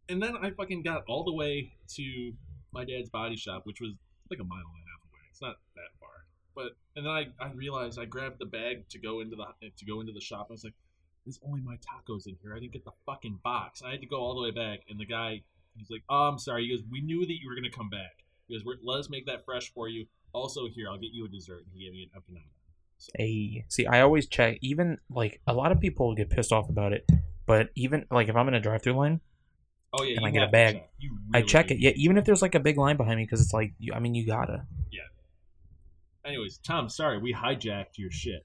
And 0.09 0.23
then 0.23 0.37
I 0.41 0.51
fucking 0.51 0.83
got 0.83 1.05
all 1.07 1.25
the 1.25 1.35
way 1.35 1.73
to 1.97 2.33
my 2.73 2.85
dad's 2.85 3.11
body 3.11 3.37
shop, 3.37 3.62
which 3.64 3.81
was 3.81 3.93
like 4.31 4.41
a 4.41 4.45
mile 4.45 4.59
and 4.59 4.66
a 4.66 4.91
half 4.91 5.11
away. 5.11 5.21
It's 5.31 5.43
not 5.43 5.57
that 5.77 5.91
far, 6.01 6.25
But 6.55 6.77
and 6.97 7.05
then 7.07 7.12
I, 7.12 7.27
I 7.45 7.53
realized 7.53 7.99
I 7.99 8.07
grabbed 8.07 8.39
the 8.39 8.47
bag 8.47 8.89
to 8.91 8.99
go 8.99 9.21
into 9.21 9.37
the 9.37 9.45
to 9.77 9.85
go 9.85 10.01
into 10.01 10.12
the 10.12 10.21
shop. 10.21 10.47
I 10.51 10.53
was 10.53 10.64
like, 10.64 10.75
"There's 11.25 11.41
only 11.47 11.61
my 11.61 11.77
tacos 11.77 12.27
in 12.27 12.37
here. 12.43 12.55
I 12.55 12.61
didn't 12.61 12.73
get 12.73 12.85
the 12.85 12.93
fucking 13.07 13.41
box." 13.45 13.83
I 13.83 13.91
had 13.91 14.01
to 14.01 14.07
go 14.07 14.16
all 14.16 14.35
the 14.35 14.43
way 14.43 14.51
back, 14.51 14.81
and 14.89 14.99
the 14.99 15.07
guy 15.07 15.43
he's 15.77 15.91
like, 15.91 16.03
"Oh, 16.09 16.29
I'm 16.29 16.39
sorry." 16.39 16.64
He 16.64 16.71
goes, 16.71 16.85
"We 16.91 17.01
knew 17.01 17.21
that 17.21 17.41
you 17.41 17.49
were 17.49 17.55
gonna 17.55 17.71
come 17.71 17.91
back." 17.91 18.25
He 18.49 18.55
goes, 18.57 18.64
"Let 18.83 18.99
us 18.99 19.11
make 19.11 19.27
that 19.27 19.45
fresh 19.45 19.73
for 19.73 19.89
you." 19.89 20.07
Also, 20.33 20.68
here 20.68 20.89
I'll 20.89 20.99
get 20.99 21.11
you 21.12 21.25
a 21.25 21.29
dessert. 21.29 21.64
And 21.64 21.75
he 21.75 21.85
gave 21.85 21.93
me 21.93 22.09
an 22.12 22.21
empanada. 22.21 22.51
So, 22.99 23.11
A 23.18 23.64
see, 23.68 23.87
I 23.87 24.03
always 24.03 24.27
check. 24.27 24.59
Even 24.61 24.99
like 25.09 25.41
a 25.47 25.55
lot 25.55 25.73
of 25.73 25.81
people 25.81 26.14
get 26.14 26.29
pissed 26.31 26.53
off 26.53 26.68
about 26.68 26.93
it, 26.93 27.09
but 27.47 27.71
even 27.75 28.07
like 28.11 28.29
if 28.29 28.37
I'm 28.37 28.47
in 28.49 28.55
a 28.55 28.61
drive-through 28.61 28.93
line, 28.93 29.21
oh 29.93 30.03
yeah, 30.03 30.16
and 30.16 30.23
you 30.23 30.27
I 30.27 30.31
get 30.31 30.43
a 30.43 30.51
bag, 30.51 30.75
check. 30.75 30.91
You 30.99 31.18
I 31.33 31.43
check 31.43 31.68
do. 31.68 31.75
it. 31.75 31.81
Yeah, 31.81 31.93
even 31.97 32.18
if 32.18 32.25
there's 32.25 32.43
like 32.43 32.55
a 32.55 32.61
big 32.61 32.77
line 32.77 32.97
behind 32.97 33.16
me, 33.16 33.25
because 33.25 33.41
it's 33.41 33.55
like, 33.55 33.73
you, 33.79 33.93
I 33.95 34.01
mean, 34.01 34.14
you 34.14 34.27
gotta. 34.27 34.66
Yeah. 34.93 35.01
Anyways, 36.25 36.59
Tom, 36.59 36.89
sorry 36.91 37.18
we 37.18 37.33
hijacked 37.33 37.97
your 37.97 38.11
shit. 38.11 38.45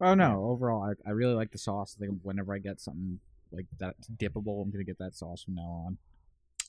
Oh 0.00 0.14
no! 0.14 0.44
Overall, 0.44 0.82
I, 0.84 1.08
I 1.08 1.12
really 1.12 1.34
like 1.34 1.50
the 1.50 1.58
sauce. 1.58 1.96
I 1.98 2.06
think 2.06 2.20
whenever 2.22 2.54
I 2.54 2.58
get 2.58 2.80
something 2.80 3.18
like 3.52 3.66
that's 3.78 4.08
dippable, 4.08 4.62
I'm 4.62 4.70
gonna 4.70 4.84
get 4.84 4.98
that 4.98 5.14
sauce 5.14 5.42
from 5.44 5.54
now 5.54 5.84
on. 5.86 5.98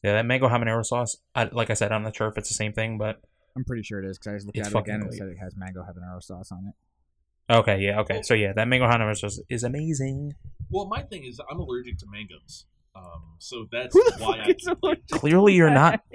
Yeah, 0.04 0.14
that 0.14 0.26
mango 0.26 0.48
habanero 0.48 0.86
sauce. 0.86 1.18
I, 1.34 1.46
like 1.46 1.70
I 1.70 1.74
said, 1.74 1.92
I'm 1.92 2.04
not 2.04 2.16
sure 2.16 2.28
if 2.28 2.38
it's 2.38 2.50
the 2.50 2.56
same 2.56 2.74
thing, 2.74 2.98
but 2.98 3.22
I'm 3.56 3.64
pretty 3.64 3.84
sure 3.84 4.04
it 4.04 4.08
is 4.08 4.18
because 4.18 4.32
I 4.32 4.36
just 4.36 4.46
looked 4.46 4.58
at 4.60 4.68
it 4.68 4.72
fucking 4.72 4.94
again 4.94 5.02
and 5.06 5.14
it 5.14 5.18
said 5.18 5.28
it 5.28 5.38
has 5.38 5.56
mango 5.56 5.82
habanero 5.82 6.22
sauce 6.22 6.52
on 6.52 6.68
it. 6.68 7.54
okay, 7.56 7.80
yeah, 7.80 8.00
okay. 8.02 8.22
So 8.22 8.34
yeah, 8.34 8.54
that 8.54 8.68
mango 8.68 8.86
habanero 8.86 9.18
sauce 9.18 9.40
is 9.50 9.64
amazing. 9.64 10.34
Well, 10.70 10.86
my 10.86 11.02
thing 11.02 11.26
is 11.26 11.40
I'm 11.50 11.60
allergic 11.60 11.98
to 12.00 12.06
mangoes, 12.12 12.66
um, 12.98 13.22
so 13.40 13.68
that's 13.72 13.94
Who 13.94 14.04
the 14.04 14.16
why 14.18 14.38
fuck 14.38 14.48
I. 14.48 14.50
is 14.52 14.68
allergic 14.82 15.08
Clearly, 15.10 15.54
you're 15.54 15.70
not. 15.70 16.02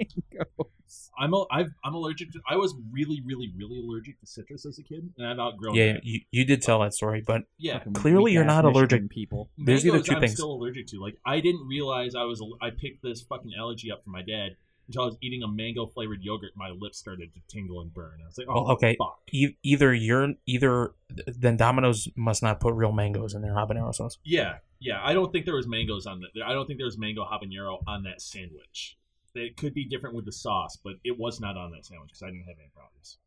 I'm 1.17 1.33
a, 1.33 1.45
I've, 1.51 1.69
I'm 1.83 1.93
allergic 1.93 2.31
to. 2.33 2.39
I 2.47 2.55
was 2.55 2.73
really, 2.91 3.21
really, 3.25 3.51
really 3.55 3.79
allergic 3.79 4.19
to 4.19 4.25
citrus 4.25 4.65
as 4.65 4.79
a 4.79 4.83
kid, 4.83 5.09
and 5.17 5.27
I've 5.27 5.37
outgrown. 5.39 5.75
Yeah, 5.75 5.93
that. 5.93 6.03
you, 6.05 6.21
you 6.31 6.43
did 6.43 6.61
tell 6.63 6.79
that 6.81 6.93
story, 6.93 7.23
but 7.25 7.43
yeah. 7.57 7.79
Clearly 7.93 8.31
you're 8.33 8.43
weak-ass 8.43 8.55
not 8.63 8.65
allergic. 8.65 9.03
Michigan 9.03 9.09
People. 9.09 9.49
There's 9.57 9.85
either 9.85 9.93
Mangoes 9.97 10.07
two 10.07 10.15
I'm 10.15 10.21
things. 10.21 10.33
still 10.33 10.51
allergic 10.51 10.87
to. 10.87 10.99
Like 10.99 11.17
I 11.25 11.39
didn't 11.39 11.67
realize 11.67 12.15
I 12.15 12.23
was. 12.23 12.43
I 12.61 12.71
picked 12.71 13.03
this 13.03 13.21
fucking 13.21 13.51
allergy 13.57 13.91
up 13.91 14.03
from 14.03 14.13
my 14.13 14.23
dad 14.23 14.55
until 14.87 15.03
I 15.03 15.05
was 15.05 15.17
eating 15.21 15.43
a 15.43 15.47
mango 15.47 15.85
flavored 15.85 16.23
yogurt. 16.23 16.51
My 16.55 16.69
lips 16.69 16.97
started 16.97 17.29
to 17.35 17.39
tingle 17.47 17.81
and 17.81 17.93
burn. 17.93 18.19
I 18.21 18.25
was 18.25 18.37
like, 18.37 18.47
oh 18.49 18.63
Well, 18.63 18.71
okay. 18.73 18.95
fuck. 18.97 19.19
e- 19.31 19.55
either 19.63 19.93
you're 19.93 20.33
either 20.47 20.93
then 21.27 21.57
Domino's 21.57 22.07
must 22.15 22.41
not 22.41 22.59
put 22.59 22.73
real 22.73 22.91
mangoes 22.91 23.33
in 23.35 23.41
their 23.43 23.53
habanero 23.53 23.93
sauce. 23.93 24.17
Yeah, 24.25 24.55
yeah. 24.83 24.99
I 25.01 25.13
don't 25.13 25.31
think 25.31 25.45
there 25.45 25.55
was 25.55 25.67
mangoes 25.67 26.05
on 26.05 26.21
that. 26.21 26.43
I 26.45 26.53
don't 26.53 26.67
think 26.67 26.77
there 26.77 26.85
was 26.85 26.97
mango 26.97 27.23
habanero 27.23 27.81
on 27.87 28.03
that 28.03 28.21
sandwich. 28.21 28.97
It 29.33 29.57
could 29.57 29.73
be 29.73 29.85
different 29.85 30.15
with 30.15 30.25
the 30.25 30.31
sauce, 30.31 30.77
but 30.83 30.93
it 31.03 31.17
was 31.17 31.39
not 31.39 31.57
on 31.57 31.71
that 31.71 31.85
sandwich 31.85 32.09
because 32.09 32.21
I 32.21 32.27
didn't 32.27 32.45
have 32.45 32.57
any 32.59 32.69
problems. 32.75 33.17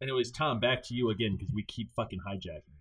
Anyways, 0.00 0.30
Tom, 0.30 0.60
back 0.60 0.82
to 0.84 0.94
you 0.94 1.10
again 1.10 1.36
because 1.36 1.52
we 1.52 1.62
keep 1.62 1.92
fucking 1.94 2.20
hijacking 2.20 2.68
you. 2.68 2.80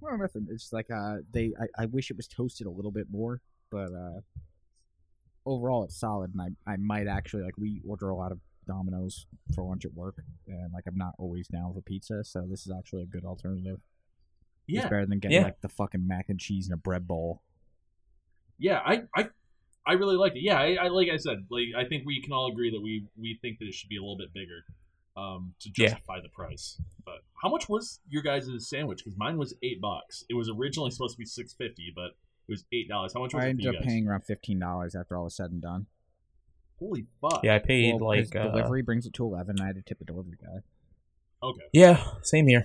Well, 0.00 0.16
nothing. 0.16 0.46
It's 0.50 0.72
like 0.72 0.90
uh, 0.90 1.18
they. 1.32 1.52
I, 1.60 1.82
I 1.82 1.86
wish 1.86 2.10
it 2.10 2.16
was 2.16 2.26
toasted 2.26 2.66
a 2.66 2.70
little 2.70 2.90
bit 2.90 3.06
more, 3.10 3.40
but 3.70 3.90
uh, 3.92 4.20
overall 5.44 5.84
it's 5.84 5.98
solid. 5.98 6.32
And 6.34 6.56
I, 6.66 6.72
I 6.72 6.76
might 6.76 7.06
actually 7.06 7.42
like 7.42 7.56
we 7.58 7.82
order 7.86 8.08
a 8.08 8.16
lot 8.16 8.32
of 8.32 8.38
Domino's 8.66 9.26
for 9.54 9.64
lunch 9.64 9.84
at 9.84 9.94
work, 9.94 10.16
and 10.48 10.72
like 10.72 10.84
I'm 10.86 10.96
not 10.96 11.14
always 11.18 11.48
down 11.48 11.74
for 11.74 11.82
pizza, 11.82 12.24
so 12.24 12.46
this 12.48 12.66
is 12.66 12.72
actually 12.76 13.02
a 13.02 13.06
good 13.06 13.24
alternative. 13.24 13.78
It's 14.68 14.76
Yeah, 14.76 14.82
better 14.84 15.06
than 15.06 15.18
getting 15.18 15.38
Yeah. 15.38 15.44
like 15.44 15.60
the 15.60 15.68
fucking 15.68 16.06
mac 16.06 16.28
and 16.28 16.38
cheese 16.38 16.66
in 16.68 16.72
a 16.72 16.76
bread 16.76 17.06
bowl. 17.08 17.42
yeah. 18.58 18.80
I, 18.84 19.02
I, 19.16 19.28
I 19.84 19.92
really 19.94 20.16
liked 20.16 20.36
it. 20.36 20.42
Yeah, 20.44 20.58
I, 20.58 20.76
I 20.80 20.88
like 20.88 21.08
I 21.12 21.16
said, 21.16 21.46
like 21.50 21.66
I 21.76 21.84
think 21.84 22.04
we 22.06 22.22
can 22.22 22.32
all 22.32 22.48
agree 22.50 22.70
that 22.70 22.80
we 22.80 23.06
we 23.20 23.38
think 23.42 23.58
that 23.58 23.66
it 23.66 23.74
should 23.74 23.88
be 23.88 23.96
a 23.96 24.00
little 24.00 24.16
bit 24.16 24.32
bigger, 24.32 24.64
um, 25.16 25.54
to 25.60 25.70
Yeah. 25.76 25.88
justify 25.88 26.20
the 26.20 26.28
price. 26.28 26.80
But 27.04 27.16
how 27.42 27.48
much 27.48 27.68
was 27.68 27.98
your 28.08 28.22
guys' 28.22 28.48
sandwich? 28.68 29.02
Because 29.04 29.18
mine 29.18 29.36
was 29.38 29.54
eight 29.64 29.80
bucks. 29.80 30.24
It 30.30 30.34
was 30.34 30.48
originally 30.48 30.92
supposed 30.92 31.14
to 31.14 31.18
be 31.18 31.24
six 31.24 31.52
fifty, 31.52 31.92
but 31.94 32.10
it 32.46 32.50
was 32.50 32.64
eight 32.72 32.88
dollars. 32.88 33.12
How 33.14 33.20
much 33.20 33.34
was 33.34 33.42
I 33.42 33.46
it 33.48 33.48
for 33.48 33.50
ended 33.50 33.66
up 33.66 33.74
guys? 33.74 33.84
paying 33.84 34.06
around 34.06 34.20
fifteen 34.24 34.60
dollars 34.60 34.94
after 34.94 35.16
all 35.16 35.24
was 35.24 35.34
said 35.34 35.50
and 35.50 35.60
done. 35.60 35.86
Holy 36.78 37.06
fuck! 37.20 37.40
Yeah, 37.42 37.56
I 37.56 37.58
paid 37.58 38.00
Well, 38.00 38.12
'cause 38.16 38.32
like 38.32 38.36
uh, 38.36 38.50
delivery 38.50 38.82
brings 38.82 39.06
it 39.06 39.14
to 39.14 39.24
eleven. 39.24 39.60
I 39.60 39.66
had 39.66 39.74
to 39.76 39.82
tip 39.82 39.98
the 39.98 40.04
delivery 40.04 40.36
guy. 40.40 40.60
Okay. 41.42 41.62
Yeah, 41.72 42.04
same 42.22 42.46
here. 42.46 42.64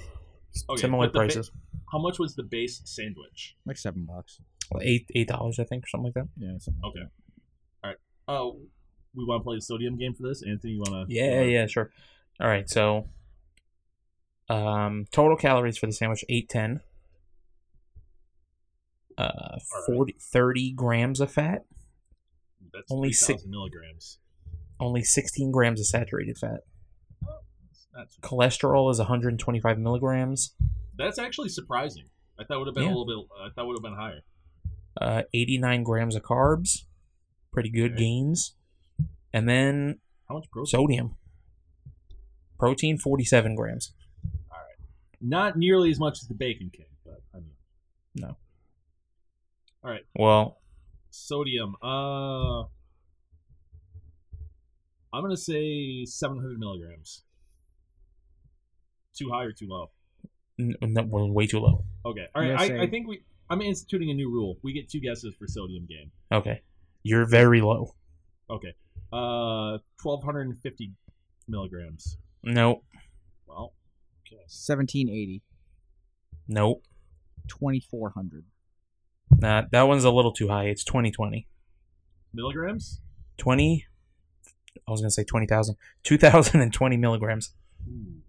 Okay, 0.70 0.82
Similar 0.82 1.08
but 1.08 1.14
the 1.14 1.20
ba- 1.20 1.26
prices. 1.26 1.51
How 1.91 1.99
much 1.99 2.20
was 2.20 2.36
the 2.36 2.43
base 2.43 2.82
sandwich? 2.86 3.55
Like 3.66 3.78
seven 3.78 4.05
bucks. 4.05 4.39
Eight 4.82 5.10
eight 5.16 5.28
dollars, 5.30 5.60
I 5.60 5.64
think, 5.64 5.86
or 5.86 5.88
something 5.88 6.12
like 6.14 6.14
that. 6.16 6.28
Yeah. 6.38 6.58
Okay. 6.89 6.99
All 7.84 7.89
right. 7.89 7.95
Oh, 8.28 8.60
we 9.16 9.24
want 9.26 9.41
to 9.41 9.43
play 9.45 9.55
the 9.55 9.62
sodium 9.62 9.97
game 9.97 10.14
for 10.14 10.28
this, 10.28 10.43
Anthony. 10.43 10.74
You 10.74 10.80
want 10.80 11.10
to? 11.10 11.14
Yeah, 11.16 11.41
yeah, 11.43 11.66
sure. 11.68 11.89
All 12.41 12.47
right, 12.47 12.70
so 12.70 13.08
um, 14.49 15.05
total 15.12 15.38
calories 15.38 15.78
for 15.78 15.86
the 15.88 15.93
sandwich 15.93 16.24
eight 16.30 16.49
ten. 16.49 16.82
Uh, 19.18 19.58
40, 19.88 20.16
30 20.20 20.74
grams 20.74 21.20
of 21.20 21.32
fat, 21.32 21.66
That's 22.72 22.91
Only 22.91 23.08
only 23.08 23.14
six- 23.14 23.41
six 23.41 23.45
milligrams. 23.47 24.20
only 24.80 25.01
16 25.01 25.49
grams 25.51 25.80
of 25.80 25.88
saturated 25.88 26.38
fat. 26.38 26.60
That's, 27.98 28.16
Cholesterol 28.20 28.91
is 28.91 29.00
125 29.00 29.80
milligrams. 29.80 30.54
that's 30.98 31.18
actually 31.18 31.50
surprising. 31.50 32.06
I 32.39 32.43
thought 32.43 32.56
it 32.56 32.60
would 32.60 32.68
have 32.68 32.76
been 32.76 32.84
Yeah. 32.84 32.89
a 32.93 32.95
little 32.95 33.06
bit. 33.28 33.41
I 33.41 33.50
thought 33.50 33.64
it 33.64 33.68
would 33.68 33.78
have 33.78 33.84
been 33.84 33.95
higher. 33.95 34.22
Uh, 35.02 35.24
89 35.34 35.82
grams 35.84 36.16
of 36.16 36.22
carbs. 36.24 36.86
Pretty 37.52 37.70
good 37.70 37.93
Okay. 37.93 38.00
gains. 38.04 38.56
And 39.34 39.50
then 39.50 40.00
How 40.30 40.36
much 40.36 40.50
protein? 40.52 40.68
sodium. 40.70 41.18
Protein 42.60 42.98
47 43.00 43.56
grams. 43.56 43.93
All 44.52 44.58
right, 44.58 44.78
not 45.22 45.58
nearly 45.58 45.89
as 45.91 46.00
much 46.00 46.20
as 46.22 46.28
the 46.28 46.34
Bacon 46.36 46.70
King, 46.72 46.88
but 47.04 47.22
I 47.34 47.38
mean, 47.39 47.56
no. 48.16 48.38
All 49.84 49.91
right. 49.91 50.06
Well, 50.16 50.60
sodium. 51.10 51.76
Uh, 51.82 52.62
I'm 55.14 55.22
gonna 55.24 55.38
say 55.38 56.06
700 56.06 56.60
milligrams. 56.60 57.24
Too 59.18 59.30
high 59.32 59.43
or 59.43 59.51
too 59.51 59.68
low? 59.68 59.89
n- 60.59 60.76
n- 60.82 61.09
we're 61.09 61.26
way 61.26 61.47
too 61.47 61.59
low. 61.59 61.84
Okay. 62.05 62.28
All 62.36 62.41
right. 62.41 62.51
I'm 62.59 62.80
I, 62.80 62.84
I 62.84 62.88
think 62.88 63.07
we. 63.07 63.22
I'm 63.49 63.61
instituting 63.61 64.09
a 64.11 64.13
new 64.13 64.30
rule. 64.30 64.57
We 64.61 64.74
get 64.74 64.89
two 64.89 64.99
guesses 64.99 65.34
for 65.39 65.47
sodium 65.47 65.86
game. 65.88 66.11
Okay. 66.32 66.61
You're 67.03 67.26
very 67.26 67.61
low. 67.61 67.95
Okay. 68.49 68.74
Uh, 69.13 69.80
1250 70.03 70.91
milligrams. 71.47 72.18
Nope. 72.43 72.84
Well, 73.47 73.74
okay. 74.28 74.41
Seventeen 74.47 75.09
eighty. 75.09 75.41
Nope. 76.47 76.84
Twenty 77.47 77.80
four 77.80 78.09
hundred. 78.09 78.45
Nah, 79.32 79.63
that 79.72 79.84
one's 79.84 80.03
a 80.03 80.11
little 80.11 80.32
too 80.32 80.47
high. 80.47 80.65
It's 80.65 80.84
2020. 80.84 81.47
Milligrams? 82.34 83.01
20. 83.38 83.86
I 84.88 84.91
was 84.91 85.01
going 85.01 85.09
to 85.09 85.13
say 85.13 85.24
20,000. 85.26 85.76
2,020 86.03 86.97
milligrams. 86.97 87.53
Ooh. 87.89 88.22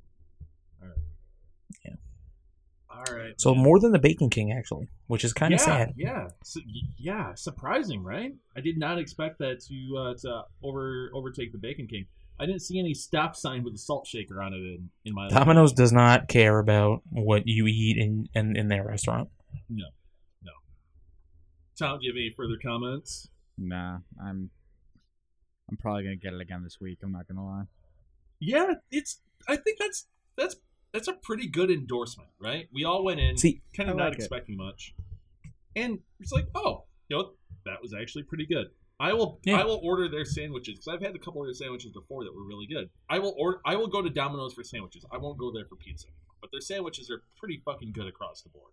All 2.99 3.15
right. 3.15 3.41
So 3.41 3.55
more 3.55 3.79
than 3.79 3.93
the 3.93 3.99
Bacon 3.99 4.29
King, 4.29 4.51
actually, 4.51 4.89
which 5.07 5.25
is 5.25 5.33
kind 5.33 5.53
yeah, 5.53 5.57
of 5.57 5.61
sad. 5.61 5.95
Yeah. 5.97 6.29
So, 6.43 6.61
y- 6.67 6.89
yeah. 6.99 7.35
Surprising, 7.35 8.03
right? 8.03 8.35
I 8.57 8.61
did 8.61 8.77
not 8.77 8.99
expect 8.99 9.39
that 9.39 9.61
to 9.69 9.97
uh, 9.97 10.15
to 10.23 10.43
over 10.65 11.11
overtake 11.15 11.53
the 11.53 11.59
Bacon 11.59 11.87
King. 11.87 12.07
I 12.41 12.47
didn't 12.47 12.63
see 12.63 12.79
any 12.79 12.95
stop 12.95 13.37
sign 13.37 13.65
with 13.65 13.75
a 13.75 13.79
salt 13.79 14.07
shaker 14.07 14.43
on 14.43 14.53
it 14.53 14.59
in, 14.59 14.91
in 15.05 15.15
my. 15.15 15.29
Domino's 15.29 15.73
does 15.73 15.93
not 15.93 16.29
care 16.29 16.59
about 16.59 17.03
what 17.11 17.47
you 17.47 17.67
eat 17.67 17.99
in, 17.99 18.29
in, 18.35 18.57
in 18.57 18.69
their 18.69 18.85
restaurant. 18.85 19.29
No, 19.69 19.87
no. 20.45 20.53
Tom, 21.79 21.99
do 21.99 22.07
you 22.07 22.13
have 22.13 22.17
any 22.17 22.31
further 22.31 22.57
comments? 22.63 23.29
Nah, 23.57 23.99
I'm. 24.21 24.51
I'm 25.71 25.77
probably 25.77 26.05
gonna 26.05 26.17
get 26.17 26.33
it 26.33 26.41
again 26.41 26.63
this 26.65 26.79
week. 26.81 26.99
I'm 27.03 27.13
not 27.13 27.29
gonna 27.29 27.45
lie. 27.45 27.65
Yeah, 28.41 28.75
it's. 28.91 29.21
I 29.49 29.57
think 29.57 29.79
that's 29.79 30.07
that's 30.37 30.57
that's 30.93 31.09
a 31.09 31.13
pretty 31.13 31.47
good 31.49 31.71
endorsement, 31.71 32.31
right? 32.41 32.69
We 32.73 32.85
all 32.85 33.05
went 33.05 33.21
in 33.21 33.37
See, 33.37 33.63
kind 33.77 33.89
of 33.91 33.97
I 33.97 33.99
not 33.99 34.05
like 34.11 34.15
it. 34.15 34.19
expecting 34.21 34.57
much, 34.57 34.95
and 35.77 35.99
it's 36.21 36.33
like, 36.33 36.47
oh, 36.55 36.85
you 37.09 37.17
know, 37.17 37.31
that 37.67 37.81
was 37.83 37.95
actually 37.95 38.25
pretty 38.25 38.47
good. 38.47 38.67
I 39.01 39.13
will 39.13 39.39
Yeah. 39.45 39.61
I 39.61 39.65
will 39.65 39.81
order 39.85 40.09
their 40.09 40.25
sandwiches 40.25 40.75
because 40.79 40.89
I've 40.89 41.01
had 41.03 41.15
a 41.15 41.19
couple 41.21 41.41
of 41.41 41.47
their 41.47 41.55
sandwiches 41.55 41.93
before 41.93 42.25
that 42.25 42.35
were 42.35 42.43
really 42.45 42.67
good. 42.67 42.91
I 43.09 43.19
will 43.21 43.35
order 43.39 43.61
I 43.65 43.77
will 43.77 43.87
go 43.87 44.03
to 44.03 44.11
Domino's 44.11 44.55
for 44.55 44.65
sandwiches. 44.65 45.05
I 45.13 45.19
won't 45.19 45.39
go 45.39 45.53
there 45.53 45.65
for 45.67 45.77
pizza, 45.77 46.09
but 46.41 46.51
their 46.51 46.61
sandwiches 46.61 47.09
are 47.11 47.23
pretty 47.37 47.63
fucking 47.65 47.93
good 47.93 48.09
across 48.09 48.43
the 48.43 48.49
board. 48.49 48.73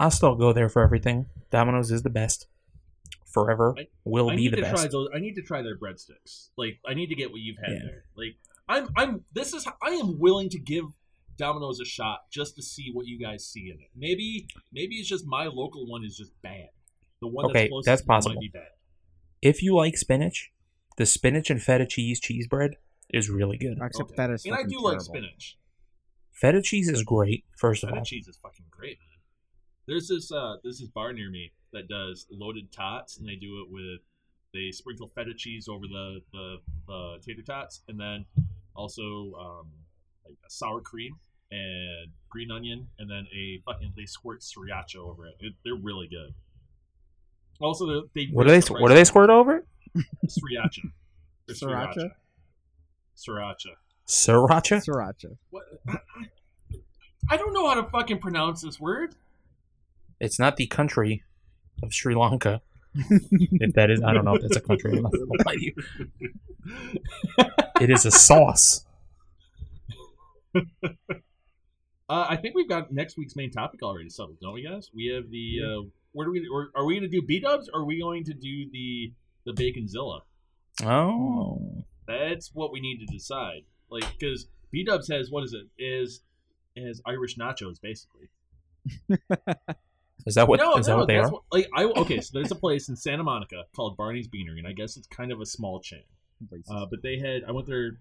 I'll 0.00 0.10
still 0.10 0.36
go 0.36 0.52
there 0.54 0.68
for 0.70 0.80
everything. 0.82 1.26
Domino's 1.50 1.90
is 1.90 2.02
the 2.02 2.08
best. 2.10 2.46
Forever 3.26 3.74
I- 3.78 3.88
will 4.04 4.30
I 4.30 4.36
be 4.36 4.42
need 4.44 4.52
the 4.52 4.56
to 4.56 4.62
best. 4.62 4.76
try 4.76 4.86
those. 4.88 5.08
I 5.14 5.18
need 5.18 5.34
to 5.34 5.42
try 5.42 5.60
their 5.60 5.76
breadsticks. 5.76 6.48
Like 6.56 6.78
I 6.86 6.94
need 6.94 7.08
to 7.08 7.14
get 7.14 7.30
what 7.30 7.40
you've 7.40 7.58
had 7.62 7.72
Yeah. 7.74 7.78
there. 7.84 8.04
Like 8.16 8.36
I'm 8.68 8.88
I'm 8.96 9.24
this 9.34 9.52
is 9.52 9.66
I 9.82 9.90
am 9.90 10.18
willing 10.18 10.48
to 10.50 10.58
give 10.58 10.84
Domino's 11.38 11.80
a 11.80 11.84
shot 11.84 12.20
just 12.30 12.56
to 12.56 12.62
see 12.62 12.90
what 12.92 13.06
you 13.06 13.18
guys 13.18 13.46
see 13.46 13.70
in 13.70 13.80
it. 13.80 13.88
Maybe 13.96 14.48
maybe 14.72 14.96
it's 14.96 15.08
just 15.08 15.24
my 15.26 15.44
local 15.44 15.86
one 15.86 16.04
is 16.04 16.16
just 16.16 16.32
bad. 16.42 16.68
The 17.20 17.28
one 17.28 17.46
Okay, 17.46 17.60
that's 17.60 17.68
closest 17.70 17.86
that's 17.86 18.02
to 18.02 18.06
possible. 18.06 18.34
might 18.34 18.40
be 18.40 18.50
bad. 18.52 18.68
If 19.40 19.62
you 19.62 19.74
like 19.76 19.96
spinach, 19.96 20.50
the 20.96 21.06
spinach 21.06 21.48
and 21.50 21.62
feta 21.62 21.86
cheese 21.86 22.20
cheese 22.20 22.46
bread 22.48 22.72
is 23.10 23.30
really 23.30 23.56
good. 23.56 23.78
Except 23.80 24.10
Okay. 24.10 24.14
that 24.16 24.30
is 24.30 24.44
and 24.44 24.54
I 24.54 24.58
fucking 24.58 24.70
do 24.70 24.82
like 24.82 25.00
spinach. 25.00 25.56
Feta 26.32 26.60
cheese 26.62 26.88
is 26.88 27.02
great. 27.02 27.44
First 27.56 27.82
of 27.82 27.90
all, 27.90 27.96
Feta 27.96 28.04
cheese 28.04 28.28
is 28.28 28.36
fucking 28.36 28.66
great, 28.70 28.98
man. 29.00 29.18
There's 29.86 30.08
this 30.08 30.30
uh 30.30 30.56
there's 30.62 30.78
this 30.80 30.88
bar 30.88 31.12
near 31.12 31.30
me 31.30 31.52
that 31.72 31.88
does 31.88 32.26
loaded 32.30 32.70
tots, 32.72 33.18
and 33.18 33.28
they 33.28 33.36
do 33.36 33.60
it 33.62 33.70
with 33.70 34.00
they 34.52 34.70
sprinkle 34.72 35.08
feta 35.08 35.34
cheese 35.36 35.68
over 35.68 35.86
the 35.86 36.20
the, 36.32 36.56
the 36.86 37.18
tater 37.24 37.42
tots, 37.42 37.82
and 37.88 37.98
then 37.98 38.26
also 38.74 39.32
um 39.40 39.72
like 40.24 40.36
a 40.46 40.50
sour 40.50 40.80
cream 40.80 41.16
and 41.50 42.10
green 42.28 42.50
onion, 42.50 42.88
and 42.98 43.10
then 43.10 43.26
a 43.34 43.60
fucking 43.64 43.92
they 43.96 44.04
squirt 44.06 44.40
sriracha 44.40 44.96
over 44.96 45.26
it. 45.26 45.34
it 45.40 45.54
they're 45.64 45.74
really 45.74 46.08
good. 46.08 46.34
Also, 47.60 47.86
they- 47.86 48.08
they 48.14 48.30
what 48.32 48.46
do 48.46 48.50
they 48.50 48.60
the 48.60 48.72
what 48.74 48.88
do 48.88 48.94
they 48.94 49.04
squirt 49.04 49.30
over? 49.30 49.64
on 49.96 50.04
Sriracha. 50.26 50.92
Sriracha? 51.50 52.10
Sriracha. 53.16 53.74
Sriracha. 54.06 54.84
Sriracha. 54.86 55.36
What? 55.50 55.64
I 57.30 57.36
don't 57.36 57.52
know 57.52 57.68
how 57.68 57.74
to 57.74 57.88
fucking 57.90 58.18
pronounce 58.20 58.62
this 58.62 58.78
word. 58.78 59.14
It's 60.20 60.38
not 60.38 60.56
the 60.56 60.66
country 60.66 61.22
of 61.82 61.92
Sri 61.92 62.14
Lanka. 62.14 62.60
if 62.94 63.74
that 63.74 63.90
is, 63.90 64.02
I 64.02 64.12
don't 64.12 64.24
know 64.24 64.34
if 64.34 64.42
that's 64.42 64.56
a 64.56 64.60
country. 64.60 64.96
I'm 64.96 65.02
not 65.02 65.12
gonna 65.12 65.24
lie 65.46 65.54
to 65.54 65.64
you. 65.64 65.74
It 67.80 67.90
is 67.90 68.04
a 68.06 68.10
sauce. 68.10 68.84
Uh, 72.08 72.26
I 72.28 72.36
think 72.36 72.54
we've 72.54 72.68
got 72.68 72.90
next 72.90 73.18
week's 73.18 73.36
main 73.36 73.50
topic 73.50 73.82
already 73.82 74.08
settled, 74.08 74.38
don't 74.40 74.54
we, 74.54 74.62
guys? 74.62 74.90
We 74.94 75.06
have 75.14 75.30
the. 75.30 75.60
Uh, 75.62 75.88
where 76.12 76.26
do 76.26 76.32
we? 76.32 76.48
Or 76.50 76.70
are 76.74 76.84
we 76.84 76.94
going 76.94 77.08
to 77.10 77.20
do 77.20 77.20
B 77.20 77.38
Dubs? 77.40 77.68
Are 77.68 77.84
we 77.84 78.00
going 78.00 78.24
to 78.24 78.34
do 78.34 78.70
the 78.70 79.12
the 79.44 79.52
Baconzilla? 79.52 80.20
Oh, 80.84 81.84
That's 82.06 82.54
what 82.54 82.72
we 82.72 82.80
need 82.80 82.98
to 82.98 83.06
decide. 83.06 83.62
Like, 83.90 84.04
because 84.18 84.46
B 84.70 84.84
Dubs 84.84 85.08
has 85.08 85.30
what 85.30 85.44
is 85.44 85.52
it? 85.52 85.66
Is 85.82 86.22
is 86.76 87.02
Irish 87.06 87.36
nachos 87.36 87.80
basically? 87.80 88.28
is 90.26 90.34
that 90.34 90.48
what 90.48 90.60
is 90.60 90.66
no, 90.66 90.76
that 90.76 90.88
no, 90.88 90.96
what 90.96 91.08
they 91.08 91.18
are? 91.18 91.30
what, 91.30 91.42
like 91.52 91.68
I 91.74 91.84
okay. 91.84 92.20
So 92.20 92.30
there's 92.32 92.50
a 92.50 92.56
place 92.56 92.88
in 92.88 92.96
Santa 92.96 93.22
Monica 93.22 93.64
called 93.76 93.96
Barney's 93.96 94.28
Beanery, 94.28 94.58
and 94.58 94.68
I 94.68 94.72
guess 94.72 94.96
it's 94.96 95.06
kind 95.08 95.30
of 95.30 95.40
a 95.40 95.46
small 95.46 95.80
chain. 95.80 96.04
Uh, 96.70 96.86
but 96.86 97.02
they 97.02 97.18
had 97.18 97.42
I 97.46 97.50
went 97.50 97.66
there 97.66 97.98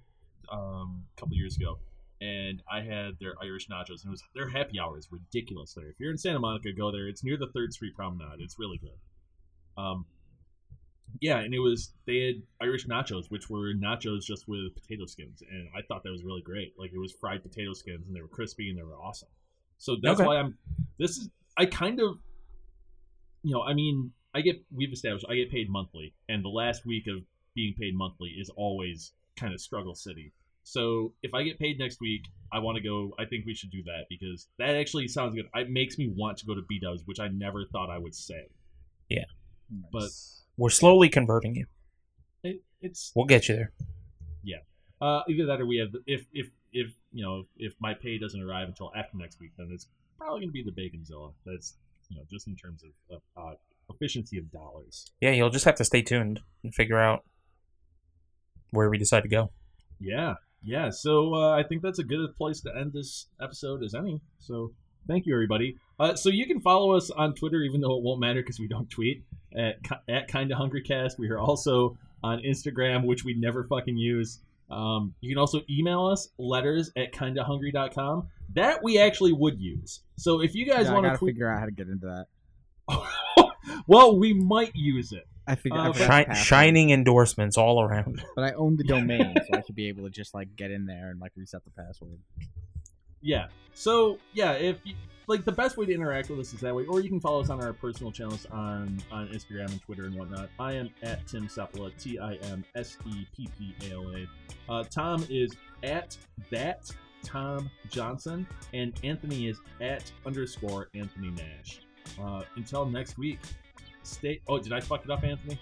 um, 0.51 1.03
a 1.15 1.19
couple 1.19 1.35
years 1.35 1.57
ago, 1.57 1.79
and 2.22 2.61
I 2.72 2.82
had 2.82 3.20
their 3.20 3.36
Irish 3.41 3.68
nachos, 3.68 4.03
and 4.03 4.07
it 4.07 4.09
was 4.09 4.24
their 4.34 4.49
happy 4.49 4.80
hour 4.80 4.97
is 4.97 5.07
ridiculous 5.11 5.74
there. 5.74 5.89
If 5.89 5.99
you're 5.99 6.11
in 6.11 6.18
Santa 6.18 6.39
Monica, 6.39 6.72
go 6.74 6.91
there. 6.91 7.07
It's 7.07 7.24
near 7.24 7.38
the 7.38 7.47
Third 7.53 7.74
Street 7.74 7.95
Promenade. 7.95 8.39
It's 8.39 8.57
really 8.57 8.78
good. 8.78 8.97
Um, 9.82 10.05
yeah, 11.22 11.39
and 11.39 11.53
it 11.53 11.59
was 11.59 11.93
they 12.05 12.20
had 12.20 12.36
Irish 12.61 12.88
nachos, 12.88 13.30
which 13.30 13.49
were 13.49 13.74
nachos 13.74 14.24
just 14.24 14.47
with 14.47 14.74
potato 14.76 15.05
skins, 15.05 15.41
and 15.49 15.68
I 15.76 15.82
thought 15.88 16.03
that 16.03 16.11
was 16.11 16.24
really 16.24 16.41
great. 16.41 16.74
Like 16.78 16.91
it 16.93 16.99
was 16.99 17.13
fried 17.13 17.43
potato 17.43 17.74
skins, 17.74 18.07
and 18.07 18.15
they 18.15 18.22
were 18.22 18.28
crispy 18.28 18.70
and 18.70 18.78
they 18.78 18.84
were 18.84 18.95
awesome. 18.97 19.30
So 19.78 19.97
that's 20.01 20.20
Okay. 20.20 20.28
why 20.28 20.38
I'm. 20.38 20.57
This 20.99 21.11
is 21.18 21.30
I 21.57 21.65
kind 21.65 21.99
of, 21.99 22.18
you 23.43 23.53
know, 23.53 23.61
I 23.63 23.74
mean, 23.74 24.11
I 24.34 24.41
get 24.41 24.63
we've 24.72 24.91
established 24.91 25.26
I 25.30 25.36
get 25.36 25.51
paid 25.51 25.70
monthly, 25.70 26.13
and 26.28 26.43
the 26.43 26.49
last 26.49 26.86
week 26.86 27.05
of 27.07 27.24
being 27.55 27.74
paid 27.80 27.95
monthly 27.95 28.30
is 28.32 28.49
always 28.55 29.13
kind 29.36 29.53
of 29.53 29.61
struggle 29.61 29.95
city. 29.95 30.34
So 30.68 31.13
if 31.24 31.34
I 31.34 31.43
get 31.43 31.57
paid 31.57 31.80
next 31.80 32.01
week, 32.01 32.26
I 32.51 32.59
want 32.59 32.76
to 32.76 32.84
go. 32.84 33.15
I 33.18 33.24
think 33.24 33.45
we 33.45 33.55
should 33.55 33.72
do 33.72 33.84
that 33.84 34.07
because 34.09 34.49
that 34.59 34.76
actually 34.76 35.07
sounds 35.07 35.34
good. 35.34 35.45
It 35.55 35.70
makes 35.70 35.97
me 35.97 36.11
want 36.13 36.38
to 36.39 36.45
go 36.45 36.55
to 36.55 36.61
B 36.68 36.78
Dubs, 36.78 37.03
which 37.05 37.22
I 37.22 37.30
never 37.30 37.63
thought 37.72 37.89
I 37.89 37.97
would 37.97 38.13
say. 38.13 38.49
Yeah, 39.07 39.24
but 39.93 40.09
We're 40.57 40.70
slowly 40.70 41.07
converting 41.07 41.55
you. 41.55 41.68
it, 42.43 42.61
it's 42.82 43.13
We'll 43.15 43.26
get 43.26 43.47
you 43.47 43.55
there. 43.55 43.72
Yeah, 44.43 44.57
uh, 44.99 45.22
either 45.30 45.45
that 45.45 45.61
or 45.61 45.65
we 45.65 45.78
have 45.78 45.95
if 46.05 46.26
if 46.34 46.47
if 46.74 46.91
you 47.13 47.24
know 47.24 47.45
if 47.55 47.74
my 47.80 47.93
pay 47.93 48.18
doesn't 48.18 48.41
arrive 48.41 48.68
until 48.68 48.91
after 48.93 49.18
next 49.18 49.39
week, 49.39 49.51
then 49.57 49.70
it's 49.72 49.88
probably 50.18 50.41
going 50.41 50.49
to 50.49 50.53
be 50.53 50.63
the 50.63 50.72
Baconzilla. 50.72 51.32
That's 51.45 51.76
you 52.09 52.18
know 52.18 52.24
just 52.30 52.45
in 52.45 52.57
terms 52.57 52.84
of, 52.84 53.15
of 53.15 53.22
uh, 53.38 53.55
efficiency 53.89 54.38
of 54.38 54.51
dollars. 54.51 55.13
Yeah, 55.22 55.32
you'll 55.32 55.49
just 55.49 55.63
have 55.63 55.76
to 55.76 55.86
stay 55.86 56.01
tuned 56.01 56.41
and 56.61 56.76
figure 56.76 56.99
out 56.99 57.24
where 58.72 58.89
we 58.89 58.97
decide 58.97 59.24
to 59.24 59.30
go. 59.30 59.51
Yeah, 59.99 60.36
yeah. 60.63 60.89
So 60.89 61.33
uh, 61.35 61.51
I 61.51 61.63
think 61.63 61.81
that's 61.81 61.99
a 61.99 62.03
good 62.03 62.35
place 62.35 62.61
to 62.61 62.75
end 62.75 62.93
this 62.93 63.27
episode 63.41 63.83
as 63.83 63.93
any. 63.93 64.21
So 64.39 64.73
thank 65.07 65.25
you, 65.25 65.33
everybody. 65.33 65.77
Uh, 65.99 66.15
so 66.15 66.29
you 66.29 66.45
can 66.45 66.61
follow 66.61 66.95
us 66.95 67.09
on 67.09 67.33
Twitter, 67.33 67.61
even 67.61 67.81
though 67.81 67.97
it 67.97 68.03
won't 68.03 68.19
matter 68.19 68.41
because 68.41 68.59
we 68.59 68.67
don't 68.67 68.89
tweet 68.89 69.23
at 69.55 69.77
at 70.07 70.27
Kinda 70.27 70.55
Hungry 70.55 70.81
Cast. 70.81 71.17
We 71.17 71.29
are 71.29 71.39
also 71.39 71.97
on 72.23 72.41
Instagram, 72.41 73.05
which 73.05 73.23
we 73.23 73.33
never 73.33 73.63
fucking 73.63 73.97
use. 73.97 74.39
Um, 74.69 75.13
you 75.21 75.29
can 75.29 75.37
also 75.39 75.61
email 75.69 76.05
us 76.07 76.29
letters 76.37 76.91
at 76.97 77.13
kindahungry.com. 77.13 78.27
That 78.53 78.83
we 78.83 78.99
actually 78.99 79.33
would 79.33 79.59
use. 79.59 80.01
So 80.17 80.41
if 80.41 80.55
you 80.55 80.65
guys 80.65 80.87
Yeah, 80.87 80.93
want 80.93 81.05
to 81.05 81.17
tweet, 81.17 81.35
figure 81.35 81.49
out 81.49 81.59
how 81.59 81.65
to 81.65 81.71
get 81.71 81.87
into 81.87 82.07
that. 82.07 82.27
well, 83.87 84.17
we 84.17 84.33
might 84.33 84.71
use 84.75 85.11
it. 85.11 85.27
I 85.47 85.55
figure 85.55 85.77
Uh, 85.77 85.83
I 85.83 85.87
but- 85.87 85.95
forgot 85.95 86.07
the 86.07 86.13
Shi- 86.19 86.25
password. 86.25 86.45
shining 86.45 86.89
endorsements 86.91 87.57
all 87.57 87.81
around. 87.81 88.23
but 88.35 88.43
I 88.43 88.51
own 88.53 88.75
the 88.75 88.83
domain, 88.95 89.33
so 89.35 89.57
I 89.57 89.61
should 89.65 89.75
be 89.75 89.87
able 89.87 90.03
to 90.03 90.09
just 90.09 90.33
like 90.33 90.55
get 90.55 90.71
in 90.71 90.85
there 90.85 91.09
and 91.09 91.19
like 91.19 91.31
reset 91.35 91.63
the 91.63 91.71
password. 91.71 92.19
Yeah. 93.21 93.47
So 93.73 94.19
yeah, 94.33 94.53
if 94.53 94.79
you, 94.83 94.93
like 95.27 95.43
the 95.43 95.51
best 95.51 95.75
way 95.77 95.85
to 95.85 95.93
interact 95.93 96.29
with 96.29 96.39
us 96.39 96.53
is 96.53 96.59
that 96.61 96.73
way, 96.73 96.85
or 96.85 96.99
you 97.01 97.09
can 97.09 97.19
follow 97.19 97.41
us 97.41 97.49
on 97.49 97.61
our 97.63 97.73
personal 97.73 98.11
channels 98.11 98.45
on 98.51 98.99
on 99.11 99.27
Instagram 99.29 99.71
and 99.71 99.81
Twitter 99.81 100.05
and 100.05 100.15
whatnot. 100.15 100.49
I 100.59 100.73
am 100.73 100.89
at 101.03 101.25
Tim 101.27 101.47
Seppala, 101.47 101.91
T 102.01 102.17
I 102.19 102.35
M 102.35 102.63
S 102.75 102.97
E 103.05 103.25
P 103.35 103.49
P 103.57 103.75
A 103.89 103.93
L 103.93 104.13
A. 104.15 104.71
Uh, 104.71 104.83
Tom 104.89 105.25
is 105.29 105.55
at 105.83 106.15
that 106.51 106.89
Tom 107.23 107.69
Johnson, 107.89 108.47
and 108.73 108.93
Anthony 109.03 109.47
is 109.47 109.59
at 109.81 110.09
underscore 110.25 110.89
Anthony 110.95 111.31
Nash. 111.31 111.81
Uh, 112.21 112.43
until 112.55 112.85
next 112.85 113.17
week, 113.17 113.39
stay. 114.07 114.41
Oh, 114.47 114.57
did 114.59 114.73
I 114.73 114.79
fuck 114.79 115.03
it 115.05 115.11
up, 115.11 115.23
Anthony? 115.23 115.59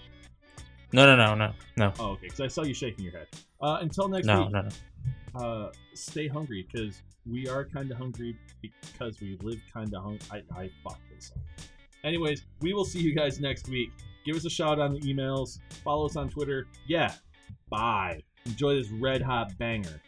No, 0.92 1.04
no, 1.04 1.16
no, 1.16 1.34
no, 1.34 1.52
no, 1.76 1.92
Oh, 1.98 2.10
okay. 2.12 2.26
Because 2.26 2.40
I 2.40 2.46
saw 2.46 2.62
you 2.62 2.72
shaking 2.72 3.04
your 3.04 3.12
head. 3.12 3.26
Uh, 3.60 3.78
until 3.80 4.08
next 4.08 4.26
no, 4.26 4.42
week, 4.42 4.52
no, 4.52 4.68
no. 5.34 5.40
uh, 5.40 5.72
stay 5.94 6.28
hungry 6.28 6.66
because 6.70 7.02
we 7.30 7.48
are 7.48 7.64
kind 7.64 7.90
of 7.90 7.98
hungry 7.98 8.36
because 8.62 9.20
we 9.20 9.36
live 9.42 9.60
kind 9.72 9.92
of 9.94 10.02
hungry. 10.02 10.20
I, 10.30 10.36
I 10.58 10.70
fucked 10.84 11.02
this 11.14 11.32
up. 11.34 11.42
Anyways, 12.04 12.46
we 12.60 12.72
will 12.72 12.84
see 12.84 13.00
you 13.00 13.14
guys 13.14 13.40
next 13.40 13.68
week. 13.68 13.90
Give 14.24 14.36
us 14.36 14.44
a 14.44 14.50
shout 14.50 14.78
on 14.78 14.94
the 14.94 15.00
emails. 15.00 15.58
Follow 15.82 16.06
us 16.06 16.16
on 16.16 16.28
Twitter. 16.28 16.66
Yeah. 16.86 17.12
Bye. 17.68 18.22
Enjoy 18.44 18.74
this 18.76 18.88
red 18.90 19.20
hot 19.22 19.56
banger. 19.58 20.00